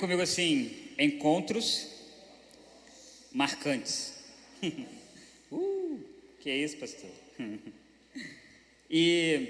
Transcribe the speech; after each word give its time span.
comigo 0.00 0.22
assim: 0.22 0.74
encontros 0.98 1.86
marcantes. 3.30 4.14
uh, 5.52 6.00
que 6.40 6.48
é 6.48 6.56
isso, 6.56 6.78
pastor? 6.78 7.10
e 8.90 9.48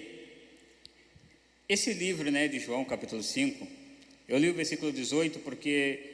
esse 1.69 1.95
livro 1.95 2.31
né, 2.31 2.49
de 2.49 2.59
João, 2.59 2.85
capítulo 2.85 3.23
5, 3.23 3.67
eu 4.29 4.39
li 4.39 4.51
o 4.51 4.55
versículo 4.55 4.93
18 4.93 5.39
porque 5.39 6.11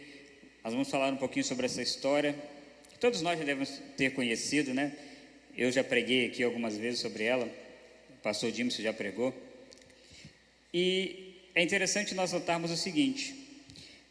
nós 0.63 0.73
vamos 0.73 0.91
falar 0.91 1.13
um 1.13 1.17
pouquinho 1.17 1.45
sobre 1.45 1.65
essa 1.65 1.81
história, 1.81 2.37
que 2.91 2.99
todos 2.99 3.23
nós 3.23 3.39
já 3.39 3.45
devemos 3.45 3.81
ter 3.97 4.11
conhecido, 4.13 4.75
né? 4.75 4.95
Eu 5.57 5.73
já 5.73 5.83
preguei 5.83 6.27
aqui 6.27 6.43
algumas 6.43 6.77
vezes 6.77 7.01
sobre 7.01 7.25
ela, 7.25 7.47
o 8.11 8.23
pastor 8.23 8.53
Dimson 8.53 8.83
já 8.83 8.93
pregou. 8.93 9.35
E 10.75 11.41
é 11.55 11.63
interessante 11.63 12.15
nós 12.15 12.33
notarmos 12.33 12.71
o 12.71 12.77
seguinte, 12.77 13.46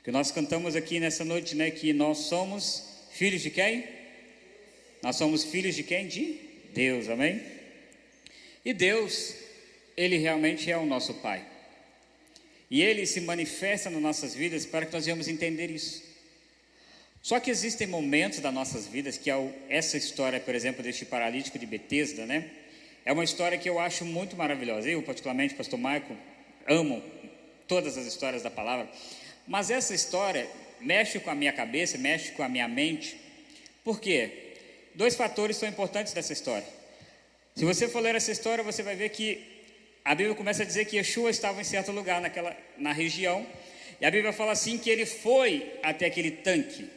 que 0.05 0.11
nós 0.11 0.31
cantamos 0.31 0.75
aqui 0.75 0.99
nessa 0.99 1.25
noite, 1.25 1.55
né, 1.55 1.71
que 1.71 1.91
nós 1.91 2.19
somos 2.19 2.83
filhos 3.11 3.41
de 3.41 3.49
quem? 3.49 3.83
Nós 5.01 5.15
somos 5.15 5.43
filhos 5.43 5.75
de 5.75 5.81
quem? 5.81 6.07
De 6.07 6.39
Deus, 6.75 7.09
amém? 7.09 7.41
E 8.63 8.71
Deus, 8.71 9.33
Ele 9.97 10.17
realmente 10.17 10.69
é 10.69 10.77
o 10.77 10.85
nosso 10.85 11.15
Pai. 11.15 11.43
E 12.69 12.83
Ele 12.83 13.03
se 13.07 13.19
manifesta 13.19 13.89
nas 13.89 13.99
nossas 13.99 14.35
vidas 14.35 14.63
para 14.63 14.85
que 14.85 14.93
nós 14.93 15.05
venhamos 15.05 15.27
entender 15.27 15.71
isso. 15.71 16.03
Só 17.23 17.39
que 17.39 17.49
existem 17.49 17.87
momentos 17.87 18.39
das 18.39 18.53
nossas 18.53 18.85
vidas 18.85 19.17
que 19.17 19.31
é 19.31 19.53
essa 19.69 19.97
história, 19.97 20.39
por 20.39 20.53
exemplo, 20.53 20.83
deste 20.83 21.03
paralítico 21.03 21.57
de 21.57 21.65
Betesda, 21.65 22.27
né? 22.27 22.51
É 23.03 23.11
uma 23.11 23.23
história 23.23 23.57
que 23.57 23.67
eu 23.67 23.79
acho 23.79 24.05
muito 24.05 24.35
maravilhosa. 24.35 24.87
Eu, 24.87 25.01
particularmente, 25.01 25.55
pastor 25.55 25.79
Michael, 25.79 26.15
amo 26.67 27.01
todas 27.67 27.97
as 27.97 28.05
histórias 28.05 28.43
da 28.43 28.51
palavra, 28.51 28.87
mas 29.47 29.69
essa 29.69 29.93
história 29.93 30.47
mexe 30.79 31.19
com 31.19 31.29
a 31.29 31.35
minha 31.35 31.53
cabeça, 31.53 31.97
mexe 31.97 32.31
com 32.31 32.43
a 32.43 32.49
minha 32.49 32.67
mente. 32.67 33.19
Por 33.83 33.99
quê? 33.99 34.53
Dois 34.93 35.15
fatores 35.15 35.57
são 35.57 35.67
importantes 35.67 36.13
dessa 36.13 36.33
história. 36.33 36.67
Se 37.55 37.63
você 37.63 37.87
for 37.87 38.01
ler 38.01 38.15
essa 38.15 38.31
história, 38.31 38.63
você 38.63 38.83
vai 38.83 38.95
ver 38.95 39.09
que 39.09 39.43
a 40.03 40.13
Bíblia 40.13 40.35
começa 40.35 40.63
a 40.63 40.65
dizer 40.65 40.85
que 40.85 40.97
Yeshua 40.97 41.29
estava 41.29 41.61
em 41.61 41.63
certo 41.63 41.91
lugar 41.91 42.21
naquela, 42.21 42.55
na 42.77 42.91
região, 42.91 43.45
e 43.99 44.05
a 44.05 44.11
Bíblia 44.11 44.33
fala 44.33 44.51
assim 44.51 44.77
que 44.77 44.89
ele 44.89 45.05
foi 45.05 45.73
até 45.81 46.05
aquele 46.05 46.31
tanque. 46.31 46.89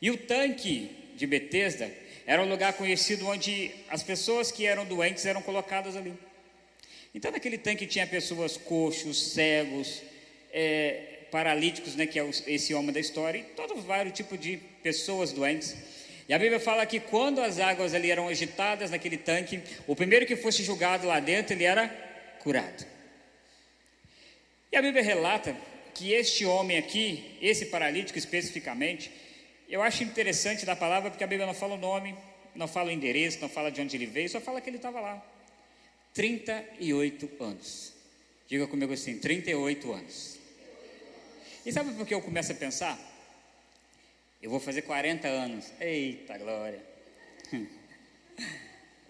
E 0.00 0.10
o 0.10 0.16
tanque 0.16 0.90
de 1.14 1.26
Betesda 1.26 1.90
era 2.26 2.42
um 2.42 2.48
lugar 2.48 2.72
conhecido 2.74 3.26
onde 3.26 3.70
as 3.88 4.02
pessoas 4.02 4.50
que 4.52 4.66
eram 4.66 4.84
doentes 4.84 5.24
eram 5.26 5.42
colocadas 5.42 5.96
ali. 5.96 6.14
Então, 7.14 7.30
naquele 7.30 7.58
tanque 7.58 7.86
tinha 7.86 8.06
pessoas 8.06 8.56
coxos, 8.56 9.32
cegos, 9.32 10.02
é, 10.52 11.07
paralíticos, 11.30 11.94
né, 11.94 12.06
que 12.06 12.18
é 12.18 12.28
esse 12.46 12.74
homem 12.74 12.92
da 12.92 13.00
história, 13.00 13.38
e 13.38 13.42
todos 13.42 13.84
vários 13.84 14.14
tipos 14.14 14.38
de 14.38 14.56
pessoas 14.82 15.32
doentes. 15.32 15.76
E 16.28 16.34
a 16.34 16.38
Bíblia 16.38 16.60
fala 16.60 16.84
que 16.84 17.00
quando 17.00 17.40
as 17.40 17.58
águas 17.58 17.94
ali 17.94 18.10
eram 18.10 18.28
agitadas 18.28 18.90
naquele 18.90 19.16
tanque, 19.16 19.62
o 19.86 19.96
primeiro 19.96 20.26
que 20.26 20.36
fosse 20.36 20.62
julgado 20.62 21.06
lá 21.06 21.20
dentro, 21.20 21.54
ele 21.54 21.64
era 21.64 21.88
curado. 22.40 22.86
E 24.70 24.76
a 24.76 24.82
Bíblia 24.82 25.02
relata 25.02 25.56
que 25.94 26.12
este 26.12 26.44
homem 26.44 26.76
aqui, 26.76 27.36
esse 27.40 27.66
paralítico 27.66 28.18
especificamente, 28.18 29.10
eu 29.68 29.82
acho 29.82 30.02
interessante 30.02 30.64
da 30.66 30.76
palavra 30.76 31.10
porque 31.10 31.24
a 31.24 31.26
Bíblia 31.26 31.46
não 31.46 31.54
fala 31.54 31.74
o 31.74 31.78
nome, 31.78 32.14
não 32.54 32.68
fala 32.68 32.88
o 32.88 32.92
endereço, 32.92 33.40
não 33.40 33.48
fala 33.48 33.70
de 33.70 33.80
onde 33.80 33.96
ele 33.96 34.06
veio, 34.06 34.28
só 34.28 34.40
fala 34.40 34.60
que 34.60 34.68
ele 34.68 34.76
estava 34.76 35.00
lá. 35.00 35.24
38 36.14 37.30
anos. 37.40 37.92
Diga 38.46 38.66
comigo 38.66 38.92
assim: 38.92 39.18
38 39.18 39.92
anos. 39.92 40.37
E 41.64 41.72
sabe 41.72 41.92
por 41.92 42.06
que 42.06 42.14
eu 42.14 42.22
começo 42.22 42.52
a 42.52 42.54
pensar? 42.54 42.98
Eu 44.40 44.50
vou 44.50 44.60
fazer 44.60 44.82
40 44.82 45.26
anos. 45.26 45.72
Eita 45.80 46.38
glória! 46.38 46.82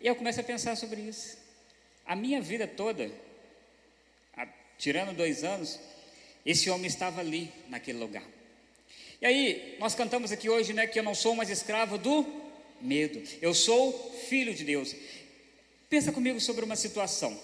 E 0.00 0.06
eu 0.06 0.14
começo 0.14 0.41
a 0.41 0.44
pensar 0.44 0.76
sobre 0.76 1.00
isso. 1.00 1.36
A 2.06 2.14
minha 2.14 2.41
vida 2.41 2.69
toda, 2.69 3.10
tirando 4.78 5.12
dois 5.12 5.42
anos, 5.42 5.78
esse 6.47 6.70
homem 6.70 6.86
estava 6.86 7.20
ali, 7.20 7.53
naquele 7.69 7.98
lugar. 7.98 8.22
E 9.20 9.26
aí, 9.26 9.76
nós 9.80 9.97
cantamos 9.97 10.30
aqui 10.30 10.48
hoje, 10.48 10.72
né, 10.72 10.86
que 10.86 11.00
eu 11.00 11.03
não 11.03 11.16
sou 11.16 11.34
mais 11.34 11.50
escravo 11.50 11.98
do 11.98 12.25
medo, 12.80 13.20
eu 13.42 13.53
sou 13.53 13.92
filho 14.28 14.54
de 14.54 14.65
Deus. 14.65 14.94
Pensa 15.91 16.12
comigo 16.12 16.41
sobre 16.41 16.65
uma 16.65 16.76
situação. 16.76 17.36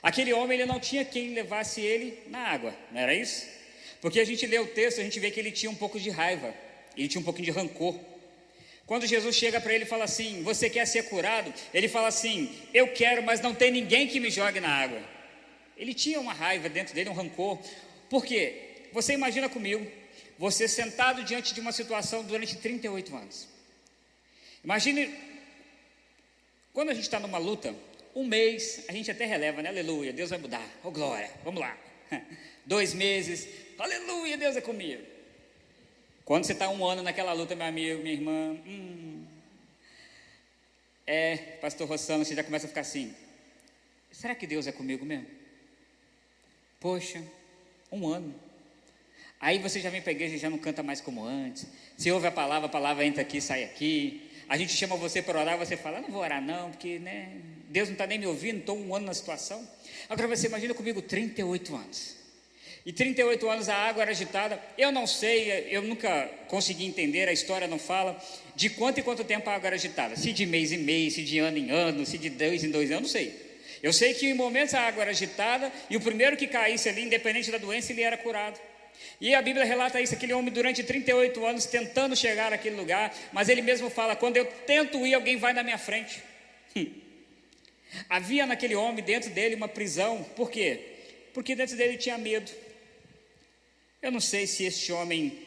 Aquele 0.00 0.32
homem, 0.32 0.60
ele 0.60 0.66
não 0.66 0.78
tinha 0.78 1.04
quem 1.04 1.34
levasse 1.34 1.80
ele 1.80 2.22
na 2.28 2.46
água, 2.46 2.72
não 2.92 3.00
era 3.00 3.12
isso? 3.12 3.46
Porque 4.02 4.18
a 4.18 4.24
gente 4.26 4.44
lê 4.46 4.58
o 4.58 4.66
texto, 4.66 5.00
a 5.00 5.04
gente 5.04 5.18
vê 5.20 5.30
que 5.30 5.38
ele 5.38 5.52
tinha 5.52 5.70
um 5.70 5.76
pouco 5.76 5.98
de 5.98 6.10
raiva, 6.10 6.52
ele 6.96 7.06
tinha 7.06 7.20
um 7.20 7.24
pouquinho 7.24 7.44
de 7.44 7.52
rancor. 7.52 7.98
Quando 8.84 9.06
Jesus 9.06 9.36
chega 9.36 9.60
para 9.60 9.72
ele 9.72 9.84
e 9.84 9.86
fala 9.86 10.04
assim: 10.04 10.42
Você 10.42 10.68
quer 10.68 10.84
ser 10.86 11.04
curado? 11.04 11.54
Ele 11.72 11.88
fala 11.88 12.08
assim: 12.08 12.52
Eu 12.74 12.88
quero, 12.88 13.22
mas 13.22 13.40
não 13.40 13.54
tem 13.54 13.70
ninguém 13.70 14.08
que 14.08 14.18
me 14.18 14.28
jogue 14.28 14.58
na 14.58 14.68
água. 14.68 15.00
Ele 15.76 15.94
tinha 15.94 16.20
uma 16.20 16.32
raiva 16.32 16.68
dentro 16.68 16.92
dele, 16.92 17.10
um 17.10 17.14
rancor. 17.14 17.60
Por 18.10 18.26
quê? 18.26 18.88
Você 18.92 19.12
imagina 19.14 19.48
comigo, 19.48 19.86
você 20.36 20.66
sentado 20.66 21.22
diante 21.22 21.54
de 21.54 21.60
uma 21.60 21.70
situação 21.70 22.24
durante 22.24 22.56
38 22.56 23.16
anos. 23.16 23.48
Imagine 24.64 25.14
quando 26.72 26.90
a 26.90 26.94
gente 26.94 27.04
está 27.04 27.20
numa 27.20 27.38
luta, 27.38 27.72
um 28.16 28.26
mês, 28.26 28.84
a 28.88 28.92
gente 28.92 29.10
até 29.12 29.26
releva, 29.26 29.62
né? 29.62 29.68
Aleluia, 29.68 30.12
Deus 30.12 30.30
vai 30.30 30.40
mudar. 30.40 30.68
Oh 30.82 30.90
glória, 30.90 31.30
vamos 31.44 31.60
lá. 31.60 31.78
Dois 32.64 32.94
meses, 32.94 33.48
aleluia, 33.78 34.36
Deus 34.36 34.56
é 34.56 34.60
comigo. 34.60 35.02
Quando 36.24 36.44
você 36.44 36.52
está 36.52 36.68
um 36.68 36.84
ano 36.86 37.02
naquela 37.02 37.32
luta, 37.32 37.54
meu 37.54 37.66
amigo, 37.66 38.02
minha 38.02 38.14
irmã, 38.14 38.56
hum, 38.66 39.24
é, 41.06 41.36
pastor 41.60 41.88
Rossano, 41.88 42.24
você 42.24 42.34
já 42.34 42.44
começa 42.44 42.66
a 42.66 42.68
ficar 42.68 42.82
assim: 42.82 43.14
será 44.10 44.34
que 44.34 44.46
Deus 44.46 44.66
é 44.66 44.72
comigo 44.72 45.04
mesmo? 45.04 45.26
Poxa, 46.78 47.22
um 47.90 48.06
ano. 48.06 48.34
Aí 49.40 49.58
você 49.58 49.80
já 49.80 49.90
vem 49.90 50.00
para 50.00 50.10
a 50.10 50.14
igreja 50.14 50.36
e 50.36 50.38
já 50.38 50.48
não 50.48 50.58
canta 50.58 50.84
mais 50.84 51.00
como 51.00 51.24
antes. 51.24 51.66
Você 51.96 52.12
ouve 52.12 52.28
a 52.28 52.32
palavra, 52.32 52.66
a 52.66 52.70
palavra 52.70 53.04
entra 53.04 53.22
aqui, 53.22 53.40
sai 53.40 53.64
aqui. 53.64 54.21
A 54.48 54.56
gente 54.56 54.74
chama 54.74 54.96
você 54.96 55.22
para 55.22 55.40
orar, 55.40 55.58
você 55.58 55.76
fala, 55.76 56.00
não 56.00 56.10
vou 56.10 56.20
orar 56.20 56.42
não, 56.42 56.70
porque 56.70 56.98
né, 56.98 57.30
Deus 57.68 57.88
não 57.88 57.94
está 57.94 58.06
nem 58.06 58.18
me 58.18 58.26
ouvindo, 58.26 58.58
estou 58.58 58.78
um 58.78 58.94
ano 58.94 59.06
na 59.06 59.14
situação. 59.14 59.66
Agora 60.08 60.28
você 60.28 60.46
imagina 60.46 60.74
comigo 60.74 61.00
38 61.00 61.74
anos. 61.74 62.22
E 62.84 62.92
38 62.92 63.48
anos 63.48 63.68
a 63.68 63.76
água 63.76 64.02
era 64.02 64.10
agitada. 64.10 64.60
Eu 64.76 64.90
não 64.90 65.06
sei, 65.06 65.68
eu 65.70 65.82
nunca 65.82 66.28
consegui 66.48 66.84
entender, 66.84 67.28
a 67.28 67.32
história 67.32 67.68
não 67.68 67.78
fala 67.78 68.20
de 68.56 68.68
quanto 68.70 68.98
e 68.98 69.02
quanto 69.02 69.22
tempo 69.24 69.48
a 69.48 69.54
água 69.54 69.68
era 69.68 69.76
agitada. 69.76 70.16
Se 70.16 70.32
de 70.32 70.44
mês 70.44 70.72
em 70.72 70.78
mês, 70.78 71.14
se 71.14 71.22
de 71.22 71.38
ano 71.38 71.58
em 71.58 71.70
ano, 71.70 72.04
se 72.04 72.18
de 72.18 72.28
dois 72.28 72.64
em 72.64 72.70
dois 72.70 72.90
anos, 72.90 73.02
não 73.02 73.08
sei. 73.08 73.52
Eu 73.82 73.92
sei 73.92 74.14
que 74.14 74.26
em 74.26 74.34
momentos 74.34 74.74
a 74.74 74.80
água 74.80 75.02
era 75.02 75.10
agitada 75.10 75.72
e 75.88 75.96
o 75.96 76.00
primeiro 76.00 76.36
que 76.36 76.46
caísse 76.46 76.88
ali, 76.88 77.02
independente 77.02 77.50
da 77.50 77.58
doença, 77.58 77.92
ele 77.92 78.02
era 78.02 78.16
curado. 78.16 78.60
E 79.20 79.34
a 79.34 79.42
Bíblia 79.42 79.64
relata 79.64 80.00
isso, 80.00 80.14
aquele 80.14 80.32
homem 80.32 80.52
durante 80.52 80.82
38 80.82 81.46
anos 81.46 81.66
tentando 81.66 82.16
chegar 82.16 82.50
naquele 82.50 82.76
lugar, 82.76 83.14
mas 83.32 83.48
ele 83.48 83.62
mesmo 83.62 83.88
fala: 83.88 84.16
quando 84.16 84.36
eu 84.36 84.44
tento 84.44 85.06
ir, 85.06 85.14
alguém 85.14 85.36
vai 85.36 85.52
na 85.52 85.62
minha 85.62 85.78
frente. 85.78 86.22
Hum. 86.76 86.86
Havia 88.08 88.46
naquele 88.46 88.74
homem 88.74 89.04
dentro 89.04 89.30
dele 89.30 89.54
uma 89.54 89.68
prisão, 89.68 90.24
por 90.36 90.50
quê? 90.50 90.80
Porque 91.34 91.54
dentro 91.54 91.76
dele 91.76 91.96
tinha 91.96 92.16
medo. 92.18 92.50
Eu 94.00 94.10
não 94.10 94.20
sei 94.20 94.46
se 94.46 94.64
este 94.64 94.92
homem, 94.92 95.38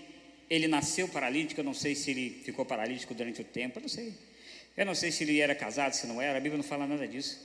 ele 0.49 0.67
nasceu 0.67 1.07
paralítico, 1.07 1.59
eu 1.59 1.65
não 1.65 1.73
sei 1.73 1.95
se 1.95 2.11
ele 2.11 2.41
ficou 2.45 2.65
paralítico 2.65 3.13
durante 3.13 3.41
o 3.41 3.43
tempo, 3.43 3.79
eu 3.79 3.81
não 3.81 3.89
sei. 3.89 4.13
Eu 4.77 4.85
não 4.85 4.95
sei 4.95 5.11
se 5.11 5.23
ele 5.23 5.39
era 5.39 5.55
casado, 5.55 5.93
se 5.93 6.05
não 6.05 6.21
era, 6.21 6.37
a 6.37 6.41
Bíblia 6.41 6.57
não 6.57 6.63
fala 6.63 6.85
nada 6.85 7.07
disso. 7.07 7.39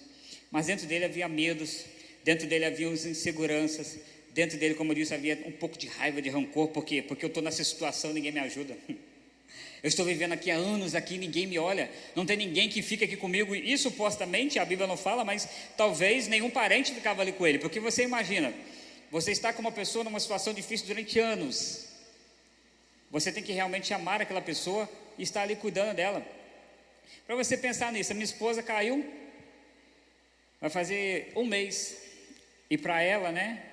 Mas 0.50 0.66
dentro 0.66 0.86
dele 0.86 1.04
havia 1.04 1.28
medos, 1.28 1.84
dentro 2.24 2.46
dele 2.46 2.64
havia 2.64 2.88
inseguranças, 2.88 3.98
dentro 4.34 4.58
dele, 4.58 4.74
como 4.74 4.92
eu 4.92 4.96
disse, 4.96 5.14
havia 5.14 5.42
um 5.46 5.52
pouco 5.52 5.78
de 5.78 5.86
raiva, 5.86 6.20
de 6.22 6.28
rancor, 6.28 6.68
por 6.68 6.84
quê? 6.84 7.02
Porque 7.02 7.24
eu 7.24 7.28
estou 7.28 7.42
nessa 7.42 7.62
situação, 7.64 8.12
ninguém 8.12 8.32
me 8.32 8.40
ajuda. 8.40 8.76
Eu 9.82 9.88
estou 9.88 10.04
vivendo 10.04 10.32
aqui 10.32 10.50
há 10.50 10.56
anos, 10.56 10.94
aqui 10.94 11.16
ninguém 11.16 11.46
me 11.46 11.58
olha, 11.58 11.90
não 12.14 12.26
tem 12.26 12.36
ninguém 12.36 12.68
que 12.68 12.82
fica 12.82 13.06
aqui 13.06 13.16
comigo, 13.16 13.56
e 13.56 13.78
supostamente 13.78 14.58
a 14.58 14.64
Bíblia 14.64 14.86
não 14.86 14.96
fala, 14.96 15.24
mas 15.24 15.48
talvez 15.74 16.28
nenhum 16.28 16.50
parente 16.50 16.92
ficava 16.92 17.22
ali 17.22 17.32
com 17.32 17.46
ele, 17.46 17.58
porque 17.58 17.80
você 17.80 18.02
imagina, 18.02 18.52
você 19.10 19.32
está 19.32 19.54
com 19.54 19.62
uma 19.62 19.72
pessoa 19.72 20.04
numa 20.04 20.20
situação 20.20 20.52
difícil 20.52 20.86
durante 20.86 21.18
anos. 21.18 21.88
Você 23.10 23.32
tem 23.32 23.42
que 23.42 23.52
realmente 23.52 23.94
amar 23.94 24.20
aquela 24.20 24.42
pessoa 24.42 24.86
e 25.16 25.22
estar 25.22 25.42
ali 25.42 25.56
cuidando 25.56 25.96
dela. 25.96 26.24
Para 27.26 27.34
você 27.34 27.56
pensar 27.56 27.90
nisso, 27.90 28.12
a 28.12 28.14
minha 28.14 28.24
esposa 28.24 28.62
caiu, 28.62 29.02
vai 30.60 30.68
fazer 30.68 31.32
um 31.34 31.46
mês, 31.46 31.96
e 32.68 32.76
para 32.76 33.00
ela, 33.00 33.32
né, 33.32 33.69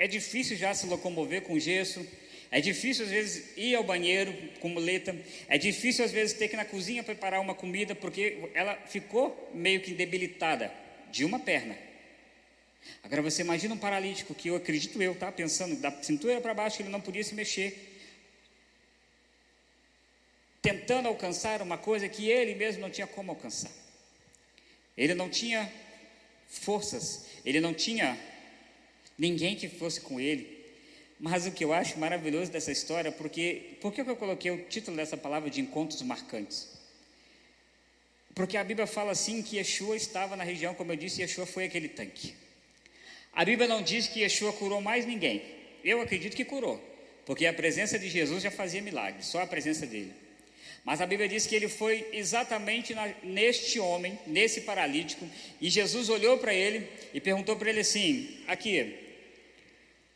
é 0.00 0.06
difícil 0.06 0.56
já 0.56 0.72
se 0.72 0.86
locomover 0.86 1.42
com 1.42 1.58
gesso, 1.58 2.08
é 2.50 2.58
difícil 2.58 3.04
às 3.04 3.10
vezes 3.10 3.54
ir 3.54 3.74
ao 3.74 3.84
banheiro 3.84 4.32
com 4.58 4.70
muleta, 4.70 5.14
é 5.46 5.58
difícil 5.58 6.02
às 6.02 6.10
vezes 6.10 6.32
ter 6.32 6.48
que 6.48 6.54
ir 6.54 6.56
na 6.56 6.64
cozinha 6.64 7.04
preparar 7.04 7.38
uma 7.38 7.54
comida, 7.54 7.94
porque 7.94 8.48
ela 8.54 8.74
ficou 8.86 9.50
meio 9.52 9.82
que 9.82 9.92
debilitada 9.92 10.72
de 11.12 11.22
uma 11.22 11.38
perna. 11.38 11.76
Agora 13.02 13.20
você 13.20 13.42
imagina 13.42 13.74
um 13.74 13.78
paralítico 13.78 14.34
que 14.34 14.48
eu 14.48 14.56
acredito 14.56 15.02
eu, 15.02 15.14
tá? 15.14 15.30
Pensando 15.30 15.76
da 15.76 15.90
cintura 16.02 16.40
para 16.40 16.54
baixo, 16.54 16.80
ele 16.80 16.88
não 16.88 17.02
podia 17.02 17.22
se 17.22 17.34
mexer. 17.34 18.00
Tentando 20.62 21.08
alcançar 21.08 21.60
uma 21.60 21.76
coisa 21.76 22.08
que 22.08 22.26
ele 22.26 22.54
mesmo 22.54 22.80
não 22.80 22.88
tinha 22.88 23.06
como 23.06 23.32
alcançar. 23.32 23.70
Ele 24.96 25.12
não 25.12 25.28
tinha 25.28 25.70
forças, 26.48 27.26
ele 27.44 27.60
não 27.60 27.74
tinha 27.74 28.18
ninguém 29.20 29.54
que 29.54 29.68
fosse 29.68 30.00
com 30.00 30.18
ele. 30.18 30.58
Mas 31.20 31.46
o 31.46 31.52
que 31.52 31.62
eu 31.62 31.74
acho 31.74 31.98
maravilhoso 31.98 32.50
dessa 32.50 32.72
história, 32.72 33.12
porque 33.12 33.76
por 33.82 33.92
que 33.92 34.00
eu 34.00 34.16
coloquei 34.16 34.50
o 34.50 34.64
título 34.64 34.96
dessa 34.96 35.18
palavra 35.18 35.50
de 35.50 35.60
encontros 35.60 36.00
marcantes? 36.00 36.66
Porque 38.34 38.56
a 38.56 38.64
Bíblia 38.64 38.86
fala 38.86 39.12
assim 39.12 39.42
que 39.42 39.58
Yeshua 39.58 39.94
estava 39.94 40.34
na 40.34 40.44
região, 40.44 40.74
como 40.74 40.92
eu 40.92 40.96
disse, 40.96 41.20
Yeshua 41.20 41.44
foi 41.44 41.64
aquele 41.64 41.88
tanque. 41.88 42.34
A 43.34 43.44
Bíblia 43.44 43.68
não 43.68 43.82
diz 43.82 44.08
que 44.08 44.20
Yeshua 44.20 44.54
curou 44.54 44.80
mais 44.80 45.04
ninguém. 45.04 45.42
Eu 45.84 46.00
acredito 46.00 46.34
que 46.34 46.44
curou, 46.44 46.82
porque 47.26 47.44
a 47.44 47.52
presença 47.52 47.98
de 47.98 48.08
Jesus 48.08 48.42
já 48.42 48.50
fazia 48.50 48.80
milagres, 48.80 49.26
só 49.26 49.42
a 49.42 49.46
presença 49.46 49.86
dele. 49.86 50.14
Mas 50.82 51.02
a 51.02 51.06
Bíblia 51.06 51.28
diz 51.28 51.46
que 51.46 51.54
ele 51.54 51.68
foi 51.68 52.08
exatamente 52.12 52.94
na, 52.94 53.12
neste 53.22 53.78
homem, 53.78 54.18
nesse 54.26 54.62
paralítico, 54.62 55.28
e 55.60 55.68
Jesus 55.68 56.08
olhou 56.08 56.38
para 56.38 56.54
ele 56.54 56.88
e 57.12 57.20
perguntou 57.20 57.56
para 57.56 57.68
ele 57.68 57.80
assim: 57.80 58.38
Aqui, 58.46 59.09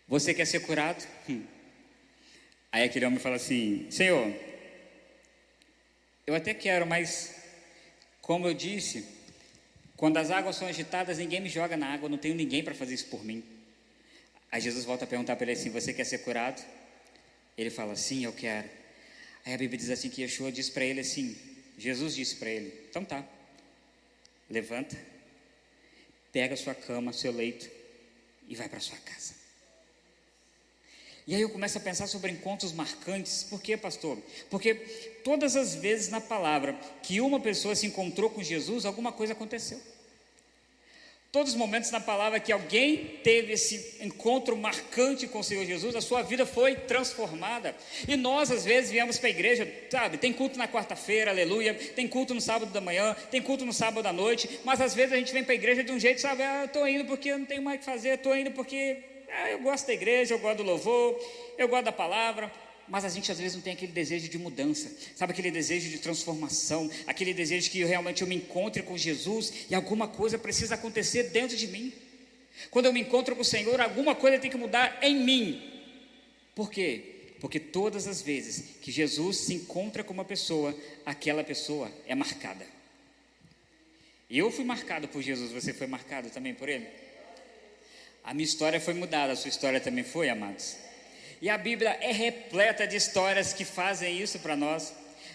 você 0.06 0.34
quer 0.34 0.46
ser 0.46 0.60
curado? 0.60 1.06
Hum. 1.28 1.44
Aí 2.70 2.82
aquele 2.82 3.06
homem 3.06 3.18
fala 3.18 3.36
assim: 3.36 3.86
Senhor, 3.90 4.34
eu 6.26 6.34
até 6.34 6.52
quero, 6.52 6.86
mas 6.86 7.34
como 8.20 8.46
eu 8.46 8.54
disse, 8.54 9.06
quando 9.96 10.16
as 10.16 10.30
águas 10.30 10.56
são 10.56 10.66
agitadas, 10.66 11.18
ninguém 11.18 11.40
me 11.40 11.48
joga 11.48 11.76
na 11.76 11.86
água, 11.88 12.08
não 12.08 12.18
tenho 12.18 12.34
ninguém 12.34 12.62
para 12.62 12.74
fazer 12.74 12.94
isso 12.94 13.06
por 13.06 13.24
mim. 13.24 13.44
Aí 14.50 14.60
Jesus 14.60 14.84
volta 14.84 15.04
a 15.04 15.08
perguntar 15.08 15.36
para 15.36 15.44
ele 15.50 15.58
assim: 15.58 15.70
Você 15.70 15.92
quer 15.92 16.04
ser 16.04 16.18
curado? 16.18 16.62
Ele 17.56 17.70
fala: 17.70 17.96
Sim, 17.96 18.24
eu 18.24 18.32
quero. 18.32 18.68
Aí 19.44 19.54
a 19.54 19.58
Bíblia 19.58 19.78
diz 19.78 19.90
assim 19.90 20.08
que 20.10 20.22
Yeshua 20.22 20.50
diz 20.50 20.68
para 20.70 20.84
ele 20.84 21.00
assim: 21.00 21.36
Jesus 21.78 22.14
disse 22.14 22.36
para 22.36 22.50
ele: 22.50 22.72
Então 22.88 23.04
tá, 23.04 23.24
levanta, 24.48 24.96
pega 26.32 26.56
sua 26.56 26.74
cama, 26.74 27.12
seu 27.12 27.32
leito 27.32 27.70
e 28.48 28.54
vai 28.54 28.68
para 28.68 28.80
sua 28.80 28.98
casa. 28.98 29.43
E 31.26 31.34
aí 31.34 31.40
eu 31.40 31.48
começo 31.48 31.78
a 31.78 31.80
pensar 31.80 32.06
sobre 32.06 32.30
encontros 32.30 32.72
marcantes. 32.72 33.44
Por 33.44 33.60
quê, 33.60 33.76
pastor? 33.76 34.18
Porque 34.50 34.74
todas 35.24 35.56
as 35.56 35.74
vezes 35.74 36.10
na 36.10 36.20
palavra 36.20 36.78
que 37.02 37.20
uma 37.20 37.40
pessoa 37.40 37.74
se 37.74 37.86
encontrou 37.86 38.28
com 38.28 38.42
Jesus, 38.42 38.84
alguma 38.84 39.10
coisa 39.10 39.32
aconteceu. 39.32 39.80
Todos 41.32 41.52
os 41.52 41.58
momentos 41.58 41.90
na 41.90 41.98
palavra 41.98 42.38
que 42.38 42.52
alguém 42.52 43.18
teve 43.24 43.54
esse 43.54 43.96
encontro 44.00 44.56
marcante 44.56 45.26
com 45.26 45.40
o 45.40 45.42
Senhor 45.42 45.64
Jesus, 45.64 45.96
a 45.96 46.00
sua 46.00 46.22
vida 46.22 46.46
foi 46.46 46.76
transformada. 46.76 47.74
E 48.06 48.16
nós, 48.16 48.52
às 48.52 48.64
vezes, 48.64 48.92
viemos 48.92 49.18
para 49.18 49.28
a 49.28 49.30
igreja, 49.30 49.66
sabe? 49.90 50.16
Tem 50.16 50.32
culto 50.32 50.56
na 50.56 50.68
quarta-feira, 50.68 51.32
aleluia. 51.32 51.74
Tem 51.74 52.06
culto 52.06 52.34
no 52.34 52.40
sábado 52.40 52.70
da 52.70 52.80
manhã, 52.80 53.16
tem 53.32 53.42
culto 53.42 53.64
no 53.64 53.72
sábado 53.72 54.04
da 54.04 54.12
noite. 54.12 54.60
Mas 54.62 54.80
às 54.80 54.94
vezes 54.94 55.12
a 55.12 55.16
gente 55.16 55.32
vem 55.32 55.42
para 55.42 55.54
a 55.54 55.56
igreja 55.56 55.82
de 55.82 55.90
um 55.90 55.98
jeito, 55.98 56.20
sabe? 56.20 56.42
Ah, 56.42 56.66
estou 56.66 56.86
indo 56.86 57.04
porque 57.06 57.34
não 57.36 57.46
tenho 57.46 57.62
mais 57.62 57.78
o 57.78 57.80
que 57.80 57.84
fazer, 57.86 58.10
estou 58.10 58.36
indo 58.36 58.52
porque 58.52 59.13
ah, 59.36 59.50
eu 59.50 59.58
gosto 59.58 59.86
da 59.86 59.92
igreja, 59.92 60.34
eu 60.34 60.38
gosto 60.38 60.58
do 60.58 60.62
louvor, 60.62 61.18
eu 61.58 61.68
gosto 61.68 61.84
da 61.84 61.92
palavra, 61.92 62.52
mas 62.88 63.04
a 63.04 63.08
gente 63.08 63.30
às 63.32 63.38
vezes 63.38 63.54
não 63.54 63.62
tem 63.62 63.72
aquele 63.72 63.92
desejo 63.92 64.28
de 64.28 64.38
mudança, 64.38 64.90
sabe 65.16 65.32
aquele 65.32 65.50
desejo 65.50 65.88
de 65.88 65.98
transformação, 65.98 66.90
aquele 67.06 67.34
desejo 67.34 67.70
que 67.70 67.80
eu, 67.80 67.88
realmente 67.88 68.22
eu 68.22 68.28
me 68.28 68.36
encontre 68.36 68.82
com 68.82 68.96
Jesus 68.96 69.66
e 69.70 69.74
alguma 69.74 70.06
coisa 70.06 70.38
precisa 70.38 70.74
acontecer 70.74 71.30
dentro 71.30 71.56
de 71.56 71.66
mim. 71.66 71.92
Quando 72.70 72.86
eu 72.86 72.92
me 72.92 73.00
encontro 73.00 73.34
com 73.34 73.42
o 73.42 73.44
Senhor, 73.44 73.80
alguma 73.80 74.14
coisa 74.14 74.38
tem 74.38 74.50
que 74.50 74.56
mudar 74.56 74.98
em 75.02 75.16
mim. 75.16 75.70
Por 76.54 76.70
quê? 76.70 77.34
Porque 77.40 77.58
todas 77.58 78.06
as 78.06 78.22
vezes 78.22 78.76
que 78.80 78.92
Jesus 78.92 79.38
se 79.38 79.54
encontra 79.54 80.04
com 80.04 80.12
uma 80.12 80.24
pessoa, 80.24 80.74
aquela 81.04 81.42
pessoa 81.42 81.90
é 82.06 82.14
marcada. 82.14 82.66
Eu 84.30 84.50
fui 84.50 84.64
marcado 84.64 85.08
por 85.08 85.20
Jesus, 85.22 85.50
você 85.52 85.72
foi 85.72 85.86
marcado 85.86 86.30
também 86.30 86.54
por 86.54 86.68
Ele? 86.68 86.86
A 88.24 88.32
minha 88.32 88.46
história 88.46 88.80
foi 88.80 88.94
mudada, 88.94 89.34
a 89.34 89.36
sua 89.36 89.50
história 89.50 89.78
também 89.78 90.02
foi, 90.02 90.30
amados. 90.30 90.76
E 91.42 91.50
a 91.50 91.58
Bíblia 91.58 91.98
é 92.00 92.10
repleta 92.10 92.86
de 92.86 92.96
histórias 92.96 93.52
que 93.52 93.66
fazem 93.66 94.18
isso 94.18 94.38
para 94.38 94.56
nós. 94.56 94.94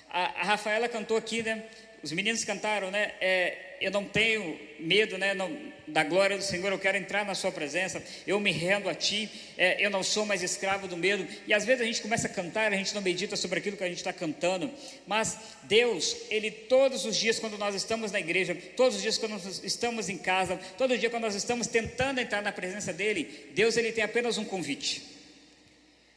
A, 0.10 0.42
a, 0.42 0.44
Rafaela 0.44 0.90
cantou 0.90 1.16
aqui, 1.16 1.44
né? 1.44 1.64
Os 2.02 2.12
meninos 2.12 2.44
cantaram, 2.46 2.90
né? 2.90 3.12
É, 3.20 3.76
eu 3.82 3.92
não 3.92 4.06
tenho 4.06 4.60
medo, 4.80 5.18
né? 5.18 5.34
Não, 5.34 5.56
da 5.88 6.04
glória 6.04 6.38
do 6.38 6.44
Senhor, 6.44 6.72
eu 6.72 6.80
quero 6.80 6.98
entrar 6.98 7.26
na 7.26 7.36
Sua 7.36 7.52
presença. 7.52 8.02
Eu 8.26 8.40
me 8.40 8.52
rendo 8.52 8.90
a 8.90 8.94
Ti. 8.94 9.30
É, 9.58 9.84
eu 9.84 9.90
não 9.90 10.04
sou 10.04 10.26
mais 10.26 10.42
escravo 10.42 10.88
do 10.88 10.96
medo. 10.96 11.28
E 11.48 11.54
às 11.54 11.66
vezes 11.66 11.82
a 11.82 11.86
gente 11.86 12.02
começa 12.02 12.28
a 12.28 12.30
cantar, 12.30 12.72
a 12.72 12.76
gente 12.76 12.94
não 12.94 13.02
medita 13.02 13.36
sobre 13.36 13.60
aquilo 13.60 13.76
que 13.76 13.84
a 13.84 13.88
gente 13.88 13.98
está 13.98 14.14
cantando. 14.14 14.72
Mas 15.06 15.38
Deus, 15.64 16.16
Ele 16.30 16.52
todos 16.52 17.06
os 17.06 17.16
dias 17.16 17.40
quando 17.40 17.58
nós 17.58 17.76
estamos 17.76 18.12
na 18.12 18.20
igreja, 18.20 18.56
todos 18.76 18.96
os 18.96 19.02
dias 19.02 19.18
quando 19.18 19.34
nós 19.34 19.62
estamos 19.64 20.10
em 20.10 20.18
casa, 20.18 20.58
todo 20.78 20.98
dia 20.98 21.10
quando 21.10 21.24
nós 21.24 21.36
estamos 21.36 21.68
tentando 21.68 22.20
entrar 22.20 22.42
na 22.42 22.52
presença 22.52 22.94
dele, 22.94 23.50
Deus 23.54 23.78
ele 23.78 23.92
tem 23.92 24.04
apenas 24.04 24.38
um 24.38 24.46
convite. 24.46 25.04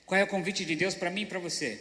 Qual 0.06 0.20
é 0.20 0.25
o 0.25 0.29
convite 0.29 0.64
de 0.64 0.76
Deus 0.76 0.94
para 0.94 1.11
mim 1.11 1.23
e 1.23 1.26
para 1.26 1.38
você? 1.38 1.81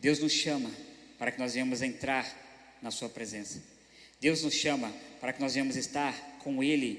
Deus 0.00 0.20
nos 0.20 0.32
chama 0.32 0.70
para 1.18 1.30
que 1.30 1.38
nós 1.38 1.54
venhamos 1.54 1.82
entrar 1.82 2.47
na 2.82 2.90
Sua 2.90 3.08
presença. 3.08 3.62
Deus 4.20 4.42
nos 4.42 4.54
chama 4.54 4.92
para 5.20 5.32
que 5.32 5.40
nós 5.40 5.54
venhamos 5.54 5.76
estar 5.76 6.38
com 6.38 6.62
Ele 6.62 6.96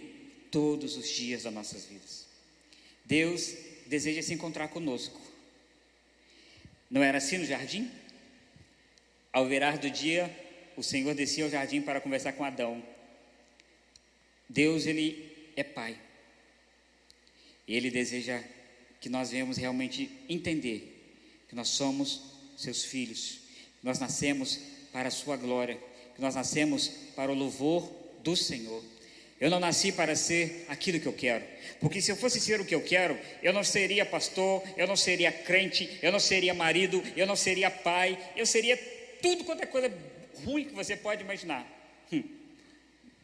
todos 0.52 0.98
os 0.98 1.10
dias 1.10 1.44
das 1.44 1.54
nossas 1.54 1.86
vidas. 1.86 2.26
Deus 3.06 3.54
deseja 3.88 4.22
se 4.22 4.34
encontrar 4.34 4.68
conosco. 4.70 5.20
Não 6.90 7.04
era 7.04 7.18
assim 7.18 7.38
no 7.38 7.46
jardim? 7.46 7.90
Ao 9.32 9.48
virar 9.48 9.78
do 9.78 9.90
dia, 9.90 10.34
o 10.76 10.84
Senhor 10.84 11.14
descia 11.14 11.44
ao 11.44 11.50
jardim 11.50 11.82
para 11.82 12.02
conversar 12.02 12.34
com 12.34 12.44
Adão. 12.44 12.84
Deus, 14.48 14.86
Ele 14.86 15.52
é 15.56 15.64
Pai. 15.64 16.00
E 17.68 17.76
Ele 17.76 17.92
deseja 17.92 18.44
que 19.00 19.10
nós 19.10 19.32
venhamos 19.32 19.58
realmente 19.58 20.10
entender 20.28 20.96
que 21.48 21.56
nós 21.56 21.70
somos 21.70 22.22
seus 22.56 22.84
filhos, 22.86 23.40
nós 23.82 24.00
nascemos 24.00 24.60
para 24.92 25.08
a 25.08 25.12
sua 25.12 25.38
glória, 25.38 25.78
que 26.16 26.22
nós 26.22 26.36
nascemos 26.36 26.88
para 27.16 27.32
o 27.32 27.36
louvor 27.36 27.90
do 28.24 28.36
Senhor. 28.36 28.84
Eu 29.40 29.50
não 29.50 29.60
nasci 29.60 29.92
para 29.92 30.16
ser 30.16 30.66
aquilo 30.68 31.00
que 31.00 31.06
eu 31.06 31.14
quero, 31.14 31.46
porque 31.80 32.02
se 32.02 32.12
eu 32.12 32.18
fosse 32.18 32.42
ser 32.42 32.60
o 32.60 32.66
que 32.66 32.76
eu 32.76 32.82
quero, 32.82 33.18
eu 33.42 33.54
não 33.54 33.64
seria 33.64 34.06
pastor, 34.06 34.62
eu 34.76 34.86
não 34.86 34.98
seria 34.98 35.32
crente, 35.32 35.98
eu 36.02 36.12
não 36.12 36.20
seria 36.20 36.54
marido, 36.54 37.02
eu 37.16 37.26
não 37.26 37.38
seria 37.38 37.72
pai, 37.72 38.18
eu 38.36 38.46
seria 38.46 38.78
tudo 39.22 39.46
quanto 39.46 39.64
é 39.64 39.66
coisa 39.66 39.92
ruim 40.44 40.66
que 40.66 40.74
você 40.74 40.96
pode 40.96 41.24
imaginar. 41.24 41.66
Hum. 42.12 42.24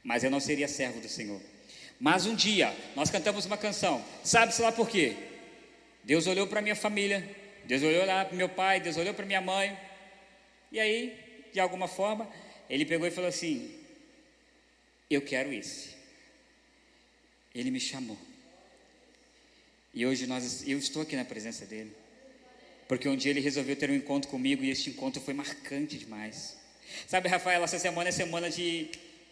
Mas 0.04 0.24
eu 0.24 0.32
não 0.32 0.40
seria 0.40 0.68
servo 0.68 1.02
do 1.02 1.10
Senhor. 1.10 1.42
Mas 2.00 2.26
um 2.26 2.36
dia 2.36 2.74
nós 2.96 3.10
cantamos 3.10 3.46
uma 3.46 3.58
canção, 3.58 4.04
sabe-se 4.24 4.62
lá 4.62 4.72
por 4.72 4.90
quê? 4.90 5.16
Deus 6.04 6.28
olhou 6.28 6.48
para 6.48 6.62
minha 6.62 6.76
família, 6.76 7.28
Deus 7.66 7.82
olhou 7.82 8.06
lá 8.06 8.24
para 8.24 8.38
meu 8.38 8.48
pai, 8.48 8.80
Deus 8.80 8.96
olhou 8.96 9.14
para 9.14 9.26
minha 9.26 9.42
mãe. 9.42 9.78
E 10.72 10.80
aí, 10.80 11.25
de 11.56 11.60
alguma 11.62 11.88
forma, 11.88 12.30
ele 12.70 12.86
pegou 12.86 13.08
e 13.08 13.12
falou 13.12 13.30
assim: 13.30 13.72
Eu 15.10 15.22
quero 15.22 15.54
esse. 15.54 15.96
Ele 17.54 17.72
me 17.72 17.80
chamou. 17.80 18.18
E 19.94 20.06
hoje 20.06 20.28
nós, 20.28 20.68
eu 20.68 20.78
estou 20.78 21.02
aqui 21.04 21.16
na 21.16 21.24
presença 21.24 21.66
dele. 21.66 21.94
Porque 22.90 23.08
um 23.08 23.16
dia 23.16 23.32
ele 23.32 23.40
resolveu 23.40 23.74
ter 23.78 23.90
um 23.90 23.96
encontro 23.96 24.30
comigo 24.30 24.66
e 24.66 24.70
este 24.70 24.90
encontro 24.90 25.22
foi 25.22 25.34
marcante 25.34 25.98
demais. 25.98 26.58
Sabe, 27.08 27.30
Rafael, 27.30 27.64
essa 27.64 27.80
semana 27.80 28.10
é 28.10 28.12
semana 28.12 28.50
de 28.50 28.90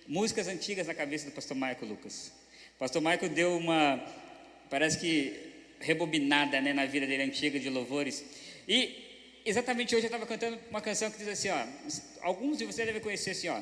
músicas 0.08 0.48
antigas 0.48 0.88
na 0.88 0.94
cabeça 0.94 1.26
do 1.26 1.34
pastor 1.34 1.58
Michael 1.58 1.88
Lucas. 1.88 2.32
O 2.78 2.80
pastor 2.80 3.02
Michael 3.02 3.30
deu 3.30 3.58
uma. 3.58 4.02
Parece 4.70 4.98
que 4.98 5.52
rebobinada 5.82 6.62
né, 6.62 6.72
na 6.72 6.86
vida 6.86 7.06
dele 7.06 7.24
antiga 7.24 7.60
de 7.60 7.70
louvores. 7.70 8.24
E 8.66 9.03
exatamente 9.46 9.96
hoje 9.96 10.06
eu 10.06 10.08
estava 10.08 10.26
cantando 10.26 10.60
uma 10.70 10.82
canção 10.82 11.10
que 11.12 11.18
diz 11.18 11.28
assim, 11.28 11.50
ó, 11.50 11.66
alguns 12.22 12.58
de 12.58 12.66
vocês 12.66 12.86
devem 12.86 13.02
conhecer 13.02 13.32
assim, 13.32 13.50
ó, 13.50 13.62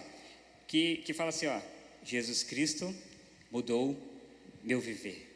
que, 0.68 0.98
que 0.98 1.14
fala 1.14 1.30
assim, 1.30 1.48
ó, 1.48 1.60
Jesus 2.04 2.44
Cristo 2.44 2.94
mudou 3.52 3.98
meu 4.64 4.80
viver. 4.80 5.28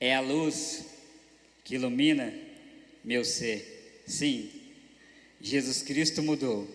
É 0.00 0.14
a 0.14 0.20
luz 0.20 0.84
que 1.64 1.74
ilumina 1.74 2.32
meu 3.04 3.24
ser. 3.24 4.02
Sim, 4.06 4.50
Jesus 5.40 5.82
Cristo 5.82 6.22
mudou. 6.22 6.68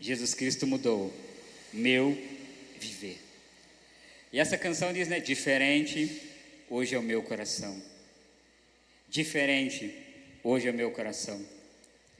Jesus 0.00 0.34
Cristo 0.34 0.66
mudou 0.66 1.12
meu 1.72 2.16
viver. 2.78 3.18
E 4.32 4.38
essa 4.38 4.56
canção 4.56 4.92
diz, 4.92 5.08
né, 5.08 5.20
diferente 5.20 6.22
hoje 6.68 6.94
é 6.94 6.98
o 6.98 7.02
meu 7.02 7.22
coração. 7.22 7.80
Diferente, 9.08 9.92
hoje 10.42 10.68
é 10.68 10.72
meu 10.72 10.90
coração. 10.90 11.40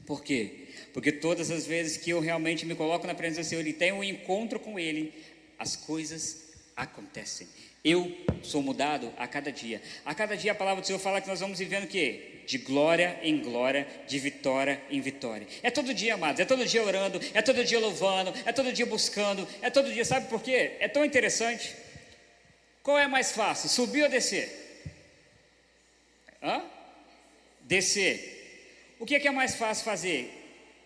Por 0.06 0.22
quê? 0.22 0.68
Porque 0.92 1.12
todas 1.12 1.50
as 1.50 1.66
vezes 1.66 1.96
que 1.96 2.10
eu 2.10 2.20
realmente 2.20 2.66
me 2.66 2.74
coloco 2.74 3.06
na 3.06 3.14
presença 3.14 3.42
do 3.42 3.46
Senhor 3.50 3.66
e 3.66 3.72
tenho 3.72 3.96
um 3.96 4.04
encontro 4.04 4.58
com 4.58 4.78
Ele, 4.78 5.12
as 5.58 5.76
coisas 5.76 6.50
acontecem. 6.76 7.46
Eu 7.84 8.14
sou 8.42 8.62
mudado 8.62 9.12
a 9.16 9.26
cada 9.26 9.50
dia. 9.50 9.80
A 10.04 10.14
cada 10.14 10.36
dia 10.36 10.52
a 10.52 10.54
palavra 10.54 10.82
do 10.82 10.86
Senhor 10.86 10.98
fala 10.98 11.20
que 11.20 11.28
nós 11.28 11.40
vamos 11.40 11.58
vivendo 11.58 11.84
o 11.84 11.86
quê? 11.86 12.42
De 12.46 12.58
glória 12.58 13.18
em 13.22 13.40
glória, 13.40 13.86
de 14.06 14.18
vitória 14.18 14.82
em 14.90 15.00
vitória. 15.00 15.46
É 15.62 15.70
todo 15.70 15.94
dia, 15.94 16.14
amados, 16.14 16.40
é 16.40 16.44
todo 16.44 16.66
dia 16.66 16.82
orando, 16.82 17.20
é 17.32 17.40
todo 17.40 17.64
dia 17.64 17.78
louvando, 17.78 18.34
é 18.44 18.52
todo 18.52 18.72
dia 18.72 18.86
buscando, 18.86 19.46
é 19.62 19.70
todo 19.70 19.92
dia, 19.92 20.04
sabe 20.04 20.28
por 20.28 20.42
quê? 20.42 20.72
É 20.80 20.88
tão 20.88 21.04
interessante. 21.04 21.74
Qual 22.82 22.98
é 22.98 23.06
mais 23.06 23.32
fácil, 23.32 23.68
subir 23.68 24.02
ou 24.02 24.08
descer? 24.08 24.82
Hã? 26.42 26.62
Descer. 27.70 28.96
O 28.98 29.06
que 29.06 29.14
é, 29.14 29.20
que 29.20 29.28
é 29.28 29.30
mais 29.30 29.54
fácil 29.54 29.84
fazer? 29.84 30.28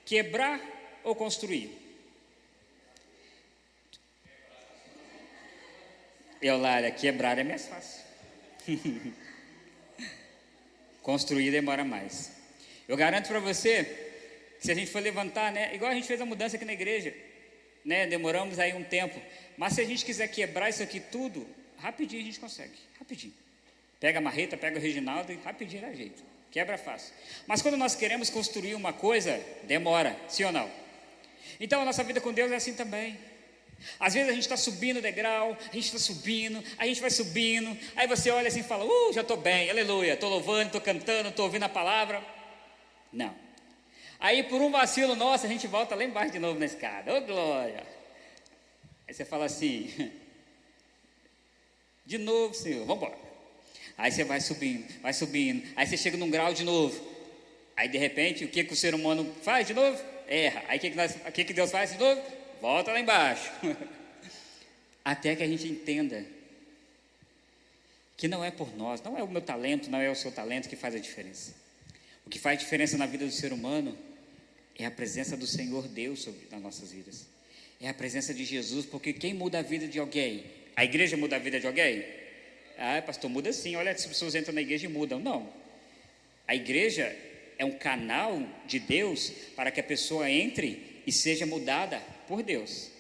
Quebrar 0.05 0.61
ou 1.03 1.15
construir? 1.15 1.71
Eulália, 6.43 6.91
quebrar 6.91 7.39
é 7.39 7.43
mais 7.43 7.67
fácil. 7.67 8.05
Construir 11.03 11.51
demora 11.51 11.85
mais. 11.85 12.33
Eu 12.87 12.99
garanto 12.99 13.29
para 13.29 13.41
você, 13.41 14.57
se 14.61 14.71
a 14.71 14.75
gente 14.75 14.91
for 14.91 15.01
levantar, 15.01 15.51
né, 15.53 15.75
igual 15.75 15.91
a 15.91 15.95
gente 15.95 16.07
fez 16.07 16.21
a 16.21 16.27
mudança 16.27 16.57
aqui 16.57 16.67
na 16.67 16.75
igreja, 16.75 17.15
né, 17.83 18.07
demoramos 18.07 18.59
aí 18.59 18.75
um 18.75 18.85
tempo, 18.85 19.19
mas 19.57 19.73
se 19.73 19.81
a 19.81 19.85
gente 19.85 20.05
quiser 20.05 20.29
quebrar 20.29 20.69
isso 20.69 20.83
aqui 20.83 21.01
tudo, 21.01 21.49
rapidinho 21.79 22.21
a 22.21 22.25
gente 22.27 22.39
consegue, 22.39 22.79
rapidinho. 22.99 23.33
Pega 23.99 24.19
a 24.19 24.23
marreta, 24.23 24.55
pega 24.55 24.79
o 24.79 24.83
Reginaldo 24.83 25.33
e 25.33 25.37
rapidinho 25.37 25.81
dá 25.81 25.95
jeito. 25.95 26.34
Quebra 26.55 26.79
fácil. 26.79 27.13
Mas 27.49 27.61
quando 27.63 27.77
nós 27.77 27.97
queremos 27.97 28.31
construir 28.31 28.77
uma 28.77 28.93
coisa, 28.93 29.45
demora, 29.65 30.17
sim 30.29 30.45
ou 30.45 30.53
não? 30.53 30.71
Então 31.59 31.83
a 31.83 31.85
nossa 31.85 32.05
vida 32.05 32.21
com 32.21 32.33
Deus 32.33 32.53
é 32.53 32.55
assim 32.55 32.75
também. 32.75 33.19
Às 33.99 34.15
vezes 34.15 34.29
a 34.29 34.33
gente 34.33 34.45
está 34.45 34.57
subindo 34.57 34.99
o 34.99 35.03
degrau, 35.03 35.59
a 35.59 35.75
gente 35.75 35.87
está 35.87 35.99
subindo, 35.99 36.63
a 36.79 36.87
gente 36.87 37.01
vai 37.01 37.11
subindo, 37.11 37.77
aí 37.97 38.07
você 38.07 38.31
olha 38.31 38.47
assim 38.47 38.61
e 38.61 38.63
fala, 38.63 38.85
uh, 38.85 39.13
já 39.13 39.23
estou 39.23 39.37
bem, 39.37 39.69
aleluia, 39.69 40.15
estou 40.15 40.31
louvando, 40.31 40.67
estou 40.67 40.81
cantando, 40.81 41.31
estou 41.31 41.47
ouvindo 41.47 41.65
a 41.65 41.69
palavra. 41.69 42.25
Não. 43.13 43.35
Aí 44.21 44.45
por 44.45 44.63
um 44.63 44.71
vacilo 44.71 45.17
nosso, 45.17 45.47
a 45.47 45.49
gente 45.49 45.67
volta 45.67 45.97
lá 45.97 46.05
embaixo 46.05 46.31
de 46.31 46.39
novo 46.39 46.57
na 46.61 46.67
escada, 46.67 47.15
ô 47.15 47.17
oh, 47.17 47.21
glória. 47.23 47.85
Aí 49.09 49.13
você 49.13 49.25
fala 49.25 49.47
assim, 49.47 50.13
de 52.07 52.17
novo, 52.17 52.55
Senhor, 52.55 52.87
vamos 52.87 53.03
embora. 53.03 53.34
Aí 53.97 54.11
você 54.11 54.25
vai 54.25 54.41
subindo, 54.41 54.85
vai 55.01 55.13
subindo, 55.13 55.63
aí 55.77 55.87
você 55.87 55.97
chega 55.97 56.17
num 56.17 56.31
grau 56.31 56.53
de 56.53 56.65
novo. 56.65 57.13
Aí 57.77 57.89
de 57.89 57.99
repente, 57.99 58.45
o 58.45 58.49
que, 58.49 58.65
que 58.65 58.73
o 58.73 58.77
ser 58.77 58.95
humano 58.95 59.33
faz 59.43 59.67
de 59.67 59.75
novo? 59.75 60.01
Erra. 60.29 60.65
Aí 60.69 60.79
o 60.79 60.81
que, 60.81 60.91
que, 60.91 60.97
nós, 60.97 61.15
o 61.15 61.33
que, 61.33 61.45
que 61.45 61.53
Deus 61.53 61.71
faz 61.71 61.93
de 61.93 61.99
novo? 61.99 62.23
volta 62.65 62.93
lá 62.93 62.99
embaixo. 62.99 63.53
Até 65.05 65.37
que 65.37 65.43
a 65.43 65.47
gente 65.47 65.69
entenda 65.69 66.25
que 68.17 68.27
não 68.27 68.43
é 68.43 68.51
por 68.51 68.75
nós, 68.75 69.03
não 69.03 69.19
é 69.19 69.23
o 69.23 69.29
meu 69.29 69.43
talento, 69.43 69.91
não 69.91 70.01
é 70.01 70.11
o 70.11 70.15
seu 70.15 70.33
talento 70.33 70.67
que 70.67 70.75
faz 70.75 70.95
a 70.95 70.99
diferença. 70.99 71.55
O 72.25 72.31
que 72.31 72.39
faz 72.39 72.59
diferença 72.59 72.97
na 72.97 73.05
vida 73.05 73.27
do 73.27 73.31
ser 73.31 73.53
humano 73.53 73.99
é 74.79 74.87
a 74.87 74.91
presença 74.91 75.37
do 75.37 75.47
Senhor 75.47 75.87
Deus 75.89 76.23
sobre, 76.23 76.49
nas 76.51 76.63
nossas 76.63 76.91
vidas. 76.91 77.27
É 77.79 77.89
a 77.91 77.93
presença 77.93 78.33
de 78.33 78.47
Jesus, 78.47 78.87
porque 78.87 79.13
quem 79.13 79.35
muda 79.35 79.59
a 79.59 79.63
vida 79.63 79.87
de 79.87 79.99
alguém? 79.99 80.47
A 80.75 80.85
igreja 80.85 81.19
muda 81.19 81.37
a 81.37 81.39
vida 81.39 81.61
de 81.61 81.67
alguém? 81.67 82.03
Ah, 82.79 83.03
pastor, 83.03 83.31
muda 83.31 83.53
sim. 83.53 83.77
Olha, 83.77 83.91
as 83.93 84.07
pessoas 84.07 84.35
entram 84.35 84.55
na 84.55 84.61
igreja 84.61 84.87
e 84.87 84.89
mudam. 84.89 85.19
Não. 85.19 85.49
A 86.47 86.55
igreja 86.55 87.15
é 87.59 87.65
um 87.65 87.73
canal 87.73 88.43
de 88.67 88.79
Deus 88.79 89.31
para 89.57 89.71
que 89.71 89.81
a 89.81 89.85
pessoa 89.85 90.31
entre 90.31 91.03
e 91.07 91.13
seja 91.13 91.47
mudada 91.47 92.01
por 92.27 92.43
Deus. 92.43 92.91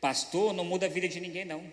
Pastor 0.00 0.52
não 0.52 0.64
muda 0.64 0.86
a 0.86 0.88
vida 0.88 1.08
de 1.08 1.20
ninguém, 1.20 1.44
não. 1.44 1.64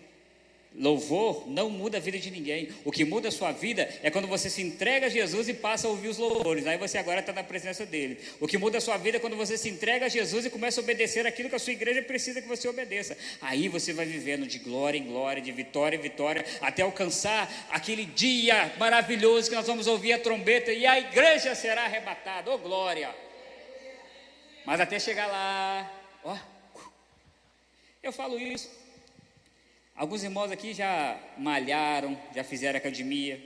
Louvor 0.76 1.48
não 1.48 1.70
muda 1.70 1.98
a 1.98 2.00
vida 2.00 2.18
de 2.18 2.32
ninguém. 2.32 2.68
O 2.84 2.90
que 2.90 3.04
muda 3.04 3.28
a 3.28 3.30
sua 3.30 3.52
vida 3.52 3.88
é 4.02 4.10
quando 4.10 4.26
você 4.26 4.50
se 4.50 4.60
entrega 4.60 5.06
a 5.06 5.08
Jesus 5.08 5.48
e 5.48 5.54
passa 5.54 5.86
a 5.86 5.90
ouvir 5.90 6.08
os 6.08 6.18
louvores. 6.18 6.66
Aí 6.66 6.76
você 6.76 6.98
agora 6.98 7.20
está 7.20 7.32
na 7.32 7.44
presença 7.44 7.86
dele. 7.86 8.18
O 8.40 8.48
que 8.48 8.58
muda 8.58 8.78
a 8.78 8.80
sua 8.80 8.96
vida 8.96 9.18
é 9.18 9.20
quando 9.20 9.36
você 9.36 9.56
se 9.56 9.68
entrega 9.68 10.06
a 10.06 10.08
Jesus 10.08 10.46
e 10.46 10.50
começa 10.50 10.80
a 10.80 10.82
obedecer 10.82 11.26
aquilo 11.28 11.48
que 11.48 11.54
a 11.54 11.60
sua 11.60 11.72
igreja 11.72 12.02
precisa 12.02 12.42
que 12.42 12.48
você 12.48 12.66
obedeça. 12.66 13.16
Aí 13.40 13.68
você 13.68 13.92
vai 13.92 14.04
vivendo 14.04 14.48
de 14.48 14.58
glória 14.58 14.98
em 14.98 15.04
glória, 15.04 15.40
de 15.40 15.52
vitória 15.52 15.96
em 15.96 16.00
vitória, 16.00 16.44
até 16.60 16.82
alcançar 16.82 17.68
aquele 17.70 18.04
dia 18.04 18.72
maravilhoso 18.76 19.48
que 19.48 19.54
nós 19.54 19.68
vamos 19.68 19.86
ouvir 19.86 20.12
a 20.14 20.18
trombeta 20.18 20.72
e 20.72 20.84
a 20.84 20.98
igreja 20.98 21.54
será 21.54 21.84
arrebatada. 21.84 22.50
Oh 22.50 22.58
glória! 22.58 23.14
Mas 24.66 24.80
até 24.80 24.98
chegar 24.98 25.28
lá, 25.28 25.92
ó. 26.24 26.36
Eu 28.02 28.12
falo 28.12 28.40
isso. 28.40 28.83
Alguns 29.94 30.24
irmãos 30.24 30.50
aqui 30.50 30.74
já 30.74 31.20
malharam, 31.38 32.20
já 32.34 32.42
fizeram 32.42 32.78
academia. 32.78 33.40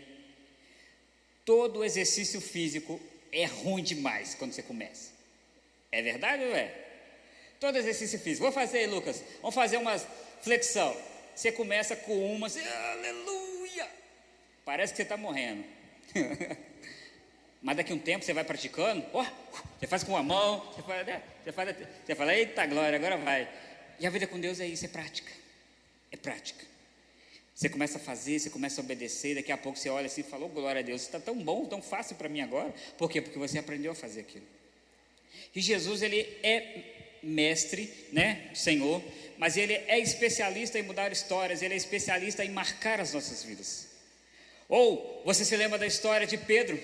Todo 1.45 1.85
exercício 1.85 2.41
físico 2.41 3.01
é 3.31 3.45
ruim 3.45 3.83
demais 3.83 4.35
quando 4.35 4.53
você 4.53 4.63
começa. 4.63 5.13
É 5.93 6.01
verdade 6.01 6.45
ou 6.45 6.55
é? 6.55 6.75
Todo 7.61 7.77
exercício 7.77 8.19
físico. 8.19 8.45
Vou 8.45 8.53
fazer 8.53 8.79
aí, 8.79 8.87
Lucas. 8.87 9.23
Vamos 9.41 9.55
fazer 9.55 9.77
umas 9.77 10.07
flexão. 10.41 10.97
Você 11.35 11.53
começa 11.53 11.95
com 11.95 12.35
uma, 12.35 12.47
assim, 12.47 12.67
aleluia. 12.67 13.89
Parece 14.65 14.93
que 14.93 14.97
você 14.97 15.03
está 15.03 15.17
morrendo. 15.17 15.65
Mas 17.61 17.77
daqui 17.77 17.93
a 17.93 17.95
um 17.95 17.99
tempo 17.99 18.25
você 18.25 18.33
vai 18.33 18.45
praticando, 18.45 19.05
ó, 19.13 19.25
você 19.79 19.87
faz 19.87 20.05
com 20.05 20.13
uma 20.13 20.23
mão, 20.23 20.61
você 20.73 20.83
faz, 20.83 21.07
né? 21.07 21.23
você 21.43 21.53
faz, 21.53 21.77
você 22.07 22.15
fala, 22.15 22.35
eita 22.35 22.65
glória, 22.67 22.97
agora 22.97 23.17
vai. 23.17 23.49
E 23.99 24.07
a 24.07 24.11
vida 24.11 24.27
com 24.27 24.39
Deus 24.39 24.61
é 24.61 24.67
isso, 24.67 24.85
é 24.85 24.89
prática. 24.89 25.31
É 26.11 26.17
prática. 26.17 26.65
Você 27.55 27.69
começa 27.69 27.99
a 27.99 28.01
fazer, 28.01 28.39
você 28.39 28.51
começa 28.51 28.81
a 28.81 28.85
obedecer, 28.85 29.35
daqui 29.35 29.51
a 29.51 29.57
pouco 29.57 29.77
você 29.79 29.89
olha 29.89 30.07
assim 30.07 30.21
e 30.21 30.25
fala, 30.25 30.47
oh, 30.47 30.49
glória 30.49 30.79
a 30.79 30.83
Deus, 30.83 31.03
está 31.03 31.19
tão 31.19 31.37
bom, 31.37 31.65
tão 31.67 31.83
fácil 31.83 32.15
para 32.15 32.29
mim 32.29 32.41
agora. 32.41 32.73
Por 32.97 33.11
quê? 33.11 33.21
Porque 33.21 33.39
você 33.39 33.59
aprendeu 33.59 33.91
a 33.91 33.95
fazer 33.97 34.21
aquilo. 34.21 34.47
E 35.55 35.61
Jesus, 35.61 36.03
ele 36.03 36.21
é 36.43 37.19
mestre, 37.21 37.93
né, 38.13 38.49
Senhor, 38.55 39.03
mas 39.37 39.57
ele 39.57 39.73
é 39.73 39.99
especialista 39.99 40.79
em 40.79 40.83
mudar 40.83 41.11
histórias, 41.11 41.61
ele 41.61 41.75
é 41.75 41.77
especialista 41.77 42.45
em 42.45 42.51
marcar 42.51 43.01
as 43.01 43.13
nossas 43.13 43.43
vidas. 43.43 43.89
Ou 44.69 45.23
você 45.25 45.45
se 45.45 45.57
lembra 45.57 45.79
da 45.79 45.87
história 45.87 46.27
de 46.27 46.37
Pedro, 46.37 46.79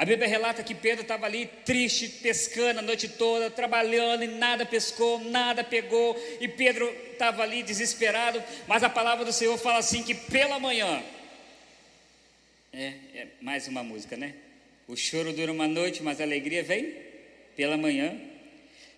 a 0.00 0.04
Bíblia 0.06 0.26
relata 0.26 0.62
que 0.62 0.74
Pedro 0.74 1.02
estava 1.02 1.26
ali 1.26 1.44
triste, 1.62 2.08
pescando 2.08 2.78
a 2.78 2.82
noite 2.82 3.06
toda, 3.06 3.50
trabalhando 3.50 4.24
e 4.24 4.28
nada 4.28 4.64
pescou, 4.64 5.18
nada 5.18 5.62
pegou, 5.62 6.18
e 6.40 6.48
Pedro 6.48 6.90
estava 7.12 7.42
ali 7.42 7.62
desesperado, 7.62 8.42
mas 8.66 8.82
a 8.82 8.88
palavra 8.88 9.26
do 9.26 9.32
Senhor 9.32 9.58
fala 9.58 9.76
assim: 9.76 10.02
que 10.02 10.14
pela 10.14 10.58
manhã, 10.58 11.02
é, 12.72 12.94
é 13.14 13.26
mais 13.42 13.68
uma 13.68 13.82
música, 13.82 14.16
né? 14.16 14.32
O 14.88 14.96
choro 14.96 15.34
dura 15.34 15.52
uma 15.52 15.68
noite, 15.68 16.02
mas 16.02 16.18
a 16.18 16.24
alegria 16.24 16.62
vem 16.62 16.96
pela 17.54 17.76
manhã. 17.76 18.18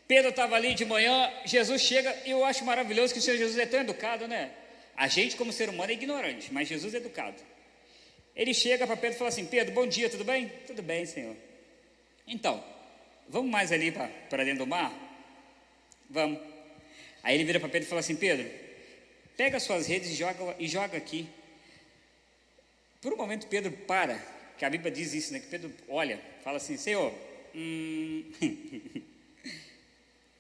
Pedro 0.06 0.30
estava 0.30 0.54
ali 0.54 0.73
de 0.73 0.85
manhã, 0.85 1.32
Jesus 1.44 1.82
chega, 1.82 2.16
e 2.25 2.30
eu 2.30 2.44
acho 2.44 2.64
maravilhoso 2.64 3.12
que 3.12 3.18
o 3.18 3.23
Senhor 3.23 3.38
Jesus 3.38 3.59
é 3.59 3.66
tão 3.66 3.80
educado, 3.80 4.28
né? 4.28 4.52
A 4.97 5.09
gente, 5.09 5.35
como 5.35 5.52
ser 5.52 5.68
humano, 5.68 5.90
é 5.90 5.94
ignorante, 5.94 6.52
mas 6.52 6.68
Jesus 6.68 6.94
é 6.94 6.99
educado. 6.99 7.42
Ele 8.35 8.55
chega 8.55 8.87
para 8.87 8.97
Pedro 8.97 9.17
e 9.17 9.19
fala 9.19 9.29
assim: 9.29 9.45
Pedro, 9.45 9.75
bom 9.75 9.87
dia, 9.87 10.09
tudo 10.09 10.25
bem? 10.25 10.51
Tudo 10.67 10.83
bem, 10.83 11.05
Senhor. 11.05 11.37
Então, 12.27 12.62
vamos 13.29 13.51
mais 13.51 13.71
ali 13.71 13.93
para 13.93 14.45
dentro 14.45 14.65
do 14.65 14.67
mar? 14.67 14.93
Vamos. 16.09 16.41
Aí 17.23 17.37
ele 17.37 17.45
vira 17.45 17.61
para 17.61 17.69
Pedro 17.69 17.87
e 17.87 17.89
fala 17.89 18.01
assim: 18.01 18.17
Pedro, 18.17 18.49
pega 19.37 19.59
as 19.59 19.62
suas 19.62 19.87
redes 19.87 20.11
e 20.11 20.15
joga, 20.15 20.57
e 20.59 20.67
joga 20.67 20.97
aqui. 20.97 21.29
Por 23.03 23.12
um 23.12 23.17
momento, 23.17 23.47
Pedro 23.49 23.73
para, 23.73 24.17
que 24.57 24.65
a 24.65 24.71
Bíblia 24.71 24.91
diz 24.91 25.12
isso, 25.12 25.33
né? 25.33 25.41
Que 25.41 25.49
Pedro 25.49 25.71
olha, 25.89 26.19
fala 26.43 26.57
assim: 26.57 26.79
Senhor, 26.79 27.12
hum, 27.55 28.33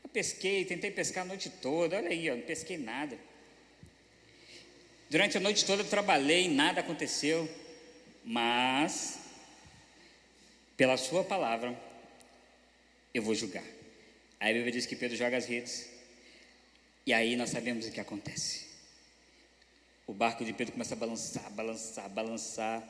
eu 0.02 0.08
pesquei, 0.10 0.64
tentei 0.64 0.90
pescar 0.90 1.24
a 1.24 1.26
noite 1.26 1.50
toda, 1.50 1.98
olha 1.98 2.08
aí, 2.08 2.30
ó, 2.30 2.36
não 2.36 2.42
pesquei 2.42 2.78
nada. 2.78 3.18
Durante 5.10 5.36
a 5.36 5.40
noite 5.40 5.66
toda 5.66 5.82
eu 5.82 5.88
trabalhei, 5.88 6.48
nada 6.48 6.80
aconteceu 6.80 7.46
mas 8.24 9.18
pela 10.76 10.96
sua 10.96 11.24
palavra 11.24 11.78
eu 13.14 13.22
vou 13.22 13.34
julgar. 13.34 13.64
Aí 14.40 14.50
a 14.50 14.54
Bíblia 14.54 14.72
diz 14.72 14.86
que 14.86 14.96
Pedro 14.96 15.16
joga 15.16 15.36
as 15.36 15.46
redes, 15.46 15.88
e 17.06 17.12
aí 17.12 17.36
nós 17.36 17.50
sabemos 17.50 17.86
o 17.86 17.92
que 17.92 18.00
acontece. 18.00 18.66
O 20.06 20.12
barco 20.12 20.44
de 20.44 20.52
Pedro 20.52 20.72
começa 20.72 20.94
a 20.94 20.96
balançar, 20.96 21.50
balançar, 21.52 22.08
balançar, 22.10 22.88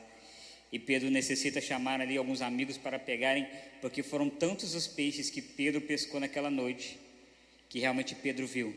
e 0.71 0.79
Pedro 0.79 1.11
necessita 1.11 1.61
chamar 1.61 2.01
ali 2.01 2.17
alguns 2.17 2.41
amigos 2.41 2.77
para 2.77 2.97
pegarem, 2.97 3.47
porque 3.79 4.01
foram 4.01 4.29
tantos 4.29 4.73
os 4.73 4.87
peixes 4.87 5.29
que 5.29 5.41
Pedro 5.41 5.81
pescou 5.81 6.19
naquela 6.19 6.49
noite, 6.49 6.99
que 7.69 7.79
realmente 7.79 8.15
Pedro 8.15 8.47
viu 8.47 8.75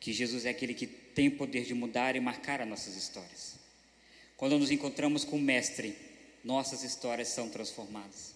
que 0.00 0.14
Jesus 0.14 0.46
é 0.46 0.48
aquele 0.48 0.72
que 0.72 0.86
tem 0.86 1.30
poder 1.30 1.66
de 1.66 1.74
mudar 1.74 2.16
e 2.16 2.20
marcar 2.20 2.62
as 2.62 2.66
nossas 2.66 2.96
histórias. 2.96 3.59
Quando 4.40 4.58
nos 4.58 4.70
encontramos 4.70 5.22
com 5.22 5.36
o 5.36 5.38
Mestre, 5.38 5.94
nossas 6.42 6.82
histórias 6.82 7.28
são 7.28 7.50
transformadas. 7.50 8.34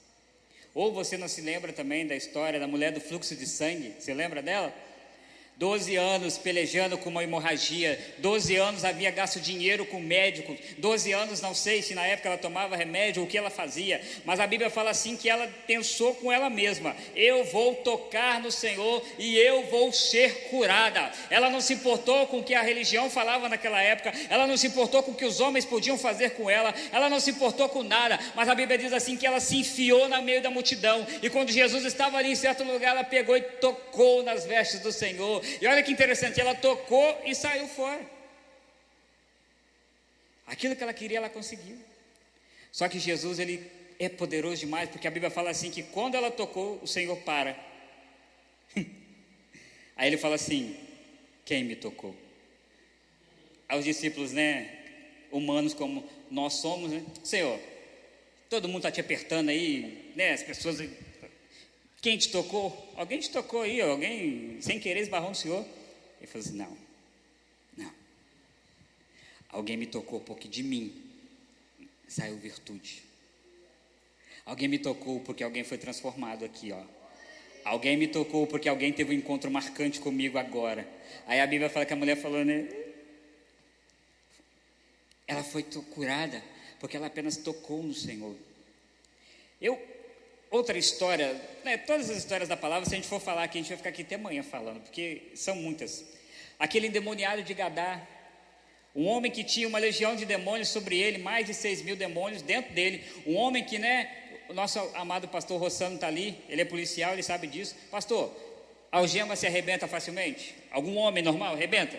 Ou 0.74 0.92
você 0.92 1.16
não 1.16 1.26
se 1.26 1.40
lembra 1.40 1.72
também 1.72 2.06
da 2.06 2.14
história 2.14 2.60
da 2.60 2.68
mulher 2.68 2.92
do 2.92 3.00
fluxo 3.00 3.34
de 3.34 3.46
sangue? 3.46 3.94
Você 3.98 4.12
lembra 4.12 4.42
dela? 4.42 4.70
12 5.56 5.94
anos 5.94 6.36
pelejando 6.36 6.98
com 6.98 7.08
uma 7.08 7.22
hemorragia, 7.22 7.96
12 8.18 8.56
anos 8.56 8.84
havia 8.84 9.12
gasto 9.12 9.38
dinheiro 9.38 9.86
com 9.86 10.00
médico, 10.00 10.56
12 10.78 11.12
anos 11.12 11.40
não 11.40 11.54
sei 11.54 11.80
se 11.80 11.94
na 11.94 12.04
época 12.04 12.28
ela 12.28 12.38
tomava 12.38 12.74
remédio 12.74 13.22
ou 13.22 13.28
o 13.28 13.30
que 13.30 13.38
ela 13.38 13.50
fazia, 13.50 14.00
mas 14.24 14.40
a 14.40 14.48
Bíblia 14.48 14.68
fala 14.68 14.90
assim 14.90 15.16
que 15.16 15.28
ela 15.28 15.46
pensou 15.64 16.12
com 16.16 16.32
ela 16.32 16.50
mesma: 16.50 16.96
eu 17.14 17.44
vou 17.44 17.76
tocar 17.76 18.40
no 18.40 18.50
Senhor 18.50 19.00
e 19.16 19.38
eu 19.38 19.62
vou 19.66 19.92
ser 19.92 20.48
curada. 20.50 21.12
Ela 21.30 21.48
não 21.48 21.60
se 21.60 21.74
importou 21.74 22.26
com 22.26 22.40
o 22.40 22.42
que 22.42 22.54
a 22.54 22.62
religião 22.62 23.08
falava 23.08 23.48
naquela 23.48 23.80
época, 23.80 24.12
ela 24.28 24.48
não 24.48 24.56
se 24.56 24.66
importou 24.66 25.04
com 25.04 25.12
o 25.12 25.14
que 25.14 25.24
os 25.24 25.38
homens 25.38 25.64
podiam 25.64 25.96
fazer 25.96 26.30
com 26.30 26.50
ela, 26.50 26.74
ela 26.90 27.08
não 27.08 27.20
se 27.20 27.30
importou 27.30 27.68
com 27.68 27.84
nada, 27.84 28.18
mas 28.34 28.48
a 28.48 28.56
Bíblia 28.56 28.76
diz 28.76 28.92
assim 28.92 29.16
que 29.16 29.26
ela 29.26 29.38
se 29.38 29.56
enfiou 29.56 30.08
no 30.08 30.20
meio 30.20 30.42
da 30.42 30.50
multidão. 30.50 31.06
E 31.22 31.30
quando 31.30 31.52
Jesus 31.52 31.84
estava 31.84 32.16
ali 32.16 32.32
em 32.32 32.34
certo 32.34 32.64
lugar, 32.64 32.90
ela 32.90 33.04
pegou 33.04 33.36
e 33.36 33.40
tocou 33.40 34.24
nas 34.24 34.44
vestes 34.44 34.80
do 34.80 34.90
Senhor 34.90 35.43
e 35.60 35.66
olha 35.66 35.82
que 35.82 35.92
interessante, 35.92 36.40
ela 36.40 36.54
tocou 36.54 37.22
e 37.24 37.34
saiu 37.34 37.66
fora. 37.68 38.00
Aquilo 40.46 40.76
que 40.76 40.82
ela 40.82 40.92
queria, 40.92 41.18
ela 41.18 41.30
conseguiu. 41.30 41.78
Só 42.70 42.88
que 42.88 42.98
Jesus, 42.98 43.38
ele 43.38 43.70
é 43.98 44.08
poderoso 44.08 44.60
demais, 44.60 44.88
porque 44.88 45.06
a 45.06 45.10
Bíblia 45.10 45.30
fala 45.30 45.50
assim 45.50 45.70
que 45.70 45.82
quando 45.82 46.16
ela 46.16 46.30
tocou, 46.30 46.80
o 46.82 46.86
Senhor 46.86 47.16
para. 47.18 47.56
Aí 49.96 50.08
ele 50.08 50.16
fala 50.16 50.34
assim: 50.34 50.76
Quem 51.44 51.64
me 51.64 51.76
tocou? 51.76 52.14
Aos 53.68 53.84
discípulos, 53.84 54.32
né, 54.32 54.70
humanos 55.30 55.72
como 55.72 56.08
nós 56.30 56.54
somos, 56.54 56.90
né? 56.90 57.04
Senhor, 57.22 57.58
todo 58.50 58.68
mundo 58.68 58.78
está 58.78 58.90
te 58.90 59.00
apertando 59.00 59.48
aí, 59.48 60.12
né? 60.14 60.32
As 60.32 60.42
pessoas 60.42 60.80
quem 62.04 62.18
te 62.18 62.28
tocou? 62.28 62.92
Alguém 62.96 63.18
te 63.18 63.30
tocou 63.30 63.62
aí, 63.62 63.80
alguém 63.80 64.60
sem 64.60 64.78
querer 64.78 65.00
esbarrou 65.00 65.30
no 65.30 65.34
Senhor? 65.34 65.64
Ele 66.18 66.26
falou 66.26 66.46
assim: 66.46 66.54
Não, 66.54 66.76
não. 67.78 67.90
Alguém 69.48 69.78
me 69.78 69.86
tocou 69.86 70.20
porque 70.20 70.46
de 70.46 70.62
mim 70.62 70.94
saiu 72.06 72.36
virtude. 72.36 73.02
Alguém 74.44 74.68
me 74.68 74.78
tocou 74.78 75.20
porque 75.20 75.42
alguém 75.42 75.64
foi 75.64 75.78
transformado 75.78 76.44
aqui, 76.44 76.72
ó. 76.72 76.84
Alguém 77.64 77.96
me 77.96 78.06
tocou 78.06 78.46
porque 78.46 78.68
alguém 78.68 78.92
teve 78.92 79.14
um 79.14 79.18
encontro 79.18 79.50
marcante 79.50 79.98
comigo 79.98 80.36
agora. 80.36 80.86
Aí 81.26 81.40
a 81.40 81.46
Bíblia 81.46 81.70
fala 81.70 81.86
que 81.86 81.94
a 81.94 81.96
mulher 81.96 82.16
falou, 82.18 82.44
né? 82.44 82.68
Ela 85.26 85.42
foi 85.42 85.62
curada 85.62 86.44
porque 86.78 86.98
ela 86.98 87.06
apenas 87.06 87.38
tocou 87.38 87.82
no 87.82 87.94
Senhor. 87.94 88.36
Eu 89.58 89.93
outra 90.54 90.78
história, 90.78 91.34
né, 91.64 91.76
todas 91.76 92.08
as 92.08 92.16
histórias 92.16 92.48
da 92.48 92.56
palavra, 92.56 92.88
se 92.88 92.94
a 92.94 92.96
gente 92.96 93.08
for 93.08 93.20
falar 93.20 93.42
aqui, 93.42 93.58
a 93.58 93.60
gente 93.60 93.68
vai 93.68 93.76
ficar 93.76 93.90
aqui 93.90 94.02
até 94.02 94.14
amanhã 94.14 94.42
falando, 94.42 94.80
porque 94.80 95.32
são 95.34 95.56
muitas. 95.56 96.04
Aquele 96.58 96.86
endemoniado 96.86 97.42
de 97.42 97.52
Gadá, 97.52 98.00
um 98.94 99.06
homem 99.06 99.32
que 99.32 99.42
tinha 99.42 99.66
uma 99.66 99.78
legião 99.78 100.14
de 100.14 100.24
demônios 100.24 100.68
sobre 100.68 100.96
ele, 100.96 101.18
mais 101.18 101.44
de 101.44 101.52
seis 101.52 101.82
mil 101.82 101.96
demônios 101.96 102.40
dentro 102.40 102.72
dele, 102.72 103.04
um 103.26 103.34
homem 103.34 103.64
que, 103.64 103.78
né, 103.78 104.08
o 104.48 104.54
nosso 104.54 104.78
amado 104.94 105.26
pastor 105.26 105.60
Rossano 105.60 105.96
está 105.96 106.06
ali, 106.06 106.38
ele 106.48 106.62
é 106.62 106.64
policial, 106.64 107.12
ele 107.12 107.22
sabe 107.22 107.48
disso. 107.48 107.74
Pastor, 107.90 108.32
algema 108.92 109.34
se 109.34 109.46
arrebenta 109.48 109.88
facilmente? 109.88 110.54
Algum 110.70 110.96
homem 110.96 111.24
normal 111.24 111.54
arrebenta? 111.54 111.98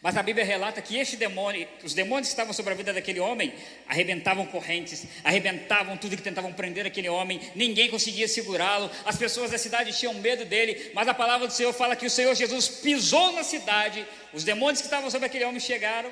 Mas 0.00 0.16
a 0.16 0.22
Bíblia 0.22 0.44
relata 0.44 0.80
que 0.80 0.96
este 0.96 1.16
demônio, 1.16 1.66
os 1.82 1.94
demônios 1.94 2.28
que 2.28 2.32
estavam 2.32 2.52
sobre 2.52 2.72
a 2.72 2.76
vida 2.76 2.92
daquele 2.92 3.20
homem, 3.20 3.52
arrebentavam 3.86 4.46
correntes, 4.46 5.06
arrebentavam 5.22 5.96
tudo 5.96 6.16
que 6.16 6.22
tentavam 6.22 6.52
prender 6.52 6.86
aquele 6.86 7.08
homem, 7.08 7.40
ninguém 7.54 7.88
conseguia 7.88 8.26
segurá-lo, 8.26 8.90
as 9.04 9.16
pessoas 9.16 9.50
da 9.50 9.58
cidade 9.58 9.96
tinham 9.96 10.14
medo 10.14 10.44
dele, 10.44 10.90
mas 10.94 11.08
a 11.08 11.14
palavra 11.14 11.46
do 11.46 11.52
Senhor 11.52 11.72
fala 11.72 11.96
que 11.96 12.06
o 12.06 12.10
Senhor 12.10 12.34
Jesus 12.34 12.68
pisou 12.68 13.32
na 13.32 13.42
cidade, 13.42 14.06
os 14.32 14.44
demônios 14.44 14.80
que 14.80 14.86
estavam 14.86 15.10
sobre 15.10 15.26
aquele 15.26 15.44
homem 15.44 15.60
chegaram. 15.60 16.10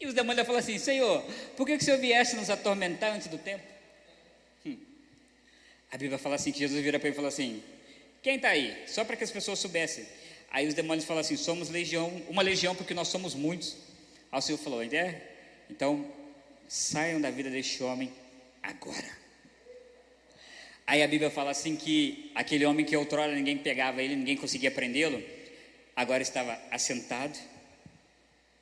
E 0.00 0.06
os 0.06 0.14
demônios 0.14 0.46
falaram 0.46 0.62
assim: 0.62 0.78
Senhor, 0.78 1.22
por 1.56 1.66
que, 1.66 1.76
que 1.76 1.82
o 1.82 1.84
Senhor 1.84 1.98
viesse 1.98 2.36
nos 2.36 2.50
atormentar 2.50 3.12
antes 3.12 3.28
do 3.28 3.38
tempo? 3.38 3.64
Hum. 4.64 4.76
A 5.92 5.96
Bíblia 5.96 6.18
fala 6.18 6.34
assim: 6.34 6.50
que 6.50 6.58
Jesus 6.58 6.82
vira 6.82 6.98
para 6.98 7.08
ele 7.08 7.14
e 7.14 7.16
falou 7.16 7.28
assim: 7.28 7.62
quem 8.26 8.34
está 8.34 8.48
aí? 8.48 8.76
Só 8.88 9.04
para 9.04 9.14
que 9.14 9.22
as 9.22 9.30
pessoas 9.30 9.60
soubessem. 9.60 10.04
Aí 10.50 10.66
os 10.66 10.74
demônios 10.74 11.04
falam 11.04 11.20
assim: 11.20 11.36
somos 11.36 11.68
legião, 11.70 12.08
uma 12.28 12.42
legião 12.42 12.74
porque 12.74 12.92
nós 12.92 13.06
somos 13.06 13.36
muitos. 13.36 13.76
Aí 14.32 14.38
o 14.40 14.42
Senhor 14.42 14.58
falou: 14.58 14.82
é? 14.82 15.22
Então 15.70 16.04
saiam 16.66 17.20
da 17.20 17.30
vida 17.30 17.48
deste 17.48 17.84
homem 17.84 18.12
agora. 18.60 19.16
Aí 20.84 21.04
a 21.04 21.06
Bíblia 21.06 21.30
fala 21.30 21.52
assim 21.52 21.76
que 21.76 22.32
aquele 22.34 22.66
homem 22.66 22.84
que 22.84 22.96
outrora 22.96 23.32
ninguém 23.32 23.58
pegava 23.58 24.02
ele, 24.02 24.16
ninguém 24.16 24.36
conseguia 24.36 24.72
prendê-lo, 24.72 25.22
agora 25.94 26.20
estava 26.20 26.60
assentado, 26.72 27.38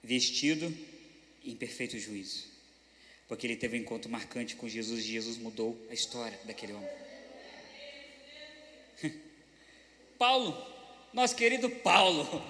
vestido 0.02 0.76
em 1.42 1.56
perfeito 1.56 1.98
juízo. 1.98 2.44
Porque 3.26 3.46
ele 3.46 3.56
teve 3.56 3.78
um 3.78 3.80
encontro 3.80 4.10
marcante 4.10 4.56
com 4.56 4.68
Jesus 4.68 5.00
e 5.00 5.12
Jesus 5.12 5.38
mudou 5.38 5.74
a 5.88 5.94
história 5.94 6.38
daquele 6.44 6.74
homem. 6.74 6.90
Paulo, 10.18 10.56
nosso 11.12 11.34
querido 11.36 11.68
Paulo, 11.68 12.42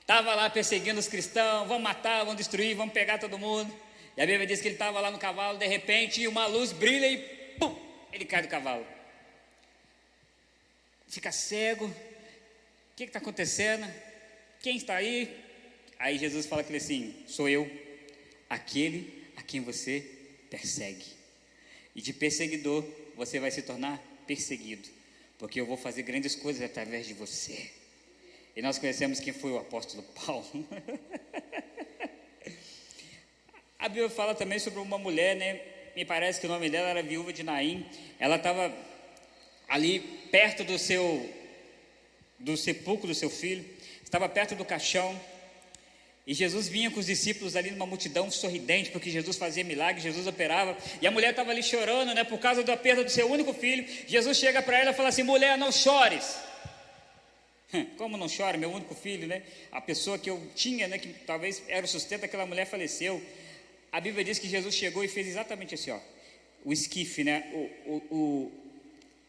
estava 0.00 0.34
lá 0.34 0.50
perseguindo 0.50 1.00
os 1.00 1.08
cristãos, 1.08 1.66
vão 1.68 1.78
matar, 1.78 2.24
vão 2.24 2.34
destruir, 2.34 2.76
vão 2.76 2.88
pegar 2.88 3.18
todo 3.18 3.38
mundo. 3.38 3.72
E 4.16 4.22
a 4.22 4.26
Bíblia 4.26 4.46
diz 4.46 4.60
que 4.60 4.68
ele 4.68 4.74
estava 4.74 5.00
lá 5.00 5.10
no 5.10 5.18
cavalo, 5.18 5.58
de 5.58 5.66
repente 5.66 6.26
uma 6.26 6.46
luz 6.46 6.72
brilha 6.72 7.06
e 7.06 7.18
pum, 7.58 7.74
ele 8.12 8.24
cai 8.24 8.42
do 8.42 8.48
cavalo. 8.48 8.86
Fica 11.08 11.30
cego. 11.30 11.86
O 11.86 11.94
que 12.96 13.04
está 13.04 13.18
acontecendo? 13.18 13.86
Quem 14.60 14.76
está 14.76 14.96
aí? 14.96 15.34
Aí 15.98 16.18
Jesus 16.18 16.46
fala 16.46 16.62
que 16.62 16.70
ele 16.70 16.78
assim: 16.78 17.14
sou 17.26 17.48
eu, 17.48 17.70
aquele 18.48 19.30
a 19.36 19.42
quem 19.42 19.60
você 19.60 20.00
persegue. 20.50 21.06
E 21.94 22.00
de 22.00 22.12
perseguidor 22.12 22.84
você 23.16 23.38
vai 23.38 23.50
se 23.50 23.62
tornar 23.62 23.98
perseguido 24.26 24.88
porque 25.42 25.60
eu 25.60 25.66
vou 25.66 25.76
fazer 25.76 26.04
grandes 26.04 26.36
coisas 26.36 26.62
através 26.62 27.04
de 27.04 27.14
você. 27.14 27.68
E 28.54 28.62
nós 28.62 28.78
conhecemos 28.78 29.18
quem 29.18 29.32
foi 29.32 29.50
o 29.50 29.58
apóstolo 29.58 30.04
Paulo. 30.24 30.46
A 33.76 33.88
Bíblia 33.88 34.08
fala 34.08 34.36
também 34.36 34.60
sobre 34.60 34.78
uma 34.78 34.98
mulher, 34.98 35.34
né? 35.34 35.60
Me 35.96 36.04
parece 36.04 36.40
que 36.40 36.46
o 36.46 36.48
nome 36.48 36.70
dela 36.70 36.90
era 36.90 37.02
viúva 37.02 37.32
de 37.32 37.42
Naim. 37.42 37.84
Ela 38.20 38.36
estava 38.36 38.72
ali 39.68 39.98
perto 40.30 40.62
do 40.62 40.78
seu 40.78 41.28
do 42.38 42.56
sepulcro 42.56 43.08
do 43.08 43.14
seu 43.14 43.28
filho, 43.28 43.68
estava 44.00 44.28
perto 44.28 44.54
do 44.54 44.64
caixão. 44.64 45.20
E 46.24 46.34
Jesus 46.34 46.68
vinha 46.68 46.90
com 46.90 47.00
os 47.00 47.06
discípulos 47.06 47.56
ali 47.56 47.72
numa 47.72 47.86
multidão 47.86 48.30
sorridente, 48.30 48.90
porque 48.90 49.10
Jesus 49.10 49.36
fazia 49.36 49.64
milagres, 49.64 50.04
Jesus 50.04 50.26
operava. 50.26 50.76
E 51.00 51.06
a 51.06 51.10
mulher 51.10 51.30
estava 51.30 51.50
ali 51.50 51.62
chorando, 51.62 52.14
né, 52.14 52.22
por 52.22 52.38
causa 52.38 52.62
da 52.62 52.76
perda 52.76 53.02
do 53.02 53.10
seu 53.10 53.28
único 53.28 53.52
filho. 53.52 53.84
Jesus 54.06 54.38
chega 54.38 54.62
para 54.62 54.78
ela 54.78 54.90
e 54.92 54.94
fala 54.94 55.08
assim: 55.08 55.24
mulher, 55.24 55.58
não 55.58 55.72
chores. 55.72 56.36
Como 57.96 58.16
não 58.16 58.28
chora, 58.28 58.56
meu 58.56 58.70
único 58.70 58.94
filho, 58.94 59.26
né? 59.26 59.42
A 59.72 59.80
pessoa 59.80 60.16
que 60.16 60.30
eu 60.30 60.40
tinha, 60.54 60.86
né, 60.86 60.98
que 60.98 61.08
talvez 61.26 61.62
era 61.66 61.84
o 61.84 61.88
sustento 61.88 62.20
daquela 62.20 62.46
mulher 62.46 62.66
faleceu. 62.66 63.20
A 63.90 64.00
Bíblia 64.00 64.24
diz 64.24 64.38
que 64.38 64.48
Jesus 64.48 64.74
chegou 64.74 65.02
e 65.02 65.08
fez 65.08 65.26
exatamente 65.26 65.74
assim, 65.74 65.90
ó. 65.90 65.98
O 66.64 66.72
esquife, 66.72 67.24
né? 67.24 67.50
O, 67.52 67.58
o, 67.90 68.02
o, 68.10 68.52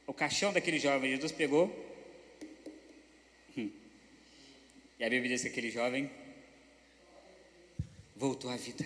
o 0.08 0.14
caixão 0.14 0.54
daquele 0.54 0.78
jovem. 0.78 1.10
Jesus 1.10 1.32
pegou. 1.32 1.74
Hum. 3.58 3.72
E 5.00 5.04
a 5.04 5.10
Bíblia 5.10 5.32
diz 5.32 5.42
que 5.42 5.48
aquele 5.48 5.72
jovem 5.72 6.10
voltou 8.24 8.50
à 8.50 8.56
vida. 8.56 8.86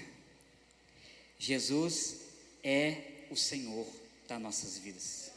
Jesus 1.37 2.21
é 2.63 2.95
o 3.29 3.35
Senhor 3.35 3.85
das 4.27 4.41
nossas 4.41 4.79
vidas. 4.79 5.31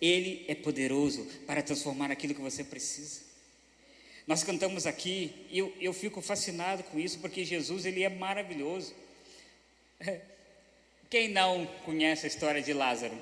Ele 0.00 0.44
é 0.46 0.54
poderoso 0.54 1.24
para 1.44 1.60
transformar 1.60 2.12
aquilo 2.12 2.36
que 2.36 2.40
você 2.40 2.62
precisa. 2.62 3.22
Nós 4.28 4.44
cantamos 4.44 4.86
aqui 4.86 5.32
e 5.50 5.58
eu, 5.58 5.74
eu 5.80 5.92
fico 5.92 6.20
fascinado 6.20 6.84
com 6.84 7.00
isso 7.00 7.18
porque 7.18 7.44
Jesus 7.44 7.84
ele 7.84 8.04
é 8.04 8.08
maravilhoso. 8.08 8.94
Quem 11.10 11.28
não 11.28 11.66
conhece 11.84 12.26
a 12.26 12.28
história 12.28 12.62
de 12.62 12.72
Lázaro? 12.72 13.20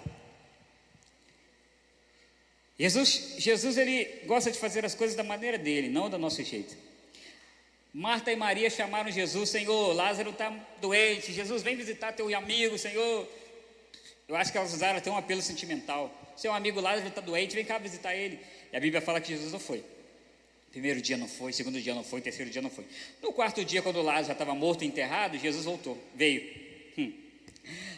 Jesus, 2.78 3.36
Jesus 3.38 3.78
ele 3.78 4.04
gosta 4.26 4.50
de 4.50 4.58
fazer 4.58 4.84
as 4.84 4.94
coisas 4.94 5.16
da 5.16 5.24
maneira 5.24 5.56
dele, 5.56 5.88
não 5.88 6.10
do 6.10 6.18
nosso 6.18 6.42
jeito. 6.44 6.83
Marta 7.96 8.32
e 8.32 8.34
Maria 8.34 8.68
chamaram 8.68 9.08
Jesus, 9.08 9.50
Senhor, 9.50 9.92
Lázaro 9.94 10.30
está 10.30 10.50
doente, 10.80 11.32
Jesus 11.32 11.62
vem 11.62 11.76
visitar 11.76 12.10
teu 12.10 12.36
amigo, 12.36 12.76
Senhor. 12.76 13.28
Eu 14.26 14.34
acho 14.34 14.50
que 14.50 14.58
elas 14.58 14.74
usaram 14.74 14.98
até 14.98 15.08
um 15.08 15.16
apelo 15.16 15.40
sentimental. 15.40 16.12
Seu 16.34 16.52
amigo 16.52 16.80
Lázaro 16.80 17.06
está 17.06 17.20
doente, 17.20 17.54
vem 17.54 17.64
cá 17.64 17.78
visitar 17.78 18.12
ele. 18.12 18.40
E 18.72 18.76
a 18.76 18.80
Bíblia 18.80 19.00
fala 19.00 19.20
que 19.20 19.28
Jesus 19.28 19.52
não 19.52 19.60
foi. 19.60 19.84
Primeiro 20.72 21.00
dia 21.00 21.16
não 21.16 21.28
foi, 21.28 21.52
segundo 21.52 21.80
dia 21.80 21.94
não 21.94 22.02
foi, 22.02 22.20
terceiro 22.20 22.50
dia 22.50 22.60
não 22.60 22.68
foi. 22.68 22.84
No 23.22 23.32
quarto 23.32 23.64
dia, 23.64 23.80
quando 23.80 24.02
Lázaro 24.02 24.26
já 24.26 24.32
estava 24.32 24.56
morto 24.56 24.82
e 24.82 24.88
enterrado, 24.88 25.38
Jesus 25.38 25.64
voltou, 25.64 25.96
veio. 26.16 26.42
Hum. 26.98 27.12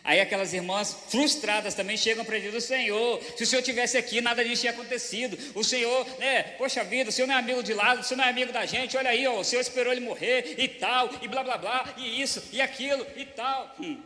Aí 0.06 0.20
aquelas 0.20 0.52
irmãs 0.54 0.96
frustradas 1.08 1.74
também 1.74 1.96
chegam 1.96 2.24
para 2.24 2.38
Jesus, 2.38 2.62
Senhor, 2.62 3.20
se 3.36 3.42
o 3.42 3.46
Senhor 3.46 3.60
tivesse 3.60 3.98
aqui, 3.98 4.20
nada 4.20 4.44
disso 4.44 4.60
tinha 4.60 4.72
acontecido. 4.72 5.36
O 5.52 5.64
Senhor, 5.64 6.06
né, 6.20 6.44
poxa 6.56 6.84
vida, 6.84 7.10
o 7.10 7.12
Senhor 7.12 7.26
não 7.26 7.34
é 7.34 7.38
amigo 7.38 7.60
de 7.60 7.74
lado, 7.74 8.02
o 8.02 8.04
Senhor 8.04 8.18
não 8.18 8.24
é 8.24 8.30
amigo 8.30 8.52
da 8.52 8.64
gente, 8.64 8.96
olha 8.96 9.10
aí, 9.10 9.26
ó, 9.26 9.40
o 9.40 9.44
Senhor 9.44 9.60
esperou 9.60 9.92
ele 9.92 10.02
morrer 10.02 10.54
e 10.58 10.68
tal, 10.68 11.10
e 11.20 11.26
blá 11.26 11.42
blá 11.42 11.58
blá, 11.58 11.94
e 11.98 12.22
isso, 12.22 12.40
e 12.52 12.60
aquilo, 12.60 13.04
e 13.16 13.24
tal. 13.24 13.74
Hum. 13.80 14.00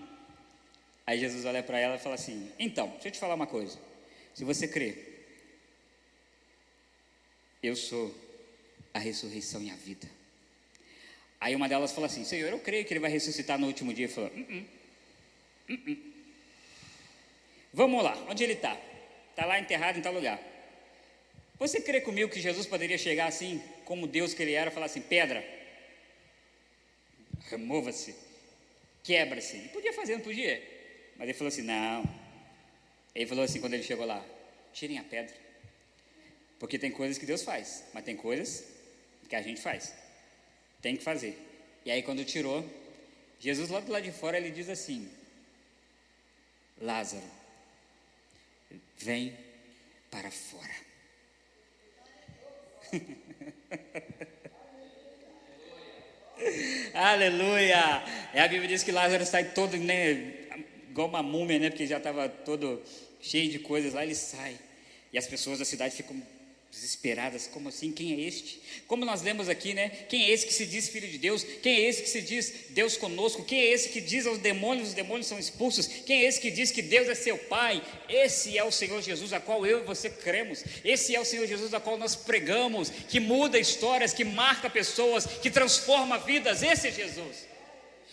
Aí 1.07 1.21
Jesus 1.21 1.45
olha 1.45 1.63
para 1.63 1.79
ela 1.79 1.97
e 1.97 1.99
fala 1.99 2.15
assim: 2.15 2.51
Então, 2.59 2.89
deixa 2.93 3.09
eu 3.09 3.13
te 3.13 3.19
falar 3.19 3.35
uma 3.35 3.47
coisa. 3.47 3.79
Se 4.33 4.43
você 4.43 4.67
crê, 4.67 4.97
eu 7.63 7.77
sou 7.77 8.15
a 8.95 8.99
ressurreição 8.99 9.63
e 9.63 9.71
a 9.71 9.75
vida. 9.75 10.09
Aí 11.39 11.55
uma 11.55 11.69
delas 11.69 11.93
fala 11.93 12.07
assim: 12.07 12.25
Senhor, 12.25 12.49
eu 12.49 12.59
creio 12.59 12.87
que 12.87 12.95
ele 12.95 13.01
vai 13.01 13.11
ressuscitar 13.11 13.59
no 13.59 13.67
último 13.67 13.93
dia. 13.93 14.07
Ele 14.07 14.15
falou: 14.15 14.31
uh 14.31 14.41
-uh. 14.41 14.80
Vamos 17.73 18.03
lá, 18.03 18.17
onde 18.29 18.43
ele 18.43 18.55
está? 18.55 18.77
Está 19.31 19.47
lá 19.47 19.59
enterrado 19.61 19.99
em 19.99 20.03
tal 20.03 20.13
lugar. 20.13 20.41
Você 21.59 21.81
crê 21.81 22.01
comigo 22.01 22.31
que 22.31 22.41
Jesus 22.41 22.67
poderia 22.67 22.97
chegar 22.99 23.27
assim, 23.27 23.63
como 23.85 24.07
Deus 24.07 24.33
que 24.33 24.43
ele 24.43 24.53
era, 24.53 24.71
falar 24.71 24.87
assim: 24.87 25.03
pedra, 25.03 25.45
remova-se, 27.49 28.15
quebra-se. 29.05 29.57
Ele 29.57 29.69
podia 29.69 29.93
fazer, 29.93 30.15
não 30.17 30.23
podia? 30.23 30.63
Mas 31.17 31.29
ele 31.29 31.37
falou 31.37 31.49
assim: 31.49 31.63
não. 31.63 32.03
Ele 33.15 33.27
falou 33.27 33.45
assim 33.45 33.61
quando 33.61 33.75
ele 33.75 33.83
chegou 33.83 34.07
lá: 34.07 34.25
tirem 34.73 34.99
a 34.99 35.05
pedra. 35.05 35.35
Porque 36.59 36.79
tem 36.79 36.91
coisas 36.91 37.19
que 37.19 37.27
Deus 37.27 37.43
faz, 37.43 37.85
mas 37.93 38.05
tem 38.05 38.17
coisas 38.17 38.65
que 39.29 39.37
a 39.37 39.43
gente 39.43 39.61
faz. 39.61 39.95
Tem 40.83 40.97
que 40.97 41.05
fazer. 41.05 41.39
E 41.85 41.91
aí 41.91 42.03
quando 42.03 42.25
tirou, 42.25 42.69
Jesus 43.39 43.71
lá 43.71 43.81
do 43.81 43.93
lado 43.93 44.03
de 44.03 44.13
fora 44.13 44.39
ele 44.39 44.51
diz 44.51 44.69
assim: 44.69 45.11
Lázaro, 46.81 47.23
vem 48.99 49.37
para 50.11 50.31
fora. 50.31 50.75
Aleluia! 56.95 58.03
É 58.33 58.41
a 58.41 58.49
Bíblia 58.49 58.69
diz 58.69 58.83
que 58.83 58.91
Lázaro 58.91 59.27
sai 59.27 59.53
todo, 59.53 59.77
né, 59.77 60.49
igual 60.89 61.09
uma 61.09 61.23
múmia, 61.23 61.59
né, 61.59 61.69
porque 61.69 61.87
já 61.87 61.99
estava 61.99 62.29
todo 62.29 62.83
cheio 63.21 63.51
de 63.51 63.59
coisas 63.59 63.93
lá, 63.93 64.03
ele 64.03 64.15
sai. 64.15 64.59
E 65.13 65.19
as 65.19 65.27
pessoas 65.27 65.59
da 65.59 65.67
cidade 65.67 65.95
ficam 65.95 66.21
desesperadas, 66.71 67.49
como 67.49 67.69
assim? 67.69 67.91
Quem 67.91 68.13
é 68.13 68.21
este? 68.21 68.61
Como 68.87 69.05
nós 69.05 69.23
lemos 69.23 69.49
aqui, 69.49 69.75
né? 69.75 69.89
Quem 70.09 70.25
é 70.25 70.31
esse 70.31 70.47
que 70.47 70.55
se 70.55 70.65
diz 70.65 70.89
filho 70.89 71.09
de 71.09 71.19
Deus? 71.19 71.45
Quem 71.63 71.75
é 71.75 71.81
esse 71.89 72.03
que 72.03 72.09
se 72.09 72.23
diz 72.23 72.53
Deus 72.71 72.97
conosco? 72.97 73.45
Quem 73.45 73.61
é 73.61 73.73
esse 73.73 73.89
que 73.89 74.01
diz 74.01 74.25
aos 74.27 74.39
demônios, 74.39 74.89
os 74.89 74.95
demônios 74.95 75.27
são 75.27 75.39
expulsos? 75.39 75.87
Quem 75.87 76.25
é 76.25 76.29
esse 76.29 76.41
que 76.41 76.51
diz 76.51 76.71
que 76.71 76.81
Deus 76.81 77.09
é 77.09 77.15
seu 77.15 77.37
Pai? 77.37 77.83
Esse 78.09 78.57
é 78.57 78.63
o 78.63 78.71
Senhor 78.71 79.03
Jesus, 79.03 79.33
a 79.33 79.41
qual 79.41 79.67
eu 79.67 79.81
e 79.81 79.85
você 79.85 80.09
cremos. 80.09 80.65
Esse 80.85 81.15
é 81.15 81.21
o 81.21 81.25
Senhor 81.25 81.47
Jesus, 81.47 81.75
a 81.75 81.81
qual 81.81 81.99
nós 81.99 82.15
pregamos, 82.15 82.89
que 82.89 83.19
muda 83.19 83.59
histórias, 83.59 84.13
que 84.13 84.25
marca 84.25 84.71
pessoas, 84.71 85.27
que 85.27 85.51
transforma 85.51 86.19
vidas. 86.19 86.63
Esse 86.63 86.89
é 86.89 86.93
Jesus. 86.93 87.51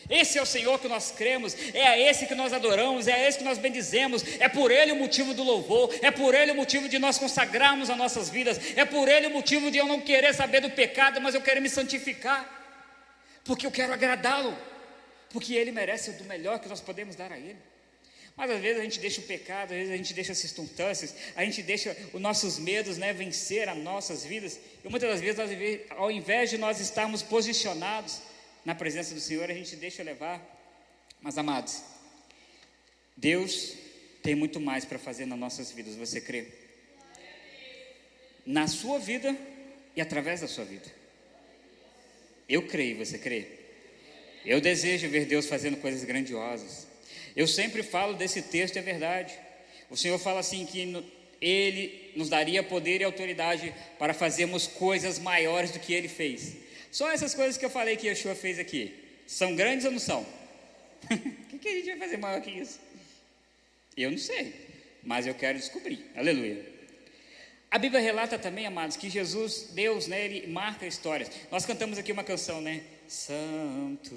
Esse 0.10 0.38
é 0.38 0.42
o 0.42 0.46
Senhor 0.46 0.80
que 0.80 0.88
nós 0.88 1.12
cremos, 1.12 1.56
é 1.74 1.86
a 1.86 2.00
esse 2.00 2.26
que 2.26 2.36
nós 2.36 2.54
adoramos, 2.54 3.08
é 3.08 3.14
a 3.14 3.28
esse 3.28 3.40
que 3.40 3.44
nós 3.44 3.58
bendizemos, 3.58 4.24
é 4.40 4.48
por 4.48 4.72
Ele 4.72 4.94
o 4.94 4.96
motivo 4.96 5.34
do 5.34 5.44
louvor, 5.44 5.94
é 6.02 6.10
por 6.12 6.34
Ele 6.34 6.52
o 6.52 6.56
motivo 6.56 6.88
de 6.88 6.98
nós 6.98 7.18
consagrarmos 7.18 7.90
as 7.90 7.98
nossas 7.98 8.30
vidas, 8.30 8.58
é 8.78 8.86
por 8.86 9.10
Ele 9.10 9.28
o 9.28 9.32
motivo 9.32 9.70
de 9.70 9.78
eu 9.78 9.86
não 9.86 10.00
querer 10.00 10.34
saber 10.34 10.62
do 10.62 10.70
pecado, 10.70 11.20
mas 11.20 11.36
eu 11.36 11.42
quero 11.42 11.62
me 11.62 11.70
santificar, 11.70 12.48
porque 13.44 13.66
eu 13.66 13.72
quero 13.72 13.92
agradá-lo, 13.92 14.58
porque 15.30 15.54
Ele 15.54 15.72
merece 15.72 16.12
do 16.12 16.24
melhor 16.24 16.60
que 16.60 16.70
nós 16.70 16.80
podemos 16.80 17.16
dar 17.16 17.34
a 17.34 17.38
Ele. 17.38 17.58
Mas 18.38 18.52
às 18.52 18.62
vezes 18.62 18.80
a 18.80 18.84
gente 18.84 19.00
deixa 19.00 19.20
o 19.20 19.24
pecado, 19.24 19.72
às 19.72 19.78
vezes 19.78 19.92
a 19.92 19.98
gente 19.98 20.14
deixa 20.14 20.32
as 20.32 20.38
circunstâncias, 20.38 21.16
a 21.36 21.44
gente 21.44 21.62
deixa 21.64 21.98
os 22.14 22.22
nossos 22.22 22.60
medos 22.60 22.98
né, 22.98 23.12
vencer 23.12 23.68
as 23.68 23.78
nossas 23.78 24.24
vidas, 24.24 24.60
e 24.86 24.88
muitas 24.88 25.10
das 25.10 25.20
vezes, 25.20 25.40
ao 25.90 26.10
invés 26.10 26.50
de 26.50 26.58
nós 26.58 26.80
estarmos 26.80 27.24
posicionados, 27.24 28.22
na 28.68 28.76
presença 28.76 29.16
do 29.16 29.22
Senhor, 29.22 29.50
a 29.50 29.54
gente 29.54 29.78
deixa 29.78 30.04
levar. 30.04 30.46
Mas 31.22 31.38
amados, 31.38 31.82
Deus 33.16 33.78
tem 34.22 34.36
muito 34.36 34.60
mais 34.60 34.84
para 34.84 35.00
fazer 35.00 35.26
nas 35.26 35.40
nossas 35.40 35.72
vidas, 35.72 35.96
você 35.96 36.20
crê? 36.20 36.48
Na 38.46 38.68
sua 38.68 39.00
vida 39.00 39.34
e 39.96 40.02
através 40.02 40.42
da 40.42 40.50
sua 40.50 40.66
vida. 40.66 40.84
Eu 42.50 42.68
creio, 42.68 42.98
você 42.98 43.18
crê? 43.18 43.48
Eu 44.46 44.60
desejo 44.60 45.08
ver 45.08 45.26
Deus 45.26 45.46
fazendo 45.46 45.78
coisas 45.78 46.04
grandiosas. 46.04 46.88
Eu 47.38 47.48
sempre 47.48 47.82
falo 47.82 48.16
desse 48.16 48.42
texto, 48.42 48.76
é 48.76 48.82
verdade. 48.82 49.34
O 49.90 49.96
Senhor 49.96 50.20
fala 50.20 50.42
assim 50.42 50.66
que 50.66 51.06
Ele 51.40 52.12
nos 52.18 52.28
daria 52.28 52.62
poder 52.62 53.00
e 53.00 53.06
autoridade 53.06 53.74
para 53.98 54.14
fazermos 54.14 54.68
coisas 54.68 55.20
maiores 55.20 55.72
do 55.72 55.80
que 55.80 55.94
Ele 55.94 56.10
fez. 56.10 56.67
Só 56.98 57.12
essas 57.12 57.36
coisas 57.36 57.58
que 57.60 57.64
eu 57.64 57.70
falei 57.70 57.96
que 57.96 58.08
Yeshua 58.08 58.34
fez 58.34 58.58
aqui, 58.58 58.92
são 59.28 59.56
grandes 59.56 59.86
ou 59.86 59.92
não 59.92 60.00
são? 60.00 60.26
O 61.46 61.50
que, 61.50 61.60
que 61.60 61.70
a 61.70 61.74
gente 61.74 61.90
vai 61.90 62.00
fazer 62.00 62.18
maior 62.18 62.42
que 62.42 62.50
isso? 62.50 62.80
Eu 63.96 64.10
não 64.10 64.18
sei, 64.18 64.54
mas 65.04 65.28
eu 65.28 65.36
quero 65.36 65.60
descobrir. 65.60 66.04
Aleluia. 66.16 66.66
A 67.70 67.78
Bíblia 67.78 68.02
relata 68.02 68.40
também, 68.40 68.66
amados, 68.66 68.98
que 68.98 69.12
Jesus, 69.12 69.70
Deus, 69.74 70.08
né, 70.08 70.26
ele 70.26 70.48
marca 70.48 70.88
histórias. 70.88 71.30
Nós 71.52 71.68
cantamos 71.68 72.00
aqui 72.00 72.12
uma 72.12 72.24
canção, 72.24 72.62
né? 72.62 72.82
Santo, 73.08 74.16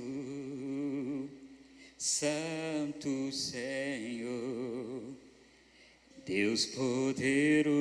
Santo 1.98 3.30
Senhor, 3.30 5.02
Deus 6.24 6.64
poderoso. 6.64 7.74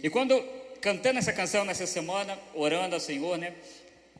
E 0.00 0.08
quando 0.08 0.58
cantando 0.80 1.18
essa 1.18 1.32
canção 1.32 1.64
nessa 1.64 1.86
semana, 1.86 2.38
orando 2.54 2.94
ao 2.94 3.00
Senhor, 3.00 3.36
né? 3.38 3.54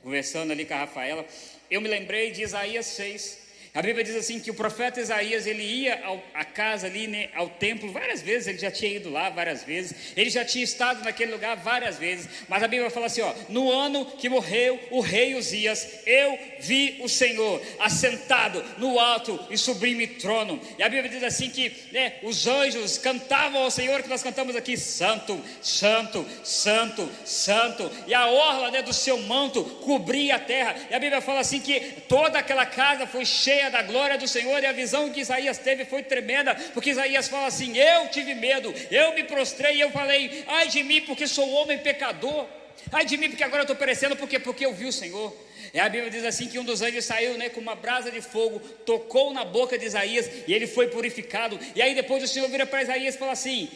Conversando 0.02 0.52
ali 0.52 0.64
com 0.64 0.74
a 0.74 0.78
Rafaela, 0.78 1.24
eu 1.70 1.80
me 1.80 1.88
lembrei 1.88 2.30
de 2.30 2.42
Isaías 2.42 2.86
6, 2.86 3.38
a 3.78 3.82
Bíblia 3.82 4.02
diz 4.02 4.16
assim 4.16 4.40
que 4.40 4.50
o 4.50 4.54
profeta 4.54 5.00
Isaías 5.00 5.46
ele 5.46 5.62
ia 5.62 6.04
ao, 6.04 6.20
à 6.34 6.44
casa 6.44 6.88
ali, 6.88 7.06
né, 7.06 7.28
ao 7.32 7.48
templo 7.48 7.92
várias 7.92 8.20
vezes, 8.20 8.48
ele 8.48 8.58
já 8.58 8.72
tinha 8.72 8.90
ido 8.90 9.08
lá 9.08 9.30
várias 9.30 9.62
vezes, 9.62 9.94
ele 10.16 10.28
já 10.28 10.44
tinha 10.44 10.64
estado 10.64 11.04
naquele 11.04 11.30
lugar 11.30 11.56
várias 11.56 11.96
vezes, 11.96 12.28
mas 12.48 12.60
a 12.60 12.66
Bíblia 12.66 12.90
fala 12.90 13.06
assim: 13.06 13.20
ó, 13.20 13.32
no 13.48 13.70
ano 13.70 14.04
que 14.04 14.28
morreu 14.28 14.80
o 14.90 14.98
rei 14.98 15.36
Uzias, 15.36 16.00
eu 16.04 16.36
vi 16.58 16.98
o 17.04 17.08
Senhor 17.08 17.62
assentado 17.78 18.64
no 18.78 18.98
alto 18.98 19.38
e 19.48 19.56
sublime 19.56 20.08
trono. 20.08 20.60
E 20.76 20.82
a 20.82 20.88
Bíblia 20.88 21.08
diz 21.08 21.22
assim 21.22 21.48
que 21.48 21.72
né, 21.92 22.14
os 22.24 22.48
anjos 22.48 22.98
cantavam 22.98 23.62
ao 23.62 23.70
Senhor, 23.70 24.02
que 24.02 24.08
nós 24.08 24.24
cantamos 24.24 24.56
aqui: 24.56 24.76
Santo, 24.76 25.40
Santo, 25.62 26.26
Santo, 26.42 27.08
Santo, 27.24 27.88
e 28.08 28.12
a 28.12 28.26
orla 28.26 28.72
né, 28.72 28.82
do 28.82 28.92
seu 28.92 29.18
manto 29.18 29.62
cobria 29.84 30.34
a 30.34 30.40
terra. 30.40 30.74
E 30.90 30.94
a 30.96 30.98
Bíblia 30.98 31.20
fala 31.20 31.38
assim 31.38 31.60
que 31.60 31.78
toda 32.08 32.40
aquela 32.40 32.66
casa 32.66 33.06
foi 33.06 33.24
cheia 33.24 33.67
cheia 33.68 33.70
da 33.70 33.82
glória 33.82 34.18
do 34.18 34.26
Senhor, 34.26 34.62
e 34.62 34.66
a 34.66 34.72
visão 34.72 35.10
que 35.12 35.20
Isaías 35.20 35.58
teve 35.58 35.84
foi 35.84 36.02
tremenda, 36.02 36.54
porque 36.74 36.90
Isaías 36.90 37.28
fala 37.28 37.46
assim: 37.46 37.76
Eu 37.76 38.08
tive 38.08 38.34
medo, 38.34 38.74
eu 38.90 39.14
me 39.14 39.24
prostrei 39.24 39.76
e 39.76 39.80
eu 39.80 39.90
falei: 39.90 40.44
Ai 40.46 40.68
de 40.68 40.82
mim, 40.82 41.02
porque 41.02 41.26
sou 41.26 41.48
homem 41.50 41.78
pecador, 41.78 42.46
ai 42.90 43.04
de 43.04 43.16
mim, 43.16 43.28
porque 43.28 43.44
agora 43.44 43.60
eu 43.60 43.64
estou 43.64 43.76
perecendo, 43.76 44.16
porque, 44.16 44.38
porque 44.38 44.66
eu 44.66 44.72
vi 44.72 44.86
o 44.86 44.92
Senhor. 44.92 45.34
E 45.72 45.78
a 45.78 45.88
Bíblia 45.88 46.10
diz 46.10 46.24
assim 46.24 46.48
que 46.48 46.58
um 46.58 46.64
dos 46.64 46.80
anjos 46.80 47.04
saiu 47.04 47.36
né, 47.36 47.50
com 47.50 47.60
uma 47.60 47.74
brasa 47.74 48.10
de 48.10 48.22
fogo, 48.22 48.58
tocou 48.86 49.34
na 49.34 49.44
boca 49.44 49.76
de 49.76 49.84
Isaías 49.84 50.30
e 50.46 50.54
ele 50.54 50.66
foi 50.66 50.88
purificado. 50.88 51.58
E 51.74 51.82
aí 51.82 51.94
depois 51.94 52.22
o 52.22 52.26
Senhor 52.26 52.48
vira 52.48 52.64
para 52.64 52.82
Isaías 52.82 53.14
e 53.14 53.18
fala 53.18 53.32
assim: 53.32 53.68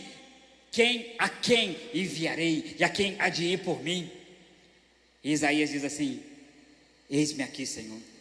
Quem 0.70 1.14
a 1.18 1.28
quem 1.28 1.76
enviarei 1.92 2.76
e 2.78 2.84
a 2.84 2.88
quem 2.88 3.16
há 3.18 3.28
de 3.28 3.44
ir 3.44 3.58
por 3.58 3.82
mim? 3.82 4.10
E 5.22 5.32
Isaías 5.32 5.70
diz 5.70 5.84
assim: 5.84 6.22
Eis-me 7.10 7.42
aqui, 7.42 7.66
Senhor. 7.66 8.11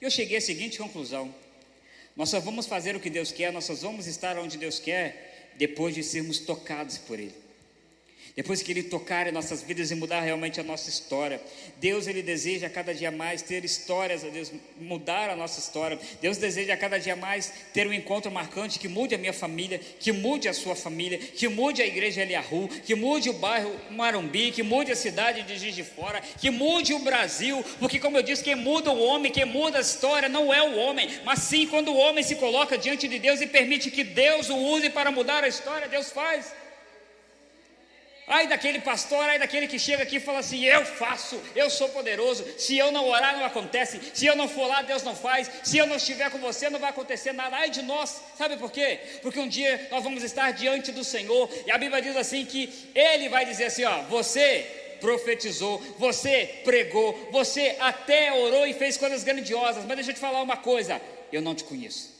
E 0.00 0.04
eu 0.04 0.10
cheguei 0.10 0.38
à 0.38 0.40
seguinte 0.40 0.78
conclusão: 0.78 1.34
nós 2.16 2.28
só 2.28 2.40
vamos 2.40 2.66
fazer 2.66 2.96
o 2.96 3.00
que 3.00 3.10
Deus 3.10 3.30
quer, 3.32 3.52
nós 3.52 3.64
só 3.64 3.74
vamos 3.74 4.06
estar 4.06 4.38
onde 4.38 4.56
Deus 4.56 4.78
quer 4.78 5.50
depois 5.56 5.94
de 5.94 6.02
sermos 6.02 6.38
tocados 6.38 6.98
por 6.98 7.18
Ele. 7.18 7.34
Depois 8.36 8.62
que 8.62 8.72
Ele 8.72 8.82
tocar 8.82 9.26
em 9.26 9.32
nossas 9.32 9.62
vidas 9.62 9.90
e 9.90 9.94
mudar 9.94 10.20
realmente 10.20 10.60
a 10.60 10.62
nossa 10.62 10.88
história, 10.88 11.40
Deus 11.78 12.06
Ele 12.06 12.22
deseja 12.22 12.68
cada 12.68 12.94
dia 12.94 13.10
mais 13.10 13.42
ter 13.42 13.64
histórias, 13.64 14.22
Deus 14.22 14.52
mudar 14.78 15.30
a 15.30 15.36
nossa 15.36 15.60
história. 15.60 15.98
Deus 16.20 16.36
deseja 16.36 16.76
cada 16.76 16.98
dia 16.98 17.16
mais 17.16 17.52
ter 17.72 17.86
um 17.86 17.92
encontro 17.92 18.30
marcante 18.30 18.78
que 18.78 18.88
mude 18.88 19.14
a 19.14 19.18
minha 19.18 19.32
família, 19.32 19.80
que 19.98 20.12
mude 20.12 20.48
a 20.48 20.52
sua 20.52 20.74
família, 20.74 21.18
que 21.18 21.48
mude 21.48 21.82
a 21.82 21.86
igreja 21.86 22.22
Eliahu, 22.22 22.68
que 22.68 22.94
mude 22.94 23.30
o 23.30 23.34
bairro 23.34 23.74
Marumbi, 23.90 24.52
que 24.52 24.62
mude 24.62 24.92
a 24.92 24.96
cidade 24.96 25.42
de 25.42 25.58
Giz 25.58 25.74
de 25.74 25.84
Fora, 25.84 26.20
que 26.20 26.50
mude 26.50 26.94
o 26.94 26.98
Brasil, 27.00 27.64
porque 27.78 27.98
como 27.98 28.16
eu 28.16 28.22
disse, 28.22 28.44
quem 28.44 28.54
muda 28.54 28.90
o 28.90 29.02
homem, 29.02 29.32
quem 29.32 29.44
muda 29.44 29.78
a 29.78 29.80
história 29.80 30.28
não 30.28 30.52
é 30.52 30.62
o 30.62 30.76
homem, 30.76 31.08
mas 31.24 31.40
sim 31.40 31.66
quando 31.66 31.88
o 31.88 31.96
homem 31.96 32.22
se 32.22 32.36
coloca 32.36 32.78
diante 32.78 33.08
de 33.08 33.18
Deus 33.18 33.40
e 33.40 33.46
permite 33.46 33.90
que 33.90 34.04
Deus 34.04 34.48
o 34.48 34.56
use 34.56 34.90
para 34.90 35.10
mudar 35.10 35.44
a 35.44 35.48
história, 35.48 35.88
Deus 35.88 36.10
faz. 36.10 36.59
Ai 38.32 38.46
daquele 38.46 38.80
pastor, 38.80 39.28
ai 39.28 39.40
daquele 39.40 39.66
que 39.66 39.76
chega 39.76 40.04
aqui 40.04 40.18
e 40.18 40.20
fala 40.20 40.38
assim: 40.38 40.64
Eu 40.64 40.86
faço, 40.86 41.42
eu 41.56 41.68
sou 41.68 41.88
poderoso. 41.88 42.46
Se 42.56 42.78
eu 42.78 42.92
não 42.92 43.08
orar, 43.08 43.36
não 43.36 43.44
acontece. 43.44 44.00
Se 44.14 44.24
eu 44.24 44.36
não 44.36 44.48
for 44.48 44.68
lá, 44.68 44.82
Deus 44.82 45.02
não 45.02 45.16
faz. 45.16 45.50
Se 45.64 45.78
eu 45.78 45.84
não 45.84 45.96
estiver 45.96 46.30
com 46.30 46.38
você, 46.38 46.70
não 46.70 46.78
vai 46.78 46.90
acontecer 46.90 47.32
nada. 47.32 47.56
Ai 47.56 47.70
de 47.70 47.82
nós, 47.82 48.22
sabe 48.38 48.56
por 48.56 48.70
quê? 48.70 49.00
Porque 49.20 49.40
um 49.40 49.48
dia 49.48 49.88
nós 49.90 50.04
vamos 50.04 50.22
estar 50.22 50.52
diante 50.52 50.92
do 50.92 51.02
Senhor 51.02 51.50
e 51.66 51.72
a 51.72 51.76
Bíblia 51.76 52.00
diz 52.00 52.14
assim: 52.16 52.44
que 52.44 52.72
Ele 52.94 53.28
vai 53.28 53.44
dizer 53.44 53.64
assim: 53.64 53.82
Ó, 53.82 54.02
você 54.02 54.62
profetizou, 55.00 55.78
você 55.98 56.60
pregou, 56.62 57.30
você 57.32 57.76
até 57.80 58.32
orou 58.32 58.64
e 58.64 58.72
fez 58.72 58.96
coisas 58.96 59.24
grandiosas. 59.24 59.84
Mas 59.84 59.96
deixa 59.96 60.12
eu 60.12 60.14
te 60.14 60.20
falar 60.20 60.40
uma 60.40 60.56
coisa: 60.56 61.02
eu 61.32 61.42
não 61.42 61.52
te 61.52 61.64
conheço. 61.64 62.14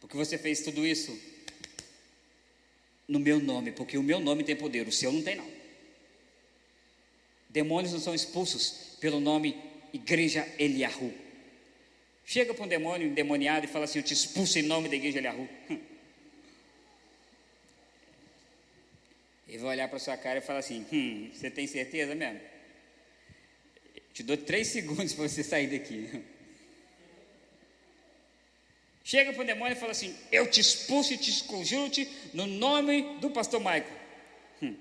Porque 0.00 0.16
você 0.16 0.38
fez 0.38 0.60
tudo 0.60 0.86
isso 0.86 1.33
no 3.06 3.18
meu 3.18 3.38
nome, 3.38 3.72
porque 3.72 3.98
o 3.98 4.02
meu 4.02 4.18
nome 4.18 4.44
tem 4.44 4.56
poder, 4.56 4.86
o 4.88 4.92
seu 4.92 5.12
não 5.12 5.22
tem 5.22 5.36
não. 5.36 5.48
Demônios 7.48 7.92
não 7.92 8.00
são 8.00 8.14
expulsos 8.14 8.96
pelo 9.00 9.20
nome 9.20 9.56
Igreja 9.92 10.46
Eliahu. 10.58 11.12
Chega 12.26 12.54
para 12.54 12.64
um 12.64 12.68
demônio 12.68 13.06
endemoniado 13.06 13.66
e 13.66 13.68
fala 13.68 13.84
assim: 13.84 13.98
Eu 13.98 14.04
te 14.04 14.12
expulso 14.14 14.58
em 14.58 14.62
nome 14.62 14.88
da 14.88 14.96
Igreja 14.96 15.18
Eliahu. 15.18 15.48
Ele 19.46 19.58
vai 19.58 19.70
olhar 19.70 19.88
para 19.88 19.98
sua 19.98 20.16
cara 20.16 20.38
e 20.38 20.42
falar 20.42 20.60
assim: 20.60 20.84
Hum, 20.92 21.30
você 21.32 21.50
tem 21.50 21.66
certeza 21.66 22.14
mesmo? 22.14 22.40
Te 24.12 24.22
dou 24.22 24.36
três 24.36 24.68
segundos 24.74 25.12
para 25.12 25.28
você 25.28 25.44
sair 25.44 25.66
daqui. 25.68 26.24
Chega 29.06 29.34
para 29.34 29.42
o 29.42 29.46
demônio 29.46 29.76
e 29.76 29.78
fala 29.78 29.92
assim: 29.92 30.16
Eu 30.32 30.50
te 30.50 30.60
expulso 30.62 31.12
e 31.12 31.18
te 31.18 31.44
conjuro-te 31.44 32.08
no 32.32 32.46
nome 32.46 33.18
do 33.20 33.30
pastor 33.30 33.60
Maico. 33.60 33.90
Hum. 34.62 34.74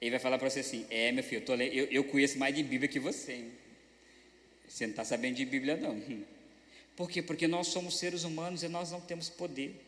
Ele 0.00 0.10
vai 0.10 0.18
falar 0.18 0.36
para 0.36 0.50
você 0.50 0.60
assim: 0.60 0.84
É, 0.90 1.12
meu 1.12 1.22
filho, 1.22 1.42
eu, 1.42 1.44
tô, 1.44 1.54
eu, 1.54 1.84
eu, 1.84 2.04
conheço 2.04 2.36
mais 2.38 2.52
de 2.52 2.64
Bíblia 2.64 2.88
que 2.88 2.98
você. 2.98 3.34
Hein? 3.34 3.52
Você 4.68 4.86
não 4.86 4.90
está 4.90 5.04
sabendo 5.04 5.36
de 5.36 5.44
Bíblia, 5.44 5.76
não. 5.76 5.92
Hum. 5.92 6.24
Por 6.96 7.08
quê? 7.08 7.22
Porque 7.22 7.46
nós 7.46 7.68
somos 7.68 7.96
seres 7.96 8.24
humanos 8.24 8.64
e 8.64 8.68
nós 8.68 8.90
não 8.90 9.00
temos 9.00 9.28
poder. 9.28 9.80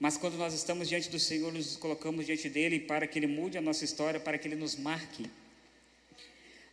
Mas 0.00 0.16
quando 0.16 0.34
nós 0.34 0.52
estamos 0.54 0.88
diante 0.88 1.08
do 1.08 1.20
Senhor, 1.20 1.52
nos 1.52 1.76
colocamos 1.76 2.26
diante 2.26 2.48
dele 2.48 2.80
para 2.80 3.06
que 3.06 3.20
ele 3.20 3.28
mude 3.28 3.56
a 3.56 3.60
nossa 3.60 3.84
história, 3.84 4.18
para 4.18 4.36
que 4.36 4.48
ele 4.48 4.56
nos 4.56 4.74
marque. 4.74 5.30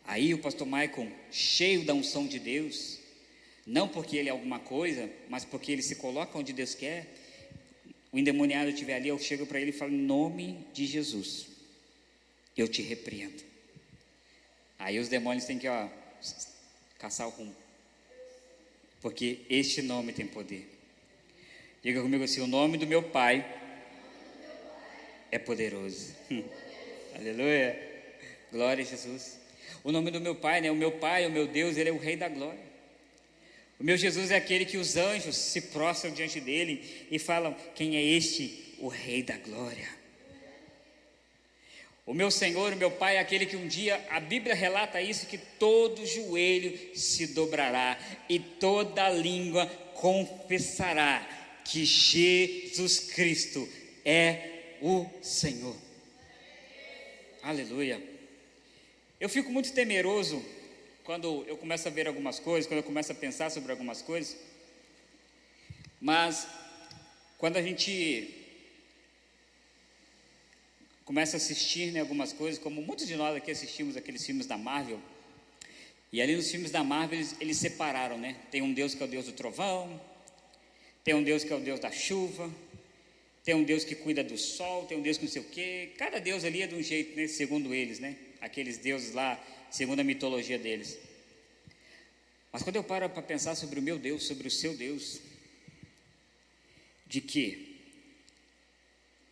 Aí 0.05 0.33
o 0.33 0.39
pastor 0.39 0.65
Michael, 0.65 1.11
cheio 1.31 1.85
da 1.85 1.93
unção 1.93 2.27
de 2.27 2.39
Deus, 2.39 2.99
não 3.65 3.87
porque 3.87 4.17
ele 4.17 4.29
é 4.29 4.31
alguma 4.31 4.59
coisa, 4.59 5.09
mas 5.29 5.45
porque 5.45 5.71
ele 5.71 5.81
se 5.81 5.95
coloca 5.95 6.37
onde 6.37 6.53
Deus 6.53 6.73
quer. 6.73 7.07
O 8.11 8.17
endemoniado 8.17 8.69
estiver 8.69 8.95
ali, 8.95 9.07
eu 9.07 9.19
chego 9.19 9.45
para 9.45 9.59
ele 9.59 9.69
e 9.69 9.73
falo: 9.73 9.93
Em 9.93 10.01
nome 10.01 10.65
de 10.73 10.85
Jesus, 10.85 11.47
eu 12.57 12.67
te 12.67 12.81
repreendo. 12.81 13.43
Aí 14.77 14.99
os 14.99 15.07
demônios 15.07 15.45
têm 15.45 15.59
que 15.59 15.67
ó, 15.67 15.87
caçar 16.97 17.27
o 17.27 17.31
rumo, 17.31 17.55
porque 18.99 19.41
este 19.49 19.81
nome 19.81 20.11
tem 20.11 20.27
poder. 20.27 20.67
Diga 21.83 22.01
comigo 22.01 22.23
assim: 22.23 22.41
o 22.41 22.47
nome 22.47 22.77
do 22.77 22.85
meu 22.85 23.01
Pai 23.01 23.45
é 25.31 25.39
poderoso. 25.39 26.13
Aleluia. 27.15 27.89
Glória 28.51 28.83
a 28.83 28.87
Jesus. 28.87 29.40
O 29.83 29.91
nome 29.91 30.11
do 30.11 30.21
meu 30.21 30.35
Pai, 30.35 30.61
né? 30.61 30.71
O 30.71 30.75
meu 30.75 30.91
Pai, 30.91 31.25
o 31.25 31.31
meu 31.31 31.47
Deus, 31.47 31.77
Ele 31.77 31.89
é 31.89 31.93
o 31.93 31.97
Rei 31.97 32.15
da 32.15 32.29
Glória. 32.29 32.71
O 33.79 33.83
meu 33.83 33.97
Jesus 33.97 34.29
é 34.29 34.35
aquele 34.35 34.65
que 34.65 34.77
os 34.77 34.95
anjos 34.95 35.35
se 35.35 35.59
prostram 35.61 36.11
diante 36.11 36.39
dele 36.39 37.07
e 37.09 37.17
falam: 37.17 37.55
Quem 37.73 37.95
é 37.95 38.03
este? 38.03 38.75
O 38.79 38.87
Rei 38.87 39.23
da 39.23 39.37
Glória. 39.37 39.89
O 42.05 42.13
meu 42.13 42.29
Senhor, 42.29 42.73
o 42.73 42.75
meu 42.75 42.91
Pai, 42.91 43.17
é 43.17 43.19
aquele 43.19 43.45
que 43.45 43.55
um 43.55 43.67
dia, 43.67 44.05
a 44.09 44.19
Bíblia 44.19 44.53
relata 44.53 45.01
isso, 45.01 45.27
que 45.27 45.37
todo 45.37 46.05
joelho 46.05 46.95
se 46.95 47.27
dobrará 47.27 47.97
e 48.27 48.39
toda 48.39 49.09
língua 49.09 49.65
confessará 49.95 51.27
que 51.63 51.85
Jesus 51.85 52.99
Cristo 52.99 53.67
é 54.03 54.77
o 54.81 55.05
Senhor. 55.21 55.75
Aleluia. 57.41 58.10
Eu 59.21 59.29
fico 59.29 59.51
muito 59.51 59.71
temeroso 59.71 60.43
quando 61.03 61.45
eu 61.47 61.55
começo 61.55 61.87
a 61.87 61.91
ver 61.91 62.07
algumas 62.07 62.39
coisas, 62.39 62.67
quando 62.67 62.79
eu 62.79 62.83
começo 62.83 63.11
a 63.11 63.13
pensar 63.13 63.51
sobre 63.51 63.71
algumas 63.71 64.01
coisas. 64.01 64.35
Mas 66.01 66.47
quando 67.37 67.57
a 67.57 67.61
gente 67.61 68.33
começa 71.05 71.35
a 71.35 71.37
assistir 71.37 71.91
né, 71.91 71.99
algumas 71.99 72.33
coisas, 72.33 72.59
como 72.59 72.81
muitos 72.81 73.05
de 73.05 73.15
nós 73.15 73.35
aqui 73.35 73.51
assistimos 73.51 73.95
aqueles 73.95 74.25
filmes 74.25 74.47
da 74.47 74.57
Marvel, 74.57 74.99
e 76.11 76.19
ali 76.19 76.35
nos 76.35 76.49
filmes 76.49 76.71
da 76.71 76.83
Marvel 76.83 77.19
eles, 77.19 77.35
eles 77.39 77.57
separaram, 77.57 78.17
né? 78.17 78.35
Tem 78.49 78.63
um 78.63 78.73
Deus 78.73 78.95
que 78.95 79.03
é 79.03 79.05
o 79.05 79.09
Deus 79.09 79.27
do 79.27 79.33
trovão, 79.33 80.01
tem 81.03 81.13
um 81.13 81.21
Deus 81.21 81.43
que 81.43 81.53
é 81.53 81.55
o 81.55 81.59
Deus 81.59 81.79
da 81.79 81.91
chuva, 81.91 82.51
tem 83.43 83.53
um 83.53 83.63
Deus 83.63 83.83
que 83.83 83.93
cuida 83.93 84.23
do 84.23 84.35
sol, 84.35 84.87
tem 84.87 84.97
um 84.97 85.03
Deus 85.03 85.19
que 85.19 85.25
não 85.25 85.31
sei 85.31 85.43
o 85.43 85.45
quê. 85.45 85.91
Cada 85.95 86.17
Deus 86.17 86.43
ali 86.43 86.63
é 86.63 86.65
de 86.65 86.73
um 86.73 86.81
jeito, 86.81 87.15
né? 87.15 87.27
Segundo 87.27 87.71
eles, 87.71 87.99
né? 87.99 88.15
Aqueles 88.41 88.77
deuses 88.77 89.13
lá, 89.13 89.41
segundo 89.69 89.99
a 89.99 90.03
mitologia 90.03 90.59
deles. 90.59 90.97
Mas 92.51 92.63
quando 92.63 92.75
eu 92.75 92.83
paro 92.83 93.09
para 93.09 93.21
pensar 93.21 93.55
sobre 93.55 93.79
o 93.79 93.83
meu 93.83 93.97
Deus, 93.97 94.23
sobre 94.23 94.47
o 94.47 94.51
seu 94.51 94.75
Deus, 94.75 95.21
de 97.07 97.21
que 97.21 97.79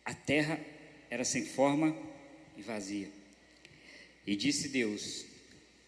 a 0.04 0.14
terra 0.14 0.58
era 1.10 1.24
sem 1.24 1.44
forma 1.44 1.94
e 2.56 2.62
vazia, 2.62 3.10
e 4.26 4.36
disse 4.36 4.68
Deus: 4.68 5.26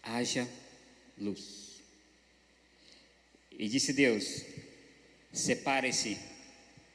haja 0.03 0.47
luz. 1.17 1.81
E 3.57 3.67
disse 3.67 3.93
Deus: 3.93 4.43
separe-se 5.31 6.19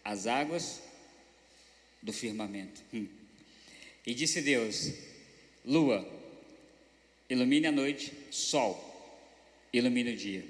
as 0.05 0.27
águas 0.27 0.81
do 2.03 2.13
firmamento. 2.13 2.83
Hum. 2.93 3.09
E 4.07 4.15
disse 4.15 4.41
Deus: 4.41 4.93
lua, 5.65 6.18
ilumine 7.29 7.69
a 7.69 7.73
noite, 7.73 8.13
sol, 8.31 8.77
ilumine 9.73 10.13
o 10.13 10.17
dia. 10.17 10.45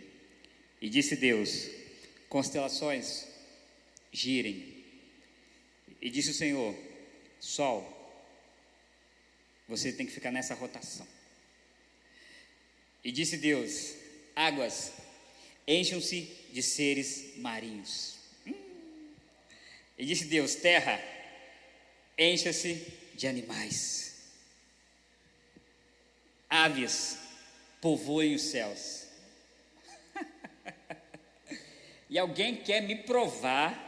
E 0.81 0.88
disse 0.88 1.17
Deus: 1.17 1.69
constelações, 2.29 3.27
girem. 4.12 4.85
E 6.01 6.09
disse 6.09 6.31
o 6.31 6.35
Senhor: 6.35 6.77
sol, 7.41 7.83
você 9.67 9.93
tem 9.93 10.07
que 10.07 10.12
ficar 10.12 10.31
nessa 10.31 10.55
rotação. 10.55 11.07
E 13.03 13.11
disse 13.11 13.37
Deus: 13.37 13.95
águas, 14.37 14.93
encham-se 15.67 16.29
de 16.53 16.62
seres 16.62 17.37
marinhos. 17.38 18.19
Hum. 18.47 18.55
E 19.99 20.07
disse 20.07 20.27
Deus: 20.27 20.55
terra, 20.55 21.03
encha-se 22.17 22.87
de 23.14 23.27
animais 23.27 24.08
aves 26.49 27.19
povoem 27.81 28.35
os 28.35 28.43
céus. 28.43 29.07
e 32.09 32.19
alguém 32.19 32.57
quer 32.57 32.83
me 32.83 32.97
provar 32.97 33.87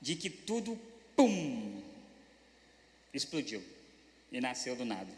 de 0.00 0.14
que 0.14 0.30
tudo, 0.30 0.78
pum, 1.16 1.82
explodiu 3.12 3.62
e 4.30 4.40
nasceu 4.40 4.76
do 4.76 4.84
nada. 4.84 5.12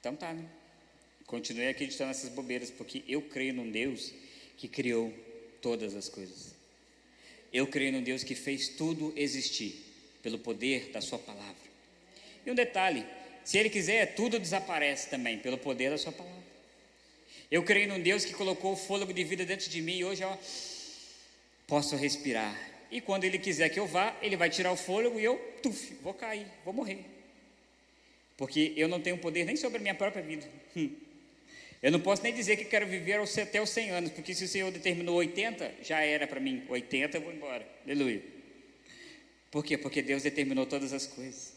Então 0.00 0.14
tá, 0.14 0.32
né? 0.32 0.48
Continue 1.26 1.68
acreditando 1.68 2.08
nessas 2.08 2.30
bobeiras, 2.30 2.70
porque 2.70 3.04
eu 3.06 3.20
creio 3.20 3.52
num 3.52 3.70
Deus 3.70 4.12
que 4.56 4.66
criou 4.66 5.12
todas 5.60 5.94
as 5.94 6.08
coisas. 6.08 6.54
Eu 7.52 7.66
creio 7.66 7.92
num 7.92 8.02
Deus 8.02 8.24
que 8.24 8.34
fez 8.34 8.68
tudo 8.68 9.12
existir 9.16 9.84
pelo 10.22 10.38
poder 10.38 10.90
da 10.90 11.00
Sua 11.00 11.18
palavra. 11.18 11.68
E 12.46 12.50
um 12.50 12.54
detalhe: 12.54 13.04
se 13.48 13.56
Ele 13.56 13.70
quiser, 13.70 14.14
tudo 14.14 14.38
desaparece 14.38 15.08
também, 15.08 15.38
pelo 15.38 15.56
poder 15.56 15.88
da 15.88 15.96
Sua 15.96 16.12
palavra. 16.12 16.42
Eu 17.50 17.62
creio 17.62 17.88
num 17.88 17.98
Deus 17.98 18.22
que 18.22 18.34
colocou 18.34 18.74
o 18.74 18.76
fôlego 18.76 19.10
de 19.10 19.24
vida 19.24 19.42
dentro 19.42 19.70
de 19.70 19.80
mim 19.80 19.96
e 19.96 20.04
hoje 20.04 20.22
eu 20.22 20.38
posso 21.66 21.96
respirar. 21.96 22.54
E 22.90 23.00
quando 23.00 23.24
Ele 23.24 23.38
quiser 23.38 23.70
que 23.70 23.80
eu 23.80 23.86
vá, 23.86 24.14
Ele 24.20 24.36
vai 24.36 24.50
tirar 24.50 24.70
o 24.70 24.76
fôlego 24.76 25.18
e 25.18 25.24
eu, 25.24 25.38
tuf, 25.62 25.94
vou 26.02 26.12
cair, 26.12 26.46
vou 26.62 26.74
morrer. 26.74 26.98
Porque 28.36 28.74
eu 28.76 28.86
não 28.86 29.00
tenho 29.00 29.16
poder 29.16 29.46
nem 29.46 29.56
sobre 29.56 29.78
a 29.78 29.80
minha 29.80 29.94
própria 29.94 30.22
vida. 30.22 30.46
Hum. 30.76 30.94
Eu 31.82 31.90
não 31.90 32.00
posso 32.00 32.22
nem 32.22 32.34
dizer 32.34 32.58
que 32.58 32.66
quero 32.66 32.86
viver 32.86 33.18
até 33.18 33.62
os 33.62 33.70
100 33.70 33.90
anos, 33.92 34.10
porque 34.10 34.34
se 34.34 34.44
o 34.44 34.48
Senhor 34.48 34.70
determinou 34.70 35.16
80, 35.16 35.76
já 35.82 36.00
era 36.00 36.26
para 36.26 36.38
mim. 36.38 36.66
80 36.68 37.16
eu 37.16 37.22
vou 37.22 37.32
embora. 37.32 37.66
Aleluia. 37.86 38.22
Por 39.50 39.64
quê? 39.64 39.78
Porque 39.78 40.02
Deus 40.02 40.22
determinou 40.22 40.66
todas 40.66 40.92
as 40.92 41.06
coisas. 41.06 41.56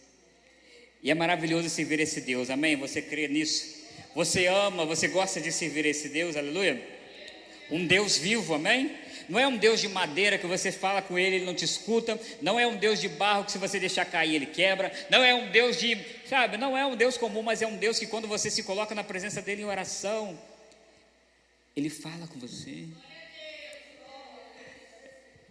E 1.03 1.09
é 1.09 1.13
maravilhoso 1.15 1.69
servir 1.69 1.99
esse 1.99 2.21
Deus, 2.21 2.49
amém? 2.49 2.75
Você 2.75 3.01
crê 3.01 3.27
nisso? 3.27 3.81
Você 4.13 4.45
ama, 4.45 4.85
você 4.85 5.07
gosta 5.07 5.41
de 5.41 5.51
servir 5.51 5.85
esse 5.85 6.09
Deus, 6.09 6.35
aleluia? 6.35 6.81
Um 7.69 7.87
Deus 7.87 8.17
vivo, 8.17 8.53
amém? 8.53 8.95
Não 9.27 9.39
é 9.39 9.47
um 9.47 9.57
Deus 9.57 9.79
de 9.79 9.87
madeira 9.87 10.37
que 10.37 10.45
você 10.45 10.71
fala 10.71 11.01
com 11.01 11.17
ele, 11.17 11.37
ele 11.37 11.45
não 11.45 11.55
te 11.55 11.63
escuta. 11.63 12.19
Não 12.41 12.59
é 12.59 12.67
um 12.67 12.75
Deus 12.75 12.99
de 12.99 13.07
barro 13.07 13.45
que 13.45 13.51
se 13.51 13.57
você 13.57 13.79
deixar 13.79 14.05
cair, 14.05 14.35
ele 14.35 14.45
quebra. 14.45 14.91
Não 15.09 15.23
é 15.23 15.33
um 15.33 15.49
Deus 15.49 15.77
de, 15.77 15.97
sabe, 16.27 16.57
não 16.57 16.77
é 16.77 16.85
um 16.85 16.95
Deus 16.95 17.17
comum, 17.17 17.41
mas 17.41 17.61
é 17.61 17.67
um 17.67 17.77
Deus 17.77 17.97
que 17.97 18.07
quando 18.07 18.27
você 18.27 18.49
se 18.49 18.63
coloca 18.63 18.93
na 18.93 19.03
presença 19.03 19.41
dele 19.41 19.61
em 19.61 19.65
oração, 19.65 20.37
ele 21.75 21.89
fala 21.89 22.27
com 22.27 22.37
você. 22.39 22.85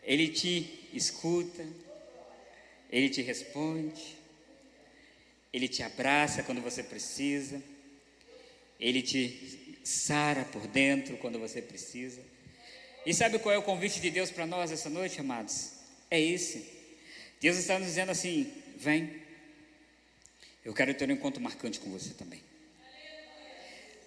Ele 0.03 0.29
te 0.29 0.89
escuta, 0.93 1.65
ele 2.91 3.09
te 3.09 3.23
responde, 3.23 4.20
ele 5.53 5.69
te 5.69 5.83
abraça 5.83 6.43
quando 6.43 6.61
você 6.61 6.83
precisa, 6.83 7.63
ele 8.79 9.03
te 9.03 9.79
sara 9.83 10.45
por 10.45 10.67
dentro 10.67 11.17
quando 11.17 11.39
você 11.39 11.61
precisa. 11.61 12.21
E 13.05 13.13
sabe 13.15 13.39
qual 13.39 13.55
é 13.55 13.59
o 13.59 13.63
convite 13.63 14.01
de 14.01 14.11
Deus 14.11 14.31
para 14.31 14.47
nós 14.47 14.71
essa 14.71 14.91
noite, 14.91 15.21
amados? 15.21 15.73
É 16.11 16.21
esse. 16.21 16.67
Deus 17.41 17.57
está 17.57 17.79
nos 17.79 17.89
dizendo 17.89 18.11
assim: 18.11 18.53
vem, 18.77 19.21
eu 20.65 20.75
quero 20.75 20.93
ter 20.95 21.09
um 21.09 21.13
encontro 21.13 21.41
marcante 21.41 21.81
com 21.81 21.91
você 21.91 22.15
também. 22.15 22.41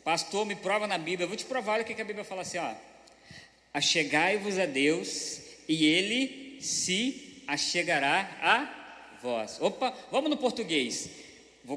Pastor, 0.03 0.45
me 0.45 0.56
prova 0.56 0.86
na 0.86 0.97
Bíblia. 0.97 1.23
Eu 1.23 1.29
vou 1.29 1.38
te 1.38 1.45
provar 1.45 1.82
o 1.82 1.86
que 1.86 1.99
a 1.99 2.06
Bíblia 2.06 2.23
fala 2.23 2.41
assim: 2.41 2.58
ó. 2.58 2.75
Achegai-vos 3.73 4.60
a 4.60 4.67
Deus 4.67 5.41
e 5.67 5.86
Ele 5.86 6.62
se 6.62 7.43
achegará 7.47 8.38
a 8.41 9.17
vós. 9.21 9.58
Opa, 9.60 9.97
vamos 10.12 10.29
no 10.29 10.38
português. 10.38 11.10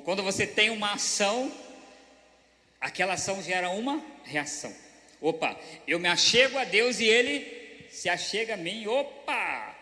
Quando 0.05 0.23
você 0.23 0.47
tem 0.47 0.71
uma 0.71 0.95
ação, 0.95 1.53
aquela 2.81 3.15
ação 3.15 3.43
gera 3.43 3.71
uma 3.71 4.05
reação. 4.25 4.75
Opa, 5.21 5.59
eu 5.87 5.99
me 5.99 6.09
achego 6.09 6.59
a 6.59 6.65
Deus 6.65 6.99
e 6.99 7.05
Ele 7.05 7.87
se 7.91 8.09
achega 8.09 8.55
a 8.55 8.57
mim. 8.57 8.87
Opa, 8.87 9.77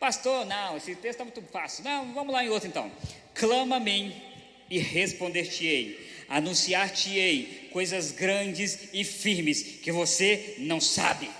pastor, 0.00 0.44
não, 0.44 0.76
esse 0.76 0.94
texto 0.96 1.20
está 1.20 1.24
muito 1.24 1.42
fácil. 1.42 1.84
Não, 1.84 2.12
vamos 2.12 2.32
lá 2.32 2.44
em 2.44 2.48
outro 2.48 2.68
então. 2.68 2.90
Clama 3.32 3.76
a 3.76 3.80
mim 3.80 4.20
e 4.68 4.78
responder-te-ei. 4.78 6.24
Anunciar-te-ei 6.28 7.68
coisas 7.72 8.10
grandes 8.10 8.88
e 8.92 9.04
firmes 9.04 9.62
que 9.62 9.92
você 9.92 10.56
não 10.58 10.80
sabe. 10.80 11.30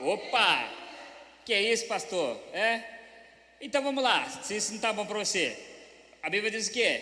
Opa, 0.00 0.72
que 1.44 1.52
é 1.52 1.60
isso, 1.72 1.86
pastor? 1.86 2.40
É? 2.52 2.82
Então 3.60 3.82
vamos 3.82 4.02
lá, 4.02 4.28
se 4.42 4.56
isso 4.56 4.70
não 4.70 4.76
está 4.76 4.92
bom 4.92 5.06
para 5.06 5.18
você. 5.18 5.65
A 6.26 6.28
Bíblia 6.28 6.50
diz 6.50 6.68
que? 6.68 7.00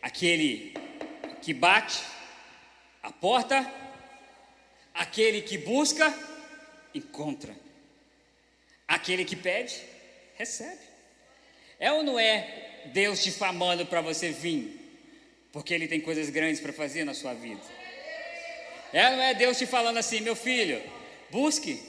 Aquele 0.00 0.72
que 1.42 1.52
bate, 1.52 2.00
a 3.02 3.10
porta 3.10 3.58
Aquele 4.94 5.40
que 5.40 5.58
busca, 5.58 6.14
encontra. 6.94 7.54
Aquele 8.86 9.24
que 9.24 9.34
pede, 9.34 9.82
recebe. 10.36 10.78
É 11.80 11.90
ou 11.90 12.02
não 12.02 12.18
é 12.18 12.82
Deus 12.92 13.22
te 13.22 13.32
famando 13.32 13.86
para 13.86 14.00
você 14.00 14.30
vir? 14.30 14.78
Porque 15.50 15.72
Ele 15.74 15.88
tem 15.88 16.00
coisas 16.00 16.30
grandes 16.30 16.60
para 16.60 16.72
fazer 16.72 17.04
na 17.04 17.14
sua 17.14 17.34
vida. 17.34 17.62
É 18.92 19.08
ou 19.08 19.16
não 19.16 19.22
é 19.22 19.34
Deus 19.34 19.58
te 19.58 19.66
falando 19.66 19.96
assim, 19.96 20.20
meu 20.20 20.36
filho, 20.36 20.80
busque. 21.30 21.82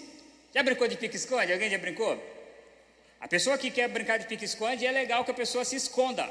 Já 0.55 0.63
brincou 0.63 0.87
de 0.87 0.97
pique-esconde? 0.97 1.51
Alguém 1.51 1.69
já 1.69 1.77
brincou? 1.77 2.17
A 3.19 3.27
pessoa 3.27 3.57
que 3.57 3.69
quer 3.69 3.89
brincar 3.89 4.17
de 4.17 4.27
pique-esconde 4.27 4.87
é 4.87 4.91
legal 4.91 5.23
que 5.23 5.31
a 5.31 5.35
pessoa 5.35 5.63
se 5.65 5.75
esconda. 5.75 6.27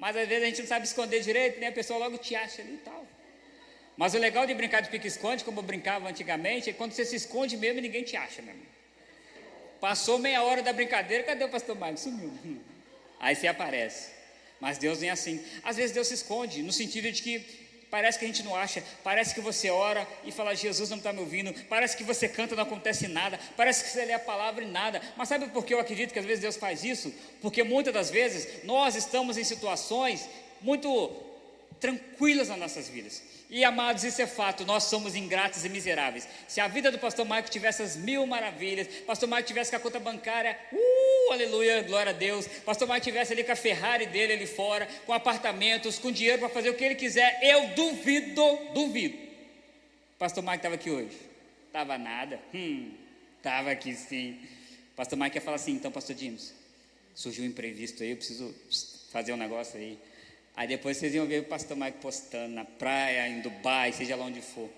Mas 0.00 0.16
às 0.16 0.26
vezes 0.26 0.42
a 0.42 0.46
gente 0.46 0.60
não 0.62 0.68
sabe 0.68 0.86
esconder 0.86 1.20
direito, 1.20 1.60
né? 1.60 1.66
A 1.66 1.72
pessoa 1.72 1.98
logo 1.98 2.16
te 2.16 2.34
acha 2.34 2.62
ali 2.62 2.74
e 2.74 2.78
tal. 2.78 3.06
Mas 3.98 4.14
o 4.14 4.18
legal 4.18 4.46
de 4.46 4.54
brincar 4.54 4.80
de 4.80 4.88
pique-esconde, 4.88 5.44
como 5.44 5.60
eu 5.60 5.62
brincava 5.62 6.08
antigamente, 6.08 6.70
é 6.70 6.72
quando 6.72 6.92
você 6.92 7.04
se 7.04 7.16
esconde 7.16 7.54
mesmo 7.58 7.80
e 7.80 7.82
ninguém 7.82 8.02
te 8.02 8.16
acha 8.16 8.40
mesmo. 8.40 8.62
Passou 9.78 10.18
meia 10.18 10.42
hora 10.42 10.62
da 10.62 10.72
brincadeira, 10.72 11.22
cadê 11.24 11.44
o 11.44 11.50
pastor 11.50 11.76
Marcos? 11.76 12.00
Sumiu. 12.00 12.32
Aí 13.20 13.36
você 13.36 13.46
aparece. 13.46 14.10
Mas 14.58 14.78
Deus 14.78 15.00
nem 15.00 15.10
assim. 15.10 15.44
Às 15.62 15.76
vezes 15.76 15.92
Deus 15.92 16.08
se 16.08 16.14
esconde, 16.14 16.62
no 16.62 16.72
sentido 16.72 17.12
de 17.12 17.22
que 17.22 17.59
parece 17.90 18.18
que 18.18 18.24
a 18.24 18.28
gente 18.28 18.42
não 18.42 18.54
acha, 18.54 18.82
parece 19.02 19.34
que 19.34 19.40
você 19.40 19.70
ora 19.70 20.06
e 20.24 20.30
fala, 20.30 20.54
Jesus 20.54 20.90
não 20.90 20.98
está 20.98 21.12
me 21.12 21.20
ouvindo, 21.20 21.52
parece 21.68 21.96
que 21.96 22.04
você 22.04 22.28
canta 22.28 22.54
e 22.54 22.56
não 22.56 22.62
acontece 22.62 23.08
nada, 23.08 23.38
parece 23.56 23.84
que 23.84 23.90
você 23.90 24.04
lê 24.04 24.12
a 24.12 24.18
palavra 24.18 24.62
e 24.62 24.66
nada. 24.68 25.02
Mas 25.16 25.28
sabe 25.28 25.48
por 25.48 25.64
que 25.64 25.74
eu 25.74 25.80
acredito 25.80 26.12
que 26.12 26.18
às 26.18 26.24
vezes 26.24 26.40
Deus 26.40 26.56
faz 26.56 26.84
isso? 26.84 27.12
Porque 27.42 27.62
muitas 27.62 27.92
das 27.92 28.10
vezes 28.10 28.64
nós 28.64 28.94
estamos 28.94 29.36
em 29.36 29.44
situações 29.44 30.28
muito 30.60 31.10
tranquilas 31.80 32.48
nas 32.48 32.58
nossas 32.58 32.88
vidas. 32.88 33.22
E 33.50 33.64
amados, 33.64 34.04
isso 34.04 34.22
é 34.22 34.28
fato, 34.28 34.64
nós 34.64 34.84
somos 34.84 35.16
ingratos 35.16 35.64
e 35.64 35.68
miseráveis. 35.68 36.28
Se 36.46 36.60
a 36.60 36.68
vida 36.68 36.92
do 36.92 37.00
pastor 37.00 37.26
Maico 37.26 37.50
tivesse 37.50 37.82
as 37.82 37.96
mil 37.96 38.24
maravilhas, 38.24 38.86
pastor 39.04 39.28
Maico 39.28 39.48
tivesse 39.48 39.72
com 39.72 39.76
a 39.76 39.80
conta 39.80 39.98
bancária, 39.98 40.56
uh, 40.72 41.32
aleluia, 41.32 41.82
glória 41.82 42.10
a 42.10 42.12
Deus, 42.12 42.46
pastor 42.64 42.86
Maico 42.86 43.02
tivesse 43.02 43.32
ali 43.32 43.42
com 43.42 43.50
a 43.50 43.56
Ferrari 43.56 44.06
dele 44.06 44.34
ali 44.34 44.46
fora, 44.46 44.86
com 45.04 45.12
apartamentos, 45.12 45.98
com 45.98 46.12
dinheiro 46.12 46.38
para 46.38 46.48
fazer 46.48 46.70
o 46.70 46.74
que 46.74 46.84
ele 46.84 46.94
quiser, 46.94 47.40
eu 47.42 47.74
duvido, 47.74 48.42
duvido. 48.72 49.18
Pastor 50.16 50.44
Maico 50.44 50.60
estava 50.60 50.76
aqui 50.76 50.90
hoje? 50.90 51.18
Estava 51.66 51.98
nada? 51.98 52.40
Hum, 52.54 52.92
estava 53.36 53.72
aqui 53.72 53.94
sim. 53.96 54.38
Pastor 54.94 55.18
Maico 55.18 55.34
quer 55.34 55.40
falar 55.40 55.56
assim, 55.56 55.72
então, 55.72 55.90
pastor 55.90 56.16
James, 56.16 56.54
surgiu 57.16 57.42
um 57.42 57.48
imprevisto 57.48 58.04
aí, 58.04 58.10
eu 58.10 58.16
preciso 58.16 58.54
fazer 59.10 59.32
um 59.32 59.36
negócio 59.36 59.76
aí. 59.76 59.98
Aí 60.60 60.68
depois 60.68 60.98
vocês 60.98 61.14
iam 61.14 61.26
ver 61.26 61.40
o 61.40 61.44
pastor 61.44 61.74
Mike 61.74 62.00
postando 62.02 62.54
na 62.54 62.66
praia, 62.66 63.26
em 63.26 63.40
Dubai, 63.40 63.94
seja 63.94 64.14
lá 64.14 64.26
onde 64.26 64.42
for. 64.42 64.68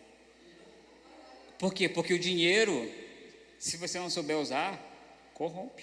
Por 1.58 1.74
quê? 1.74 1.88
Porque 1.88 2.14
o 2.14 2.18
dinheiro, 2.20 2.88
se 3.58 3.76
você 3.78 3.98
não 3.98 4.08
souber 4.08 4.38
usar, 4.38 4.78
corrompe. 5.34 5.82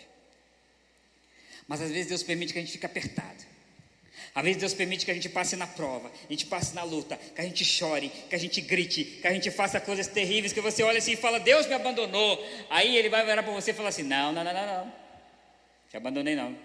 Mas 1.68 1.82
às 1.82 1.92
vezes 1.92 2.08
Deus 2.08 2.24
permite 2.24 2.54
que 2.54 2.60
a 2.60 2.62
gente 2.62 2.72
fique 2.72 2.86
apertado. 2.86 3.44
Às 4.34 4.42
vezes 4.42 4.58
Deus 4.62 4.74
permite 4.74 5.04
que 5.04 5.12
a 5.12 5.14
gente 5.14 5.28
passe 5.28 5.58
na 5.58 5.68
prova, 5.68 6.10
a 6.10 6.32
gente 6.32 6.46
passe 6.46 6.74
na 6.74 6.84
luta, 6.84 7.18
que 7.18 7.42
a 7.42 7.44
gente 7.44 7.66
chore, 7.66 8.08
que 8.30 8.36
a 8.36 8.40
gente 8.40 8.62
grite, 8.62 9.04
que 9.04 9.28
a 9.28 9.34
gente 9.34 9.52
faça 9.52 9.82
coisas 9.82 10.08
terríveis, 10.08 10.54
que 10.54 10.62
você 10.62 10.82
olha 10.82 11.00
assim 11.00 11.12
e 11.12 11.18
fala, 11.18 11.42
Deus 11.42 11.68
me 11.68 11.74
abandonou. 11.74 12.42
Aí 12.70 12.96
ele 12.96 13.10
vai 13.10 13.26
virar 13.26 13.44
para 13.44 13.52
você 13.52 13.72
e 13.72 13.74
falar 13.74 13.90
assim, 13.90 14.04
não, 14.04 14.32
não, 14.32 14.46
não, 14.46 14.54
não, 14.54 14.66
não. 14.66 14.94
Te 15.90 15.98
abandonei 15.98 16.38
não. 16.38 16.58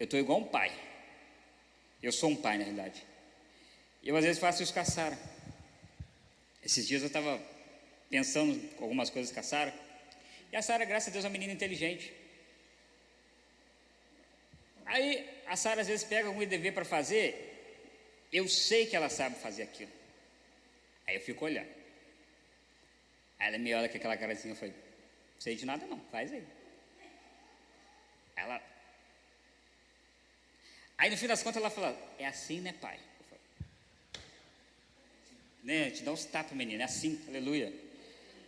Eu 0.00 0.04
estou 0.04 0.18
igual 0.18 0.40
um 0.40 0.44
pai. 0.44 0.72
Eu 2.04 2.12
sou 2.12 2.28
um 2.28 2.36
pai, 2.36 2.58
na 2.58 2.64
realidade. 2.64 3.02
Eu 4.02 4.14
às 4.14 4.24
vezes 4.26 4.38
faço 4.38 4.62
isso 4.62 4.74
com 4.74 4.80
a 4.80 4.84
Sara. 4.84 5.18
Esses 6.62 6.86
dias 6.86 7.00
eu 7.00 7.06
estava 7.06 7.40
pensando 8.10 8.60
com 8.76 8.84
algumas 8.84 9.08
coisas 9.08 9.32
com 9.32 9.40
a 9.40 9.42
Sara. 9.42 9.72
E 10.52 10.56
a 10.56 10.60
Sara, 10.60 10.84
graças 10.84 11.08
a 11.08 11.12
Deus, 11.12 11.24
é 11.24 11.28
uma 11.28 11.32
menina 11.32 11.54
inteligente. 11.54 12.12
Aí 14.84 15.26
a 15.46 15.56
Sara 15.56 15.80
às 15.80 15.86
vezes 15.86 16.04
pega 16.04 16.28
algum 16.28 16.42
IDV 16.42 16.72
para 16.72 16.84
fazer, 16.84 17.26
eu 18.30 18.46
sei 18.48 18.84
que 18.84 18.94
ela 18.94 19.08
sabe 19.08 19.36
fazer 19.36 19.62
aquilo. 19.62 19.92
Aí 21.06 21.14
eu 21.16 21.22
fico 21.22 21.46
olhando. 21.46 21.72
Aí 23.38 23.48
ela 23.48 23.56
me 23.56 23.72
olha 23.72 23.88
com 23.88 23.96
aquela 23.96 24.18
cara 24.18 24.34
assim, 24.34 24.50
eu 24.50 24.56
falei, 24.56 24.74
sei 25.38 25.56
de 25.56 25.64
nada 25.64 25.86
não, 25.86 25.98
faz 26.12 26.30
aí. 26.30 26.44
Ela 28.36 28.73
Aí 30.96 31.10
no 31.10 31.16
fim 31.16 31.26
das 31.26 31.42
contas 31.42 31.60
ela 31.60 31.70
fala, 31.70 31.96
é 32.18 32.26
assim, 32.26 32.60
né, 32.60 32.72
pai? 32.80 32.98
Falo, 33.28 33.40
né, 35.62 35.90
te 35.90 36.02
dá 36.02 36.12
uns 36.12 36.24
tapas, 36.24 36.56
menina, 36.56 36.82
é 36.82 36.86
assim, 36.86 37.20
aleluia. 37.28 37.72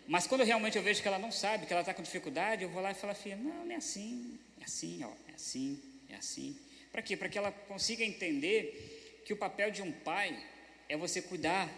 Mas 0.07 0.27
quando 0.27 0.45
realmente 0.45 0.77
eu 0.77 0.83
vejo 0.83 1.03
que 1.03 1.09
ela 1.09 1.19
não 1.19 1.33
sabe, 1.33 1.67
que 1.67 1.73
ela 1.73 1.83
está 1.83 1.93
com 1.93 2.03
dificuldade, 2.03 2.63
eu 2.63 2.69
vou 2.69 2.81
lá 2.81 2.93
e 2.93 2.95
falo, 2.95 3.15
filha, 3.15 3.37
não, 3.37 3.65
não 3.65 3.73
é 3.73 3.77
assim, 3.77 4.39
é 4.61 4.65
assim, 4.65 5.03
ó, 5.03 5.11
é 5.31 5.35
assim, 5.35 5.83
é 6.09 6.15
assim. 6.15 6.57
Para 6.93 7.03
quê? 7.03 7.17
Para 7.17 7.29
que 7.29 7.37
ela 7.37 7.51
consiga 7.51 8.05
entender 8.05 9.23
que 9.25 9.33
o 9.33 9.37
papel 9.37 9.71
de 9.71 9.83
um 9.83 9.91
pai 9.91 10.41
é 10.89 10.97
você 10.97 11.21
cuidar 11.21 11.69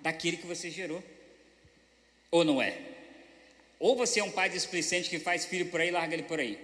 daquele 0.00 0.36
que 0.36 0.46
você 0.46 0.70
gerou. 0.70 1.02
Ou 2.30 2.44
não 2.44 2.60
é? 2.60 2.78
Ou 3.78 3.96
você 3.96 4.20
é 4.20 4.24
um 4.24 4.30
pai 4.30 4.50
displicente 4.50 5.08
que 5.08 5.18
faz 5.18 5.46
filho 5.46 5.70
por 5.70 5.80
aí 5.80 5.88
e 5.88 5.90
larga 5.90 6.14
ele 6.14 6.24
por 6.24 6.38
aí. 6.38 6.58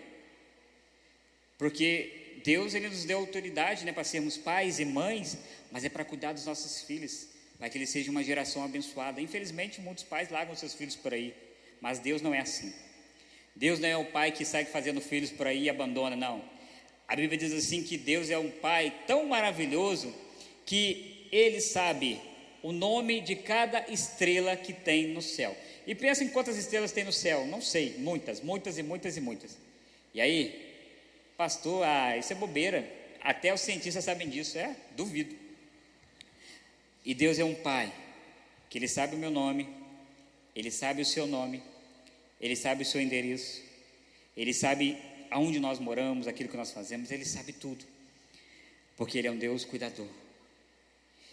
Porque 1.57 2.24
Deus 2.45 2.75
ele 2.75 2.89
nos 2.89 3.05
deu 3.07 3.19
autoridade 3.19 3.87
né, 3.87 3.93
para 3.93 4.05
sermos 4.05 4.37
pais 4.37 4.79
e 4.79 4.85
mães, 4.85 5.39
mas 5.73 5.83
é 5.83 5.89
para 5.89 6.05
cuidar 6.05 6.35
dos 6.35 6.45
nossos 6.45 6.83
filhos, 6.83 7.27
para 7.59 7.71
que 7.71 7.79
eles 7.79 7.89
sejam 7.89 8.13
uma 8.13 8.23
geração 8.23 8.63
abençoada. 8.63 9.19
Infelizmente, 9.19 9.81
muitos 9.81 10.05
pais 10.05 10.29
largam 10.29 10.55
seus 10.55 10.75
filhos 10.75 10.95
por 10.95 11.15
aí, 11.15 11.35
mas 11.81 11.99
Deus 11.99 12.21
não 12.21 12.35
é 12.35 12.41
assim. 12.41 12.71
Deus 13.57 13.81
não 13.81 13.89
é 13.89 13.97
o 13.97 14.05
pai 14.05 14.31
que 14.31 14.45
sai 14.45 14.67
fazendo 14.67 15.01
filhos 15.01 15.31
por 15.31 15.47
aí 15.47 15.63
e 15.63 15.71
abandona, 15.71 16.15
não. 16.15 16.45
A 17.09 17.17
Bíblia 17.17 17.39
diz 17.39 17.53
assim 17.55 17.83
que 17.83 17.97
Deus 17.97 18.29
é 18.29 18.37
um 18.37 18.51
pai 18.51 18.95
tão 19.07 19.27
maravilhoso 19.27 20.15
que 20.67 21.29
ele 21.33 21.63
sabe 21.63 22.21
o 22.63 22.73
nome 22.73 23.23
de 23.23 23.37
cada 23.37 23.91
estrela 23.91 24.55
que 24.55 24.75
tem 24.75 25.09
no 25.09 25.23
céu. 25.23 25.57
E 25.87 25.95
pensa 25.95 26.23
em 26.23 26.29
quantas 26.29 26.59
estrelas 26.59 26.93
tem 26.93 27.05
no 27.05 27.13
céu? 27.13 27.47
Não 27.47 27.63
sei, 27.63 27.97
muitas, 27.99 28.43
muitas 28.43 28.77
e 28.77 28.83
muitas 28.83 29.17
e 29.17 29.21
muitas. 29.21 29.57
E 30.13 30.21
aí, 30.21 30.64
Pastor, 31.37 31.85
ah, 31.85 32.17
isso 32.17 32.33
é 32.33 32.37
bobeira. 32.37 32.89
Até 33.21 33.53
os 33.53 33.61
cientistas 33.61 34.05
sabem 34.05 34.29
disso. 34.29 34.59
É, 34.59 34.77
duvido. 34.97 35.35
E 37.05 37.15
Deus 37.15 37.39
é 37.39 37.45
um 37.45 37.55
pai, 37.55 37.93
que 38.71 38.79
Ele 38.79 38.89
sabe 38.89 39.15
o 39.15 39.19
meu 39.19 39.31
nome, 39.31 39.69
Ele 40.57 40.71
sabe 40.71 41.03
o 41.03 41.05
seu 41.05 41.27
nome, 41.27 41.63
Ele 42.41 42.57
sabe 42.57 42.83
o 42.83 42.87
seu 42.87 43.01
endereço, 43.01 43.63
Ele 44.35 44.55
sabe 44.55 44.99
aonde 45.31 45.61
nós 45.61 45.79
moramos, 45.79 46.27
aquilo 46.27 46.49
que 46.49 46.57
nós 46.57 46.73
fazemos, 46.73 47.11
Ele 47.11 47.27
sabe 47.27 47.53
tudo, 47.53 47.85
porque 48.97 49.19
Ele 49.19 49.29
é 49.29 49.31
um 49.31 49.37
Deus 49.37 49.67
cuidador. 49.67 50.09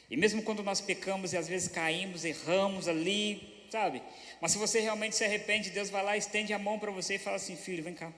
E 0.10 0.18
mesmo 0.18 0.44
quando 0.44 0.62
nós 0.62 0.82
pecamos 0.82 1.32
e 1.32 1.38
às 1.38 1.48
vezes 1.48 1.70
caímos, 1.70 2.26
erramos 2.26 2.90
ali, 2.90 3.66
sabe? 3.70 4.02
Mas 4.42 4.52
se 4.52 4.58
você 4.58 4.82
realmente 4.82 5.16
se 5.16 5.24
arrepende, 5.24 5.70
Deus 5.70 5.90
vai 5.90 6.04
lá, 6.04 6.18
estende 6.18 6.52
a 6.52 6.60
mão 6.60 6.78
para 6.78 6.92
você 6.92 7.16
e 7.16 7.18
fala 7.18 7.38
assim: 7.38 7.56
filho, 7.56 7.82
vem 7.82 7.94
cá. 7.94 8.12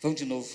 Vamos 0.00 0.18
de 0.18 0.24
novo. 0.24 0.48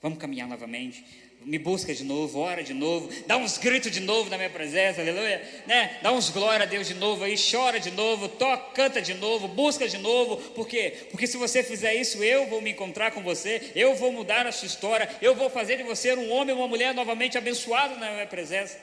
Vamos 0.00 0.18
caminhar 0.18 0.48
novamente 0.48 1.04
me 1.44 1.58
busca 1.58 1.94
de 1.94 2.04
novo, 2.04 2.38
ora 2.38 2.62
de 2.62 2.74
novo, 2.74 3.08
dá 3.26 3.36
uns 3.36 3.58
gritos 3.58 3.90
de 3.90 4.00
novo 4.00 4.30
na 4.30 4.36
minha 4.36 4.50
presença, 4.50 5.00
aleluia, 5.00 5.42
né? 5.66 5.98
Dá 6.02 6.12
uns 6.12 6.30
glória 6.30 6.64
a 6.64 6.68
Deus 6.68 6.86
de 6.86 6.94
novo 6.94 7.24
aí, 7.24 7.34
chora 7.36 7.80
de 7.80 7.90
novo, 7.90 8.28
toca, 8.28 8.72
canta 8.74 9.02
de 9.02 9.14
novo, 9.14 9.48
busca 9.48 9.88
de 9.88 9.98
novo, 9.98 10.36
por 10.52 10.66
quê? 10.66 10.94
Porque 11.10 11.26
se 11.26 11.36
você 11.36 11.62
fizer 11.62 11.94
isso, 11.94 12.22
eu 12.22 12.46
vou 12.46 12.60
me 12.60 12.70
encontrar 12.70 13.10
com 13.12 13.22
você, 13.22 13.72
eu 13.74 13.94
vou 13.94 14.12
mudar 14.12 14.46
a 14.46 14.52
sua 14.52 14.66
história, 14.66 15.08
eu 15.20 15.34
vou 15.34 15.50
fazer 15.50 15.76
de 15.76 15.82
você 15.82 16.14
um 16.14 16.30
homem 16.32 16.54
ou 16.54 16.60
uma 16.60 16.68
mulher 16.68 16.94
novamente 16.94 17.36
abençoado 17.36 17.96
na 17.98 18.10
minha 18.10 18.26
presença. 18.26 18.78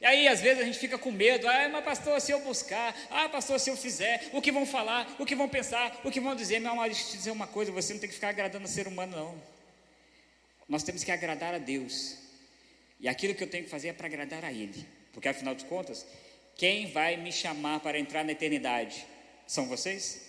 E 0.00 0.04
aí, 0.04 0.28
às 0.28 0.40
vezes, 0.40 0.62
a 0.62 0.64
gente 0.64 0.78
fica 0.78 0.98
com 0.98 1.10
medo, 1.10 1.48
ah, 1.48 1.68
mas 1.70 1.84
pastor, 1.84 2.20
se 2.20 2.30
eu 2.30 2.40
buscar, 2.40 2.94
ah, 3.10 3.28
pastor, 3.28 3.58
se 3.58 3.70
eu 3.70 3.76
fizer, 3.76 4.28
o 4.32 4.42
que 4.42 4.52
vão 4.52 4.66
falar, 4.66 5.16
o 5.18 5.24
que 5.24 5.34
vão 5.34 5.48
pensar, 5.48 6.00
o 6.04 6.10
que 6.10 6.20
vão 6.20 6.34
dizer, 6.34 6.60
meu 6.60 6.72
amado, 6.72 6.88
deixa 6.88 7.02
eu 7.02 7.10
te 7.10 7.16
dizer 7.16 7.30
uma 7.30 7.46
coisa, 7.46 7.72
você 7.72 7.94
não 7.94 8.00
tem 8.00 8.08
que 8.08 8.14
ficar 8.14 8.28
agradando 8.28 8.64
a 8.64 8.68
ser 8.68 8.86
humano, 8.86 9.16
não. 9.16 9.42
Nós 10.68 10.82
temos 10.82 11.02
que 11.02 11.10
agradar 11.10 11.54
a 11.54 11.58
Deus. 11.58 12.18
E 13.00 13.08
aquilo 13.08 13.34
que 13.34 13.42
eu 13.42 13.48
tenho 13.48 13.64
que 13.64 13.70
fazer 13.70 13.88
é 13.88 13.92
para 13.92 14.06
agradar 14.06 14.44
a 14.44 14.52
Ele. 14.52 14.86
Porque 15.12 15.28
afinal 15.28 15.54
de 15.54 15.64
contas, 15.64 16.06
quem 16.56 16.90
vai 16.90 17.16
me 17.16 17.32
chamar 17.32 17.80
para 17.80 17.98
entrar 17.98 18.24
na 18.24 18.32
eternidade? 18.32 19.06
São 19.46 19.66
vocês? 19.66 20.26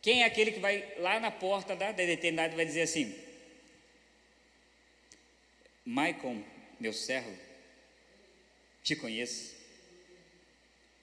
Quem 0.00 0.22
é 0.22 0.26
aquele 0.26 0.52
que 0.52 0.60
vai 0.60 0.94
lá 0.98 1.18
na 1.18 1.30
porta 1.30 1.74
da, 1.74 1.90
da 1.90 2.02
eternidade 2.02 2.54
vai 2.54 2.64
dizer 2.64 2.82
assim: 2.82 3.16
Michael, 5.84 6.44
meu 6.78 6.92
servo, 6.92 7.47
te 8.88 8.96
conheço. 8.96 9.54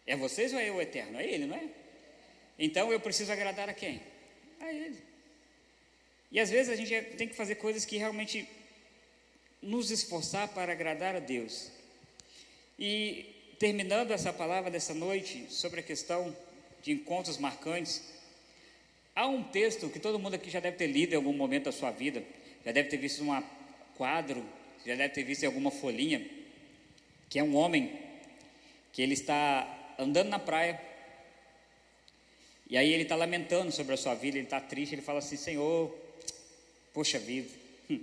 É 0.08 0.16
vocês 0.16 0.54
ou 0.54 0.60
é 0.60 0.70
eu 0.70 0.82
eterno? 0.82 1.20
É 1.20 1.26
ele, 1.26 1.46
não 1.46 1.56
é? 1.56 1.70
Então 2.58 2.92
eu 2.92 3.00
preciso 3.00 3.32
agradar 3.32 3.70
a 3.70 3.74
quem? 3.74 4.02
A 4.60 4.74
ele. 4.74 4.98
E 6.32 6.40
às 6.40 6.50
vezes 6.50 6.72
a 6.72 6.76
gente 6.76 7.16
tem 7.16 7.28
que 7.28 7.36
fazer 7.36 7.56
coisas 7.56 7.86
que 7.86 7.98
realmente 7.98 8.48
nos 9.62 9.92
esforçar 9.92 10.48
para 10.50 10.72
agradar 10.72 11.16
a 11.16 11.20
Deus. 11.20 11.72
E 12.78 13.26
terminando 13.60 14.12
essa 14.12 14.34
palavra 14.34 14.72
dessa 14.72 14.94
noite 14.94 15.46
sobre 15.50 15.80
a 15.80 15.84
questão 15.84 16.36
de 16.82 16.92
encontros 16.92 17.38
marcantes, 17.38 18.02
há 19.16 19.28
um 19.28 19.44
texto 19.44 19.90
que 19.90 20.00
todo 20.00 20.20
mundo 20.20 20.36
aqui 20.36 20.50
já 20.50 20.60
deve 20.60 20.78
ter 20.78 20.88
lido 20.88 21.14
em 21.14 21.18
algum 21.18 21.34
momento 21.34 21.66
da 21.66 21.72
sua 21.72 21.92
vida, 21.92 22.24
já 22.66 22.72
deve 22.72 22.90
ter 22.90 22.98
visto 22.98 23.24
um 23.24 23.44
quadro, 23.96 24.44
já 24.86 24.96
deve 24.96 25.14
ter 25.14 25.24
visto 25.24 25.44
em 25.44 25.46
alguma 25.46 25.72
folhinha, 25.72 26.45
que 27.30 27.40
é 27.40 27.44
um 27.44 27.56
homem 27.56 28.00
que 28.94 29.02
ele 29.02 29.14
está 29.14 29.96
andando 29.98 30.30
na 30.30 30.40
praia 30.40 30.80
e 32.70 32.78
aí 32.78 32.92
ele 32.92 33.04
está 33.04 33.16
lamentando 33.16 33.72
sobre 33.72 33.94
a 33.94 33.98
sua 33.98 34.16
vida, 34.16 34.38
ele 34.38 34.46
está 34.46 34.60
triste, 34.60 34.96
ele 34.96 35.02
fala 35.02 35.20
assim, 35.20 35.38
Senhor, 35.38 35.94
Poxa 36.96 37.20
vida, 37.20 37.50
hum. 37.90 38.00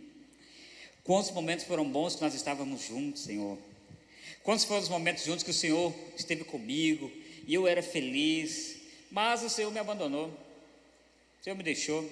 quantos 1.02 1.30
momentos 1.30 1.64
foram 1.64 1.90
bons 1.90 2.14
que 2.14 2.20
nós 2.20 2.34
estávamos 2.34 2.82
juntos, 2.82 3.22
Senhor. 3.22 3.56
Quantos 4.42 4.66
foram 4.66 4.82
os 4.82 4.88
momentos 4.90 5.24
juntos 5.24 5.42
que 5.42 5.50
o 5.50 5.54
Senhor 5.54 5.94
esteve 6.14 6.44
comigo 6.44 7.10
e 7.46 7.54
eu 7.54 7.66
era 7.66 7.82
feliz, 7.82 8.82
mas 9.10 9.42
o 9.42 9.48
Senhor 9.48 9.70
me 9.72 9.78
abandonou, 9.78 10.26
o 10.26 11.42
Senhor 11.42 11.56
me 11.56 11.62
deixou. 11.62 12.06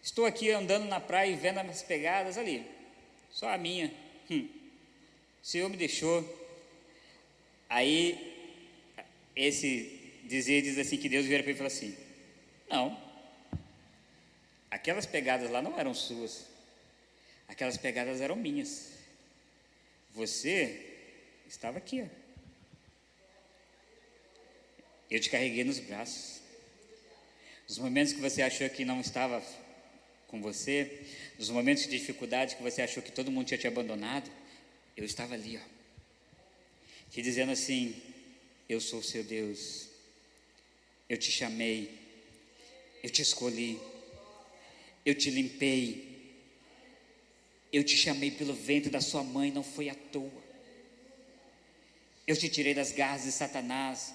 Estou 0.00 0.26
aqui 0.26 0.48
andando 0.52 0.84
na 0.84 1.00
praia 1.00 1.32
e 1.32 1.34
vendo 1.34 1.58
as 1.58 1.82
pegadas 1.82 2.38
ali, 2.38 2.64
só 3.32 3.48
a 3.48 3.58
minha. 3.58 3.92
Hum. 4.30 4.48
O 5.42 5.46
Senhor 5.46 5.68
me 5.68 5.76
deixou. 5.76 6.22
Aí, 7.68 8.34
esse 9.34 10.20
dizer 10.24 10.62
diz 10.62 10.78
assim: 10.78 10.96
que 10.96 11.08
Deus 11.08 11.26
vira 11.26 11.42
para 11.42 11.50
ele 11.50 11.56
e 11.56 11.58
fala 11.58 11.68
assim: 11.68 11.96
Não, 12.68 13.08
Aquelas 14.70 15.06
pegadas 15.06 15.50
lá 15.50 15.62
não 15.62 15.78
eram 15.78 15.94
suas. 15.94 16.46
Aquelas 17.46 17.76
pegadas 17.76 18.20
eram 18.20 18.36
minhas. 18.36 18.90
Você 20.12 20.96
estava 21.48 21.78
aqui, 21.78 22.02
ó. 22.02 22.06
Eu 25.10 25.20
te 25.20 25.30
carreguei 25.30 25.64
nos 25.64 25.78
braços. 25.78 26.40
Nos 27.66 27.78
momentos 27.78 28.12
que 28.12 28.20
você 28.20 28.42
achou 28.42 28.68
que 28.68 28.84
não 28.84 29.00
estava 29.00 29.42
com 30.26 30.42
você, 30.42 31.06
nos 31.38 31.48
momentos 31.48 31.84
de 31.84 31.90
dificuldade 31.90 32.56
que 32.56 32.62
você 32.62 32.82
achou 32.82 33.02
que 33.02 33.10
todo 33.10 33.30
mundo 33.30 33.46
tinha 33.46 33.58
te 33.58 33.66
abandonado, 33.66 34.30
eu 34.98 35.04
estava 35.04 35.34
ali, 35.34 35.56
ó. 35.56 35.68
Te 37.10 37.22
dizendo 37.22 37.52
assim: 37.52 37.94
Eu 38.68 38.80
sou 38.80 39.02
seu 39.02 39.24
Deus. 39.24 39.88
Eu 41.08 41.16
te 41.16 41.30
chamei. 41.30 41.96
Eu 43.02 43.10
te 43.10 43.22
escolhi 43.22 43.80
eu 45.08 45.14
te 45.14 45.30
limpei, 45.30 46.06
eu 47.72 47.82
te 47.82 47.96
chamei 47.96 48.30
pelo 48.30 48.52
ventre 48.52 48.90
da 48.90 49.00
sua 49.00 49.24
mãe, 49.24 49.50
não 49.50 49.62
foi 49.62 49.88
à 49.88 49.94
toa. 49.94 50.30
Eu 52.26 52.36
te 52.36 52.46
tirei 52.50 52.74
das 52.74 52.92
garras 52.92 53.22
de 53.22 53.32
Satanás, 53.32 54.12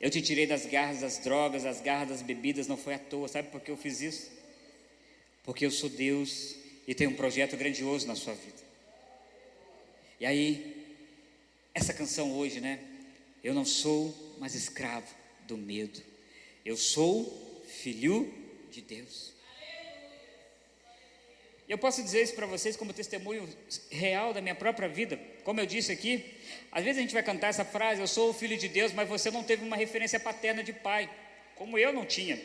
eu 0.00 0.08
te 0.08 0.22
tirei 0.22 0.46
das 0.46 0.64
garras 0.64 1.00
das 1.02 1.18
drogas, 1.18 1.64
das 1.64 1.82
garras 1.82 2.08
das 2.08 2.22
bebidas, 2.22 2.66
não 2.66 2.78
foi 2.78 2.94
à 2.94 2.98
toa. 2.98 3.28
Sabe 3.28 3.50
por 3.50 3.60
que 3.60 3.70
eu 3.70 3.76
fiz 3.76 4.00
isso? 4.00 4.30
Porque 5.42 5.66
eu 5.66 5.70
sou 5.70 5.90
Deus 5.90 6.56
e 6.88 6.94
tenho 6.94 7.10
um 7.10 7.16
projeto 7.16 7.54
grandioso 7.54 8.06
na 8.06 8.14
sua 8.14 8.32
vida. 8.32 8.64
E 10.24 10.26
aí, 10.26 10.86
essa 11.74 11.92
canção 11.92 12.32
hoje, 12.32 12.58
né? 12.58 12.78
Eu 13.42 13.52
não 13.52 13.62
sou 13.62 14.34
mais 14.38 14.54
escravo 14.54 15.06
do 15.40 15.54
medo, 15.54 16.02
eu 16.64 16.78
sou 16.78 17.62
filho 17.66 18.32
de 18.70 18.80
Deus. 18.80 19.34
E 21.68 21.70
eu 21.70 21.76
posso 21.76 22.02
dizer 22.02 22.22
isso 22.22 22.34
para 22.34 22.46
vocês 22.46 22.74
como 22.74 22.94
testemunho 22.94 23.46
real 23.90 24.32
da 24.32 24.40
minha 24.40 24.54
própria 24.54 24.88
vida. 24.88 25.20
Como 25.44 25.60
eu 25.60 25.66
disse 25.66 25.92
aqui, 25.92 26.24
às 26.72 26.82
vezes 26.82 27.00
a 27.00 27.02
gente 27.02 27.12
vai 27.12 27.22
cantar 27.22 27.48
essa 27.48 27.62
frase: 27.62 28.00
Eu 28.00 28.08
sou 28.08 28.30
o 28.30 28.32
filho 28.32 28.56
de 28.56 28.66
Deus, 28.66 28.94
mas 28.94 29.06
você 29.06 29.30
não 29.30 29.44
teve 29.44 29.62
uma 29.62 29.76
referência 29.76 30.18
paterna 30.18 30.64
de 30.64 30.72
pai, 30.72 31.06
como 31.54 31.76
eu 31.76 31.92
não 31.92 32.06
tinha. 32.06 32.40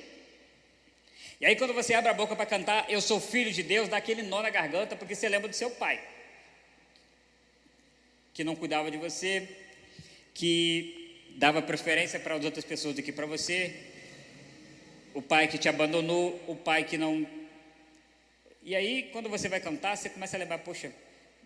E 1.40 1.46
aí, 1.46 1.56
quando 1.56 1.74
você 1.74 1.94
abre 1.94 2.12
a 2.12 2.14
boca 2.14 2.36
para 2.36 2.46
cantar, 2.46 2.92
Eu 2.92 3.00
sou 3.00 3.22
filho 3.22 3.54
de 3.54 3.64
Deus, 3.64 3.88
dá 3.88 3.96
aquele 3.96 4.22
nó 4.22 4.42
na 4.42 4.50
garganta, 4.50 4.98
porque 4.98 5.16
você 5.16 5.30
lembra 5.30 5.48
do 5.48 5.56
seu 5.56 5.72
pai, 5.72 6.19
que 8.40 8.44
não 8.46 8.56
cuidava 8.56 8.90
de 8.90 8.98
você, 8.98 9.50
que 10.34 11.26
dava 11.36 11.62
preferência 11.62 12.18
para 12.18 12.36
as 12.36 12.46
outras 12.46 12.64
pessoas 12.64 12.96
do 12.96 13.04
que 13.04 13.12
para 13.12 13.26
você, 13.26 13.76
o 15.14 15.22
pai 15.22 15.50
que 15.50 15.58
te 15.58 15.68
abandonou, 15.68 16.42
o 16.48 16.56
pai 16.56 16.86
que 16.86 16.98
não 16.98 17.28
e 18.64 18.74
aí, 18.74 19.10
quando 19.12 19.28
você 19.28 19.50
vai 19.50 19.60
cantar, 19.60 19.98
você 19.98 20.08
começa 20.08 20.38
a 20.38 20.40
lembrar, 20.40 20.60
poxa, 20.60 20.90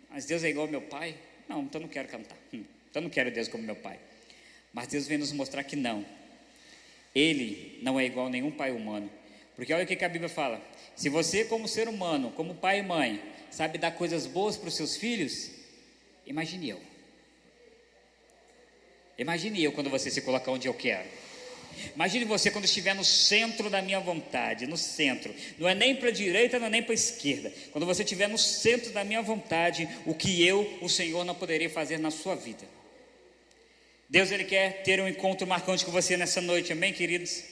mas 0.08 0.26
Deus 0.26 0.44
é 0.44 0.50
igual 0.50 0.68
ao 0.68 0.72
meu 0.72 0.84
pai? 0.84 1.16
Não, 1.50 1.64
então 1.64 1.82
não 1.82 1.88
quero 1.88 2.08
cantar. 2.08 2.38
Hum, 2.54 2.64
então 2.92 3.02
não 3.02 3.10
quero 3.10 3.32
Deus 3.32 3.48
como 3.48 3.64
meu 3.64 3.76
pai. 3.76 3.98
Mas 4.72 4.90
Deus 4.90 5.08
vem 5.08 5.18
nos 5.18 5.32
mostrar 5.32 5.64
que 5.64 5.76
não. 5.76 6.06
Ele 7.16 7.80
não 7.82 8.00
é 8.00 8.06
igual 8.06 8.28
a 8.28 8.30
nenhum 8.30 8.52
pai 8.52 8.72
humano. 8.72 9.10
Porque 9.56 9.74
olha 9.74 9.84
o 9.84 9.88
que 9.88 10.06
a 10.06 10.10
Bíblia 10.10 10.30
fala. 10.30 10.62
Se 10.96 11.10
você, 11.10 11.44
como 11.44 11.68
ser 11.68 11.88
humano, 11.88 12.32
como 12.36 12.54
pai 12.54 12.80
e 12.80 12.84
mãe, 12.84 13.20
sabe 13.50 13.80
dar 13.80 13.92
coisas 13.92 14.28
boas 14.28 14.56
para 14.56 14.68
os 14.68 14.76
seus 14.76 14.96
filhos, 14.96 15.63
imagine 16.26 16.70
eu. 16.70 16.82
Imagine 19.18 19.64
eu 19.64 19.72
quando 19.72 19.90
você 19.90 20.10
se 20.10 20.22
colocar 20.22 20.52
onde 20.52 20.68
eu 20.68 20.74
quero. 20.74 21.08
Imagine 21.96 22.26
você 22.26 22.52
quando 22.52 22.66
estiver 22.66 22.94
no 22.94 23.04
centro 23.04 23.70
da 23.70 23.82
minha 23.82 24.00
vontade, 24.00 24.68
no 24.68 24.78
centro. 24.78 25.34
Não 25.58 25.68
é 25.68 25.76
nem 25.76 25.96
para 25.96 26.10
a 26.10 26.12
direita, 26.12 26.60
não 26.60 26.68
é 26.68 26.70
nem 26.70 26.84
para 26.84 26.94
a 26.94 26.96
esquerda. 26.96 27.52
Quando 27.72 27.86
você 27.86 28.04
estiver 28.04 28.28
no 28.28 28.38
centro 28.38 28.92
da 28.92 29.04
minha 29.04 29.22
vontade, 29.22 29.88
o 30.06 30.14
que 30.14 30.46
eu, 30.46 30.80
o 30.82 30.90
Senhor, 30.90 31.24
não 31.24 31.36
poderia 31.36 31.70
fazer 31.70 31.98
na 31.98 32.12
sua 32.12 32.36
vida. 32.36 32.66
Deus, 34.10 34.32
Ele 34.32 34.44
quer 34.44 34.84
ter 34.84 35.00
um 35.00 35.08
encontro 35.08 35.48
marcante 35.48 35.86
com 35.86 35.92
você 35.92 36.16
nessa 36.16 36.42
noite, 36.42 36.72
amém, 36.72 36.94
queridos? 36.94 37.44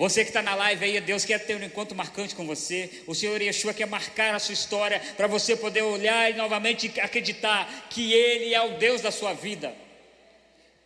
Você 0.00 0.24
que 0.24 0.30
está 0.30 0.40
na 0.40 0.54
live 0.54 0.82
aí, 0.82 0.98
Deus 0.98 1.26
quer 1.26 1.44
ter 1.44 1.54
um 1.54 1.62
encontro 1.62 1.94
marcante 1.94 2.34
com 2.34 2.46
você. 2.46 3.02
O 3.06 3.14
Senhor 3.14 3.38
Yeshua 3.38 3.74
quer 3.74 3.86
marcar 3.86 4.34
a 4.34 4.38
sua 4.38 4.54
história 4.54 4.98
para 5.14 5.26
você 5.26 5.54
poder 5.54 5.82
olhar 5.82 6.30
e 6.30 6.34
novamente 6.36 6.98
acreditar 6.98 7.86
que 7.90 8.10
Ele 8.10 8.54
é 8.54 8.62
o 8.62 8.78
Deus 8.78 9.02
da 9.02 9.10
sua 9.10 9.34
vida. 9.34 9.74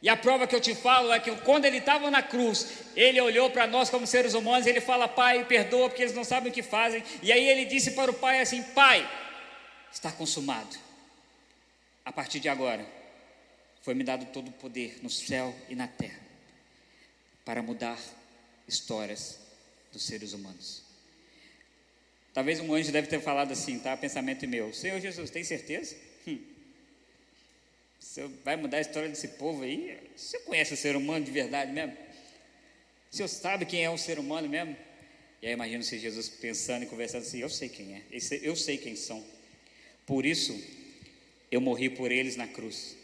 E 0.03 0.09
a 0.09 0.17
prova 0.17 0.49
que 0.49 0.57
eu 0.57 0.61
te 0.61 0.75
falo 0.75 1.12
é 1.12 1.21
que 1.21 1.31
quando 1.43 1.65
ele 1.65 1.77
estava 1.79 2.11
na 2.11 2.23
cruz, 2.25 2.67
ele 2.97 3.21
olhou 3.21 3.49
para 3.51 3.69
nós 3.69 3.89
como 3.89 4.05
seres 4.05 4.35
humanos, 4.35 4.67
e 4.67 4.71
ele 4.71 4.81
fala: 4.81 5.07
Pai, 5.07 5.45
perdoa, 5.45 5.89
porque 5.89 6.03
eles 6.03 6.15
não 6.15 6.25
sabem 6.25 6.51
o 6.51 6.53
que 6.53 6.61
fazem. 6.61 7.01
E 7.23 7.31
aí 7.31 7.49
ele 7.49 7.67
disse 7.67 7.93
para 7.93 8.11
o 8.11 8.15
Pai 8.15 8.41
assim: 8.41 8.65
Pai, 8.65 9.09
está 9.93 10.11
consumado. 10.11 10.77
A 12.05 12.11
partir 12.11 12.41
de 12.41 12.49
agora, 12.49 12.85
foi-me 13.81 14.03
dado 14.03 14.27
todo 14.33 14.49
o 14.49 14.53
poder 14.53 14.99
no 15.05 15.09
céu 15.09 15.55
e 15.69 15.77
na 15.77 15.87
terra 15.87 16.19
para 17.45 17.62
mudar 17.62 17.97
histórias 18.67 19.39
dos 19.93 20.03
seres 20.03 20.33
humanos. 20.33 20.83
Talvez 22.33 22.59
um 22.59 22.75
anjo 22.75 22.91
deve 22.91 23.07
ter 23.07 23.21
falado 23.21 23.53
assim, 23.53 23.79
tá? 23.79 23.97
Pensamento 23.97 24.47
meu. 24.49 24.73
Senhor 24.73 25.01
Jesus, 25.01 25.31
tem 25.31 25.45
certeza? 25.45 25.97
Hum. 26.27 26.41
Vai 28.45 28.57
mudar 28.57 28.79
a 28.79 28.81
história 28.81 29.09
desse 29.09 29.29
povo 29.29 29.62
aí? 29.62 29.97
Você 30.17 30.39
conhece 30.41 30.75
o 30.75 30.77
ser 30.77 30.97
humano 30.97 31.25
de 31.25 31.31
verdade 31.31 31.73
mesmo? 31.73 31.97
O 33.12 33.17
senhor 33.17 33.29
sabe 33.29 33.65
quem 33.65 33.85
é 33.85 33.91
o 33.91 33.97
ser 33.97 34.19
humano 34.19 34.49
mesmo? 34.49 34.77
E 35.41 35.47
aí 35.47 35.53
imagino 35.53 35.83
se 35.85 35.99
Jesus 35.99 36.29
pensando 36.29 36.83
e 36.83 36.87
conversando 36.87 37.23
assim, 37.23 37.39
eu 37.39 37.49
sei 37.49 37.69
quem 37.69 37.95
é, 37.95 38.03
eu 38.43 38.57
sei 38.57 38.79
quem 38.79 38.97
são. 38.97 39.25
Por 40.07 40.27
isso, 40.27 40.61
eu 41.51 41.61
morri 41.61 41.89
por 41.89 42.11
eles 42.11 42.35
na 42.35 42.49
cruz. 42.49 42.97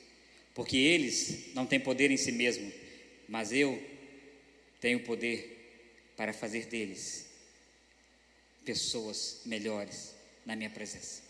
Porque 0.54 0.76
eles 0.76 1.54
não 1.54 1.64
têm 1.64 1.78
poder 1.78 2.10
em 2.10 2.16
si 2.16 2.32
mesmo, 2.32 2.72
mas 3.28 3.52
eu 3.52 3.80
tenho 4.80 5.04
poder 5.04 6.12
para 6.16 6.32
fazer 6.32 6.66
deles 6.66 7.26
pessoas 8.64 9.42
melhores 9.44 10.14
na 10.44 10.56
minha 10.56 10.70
presença. 10.70 11.29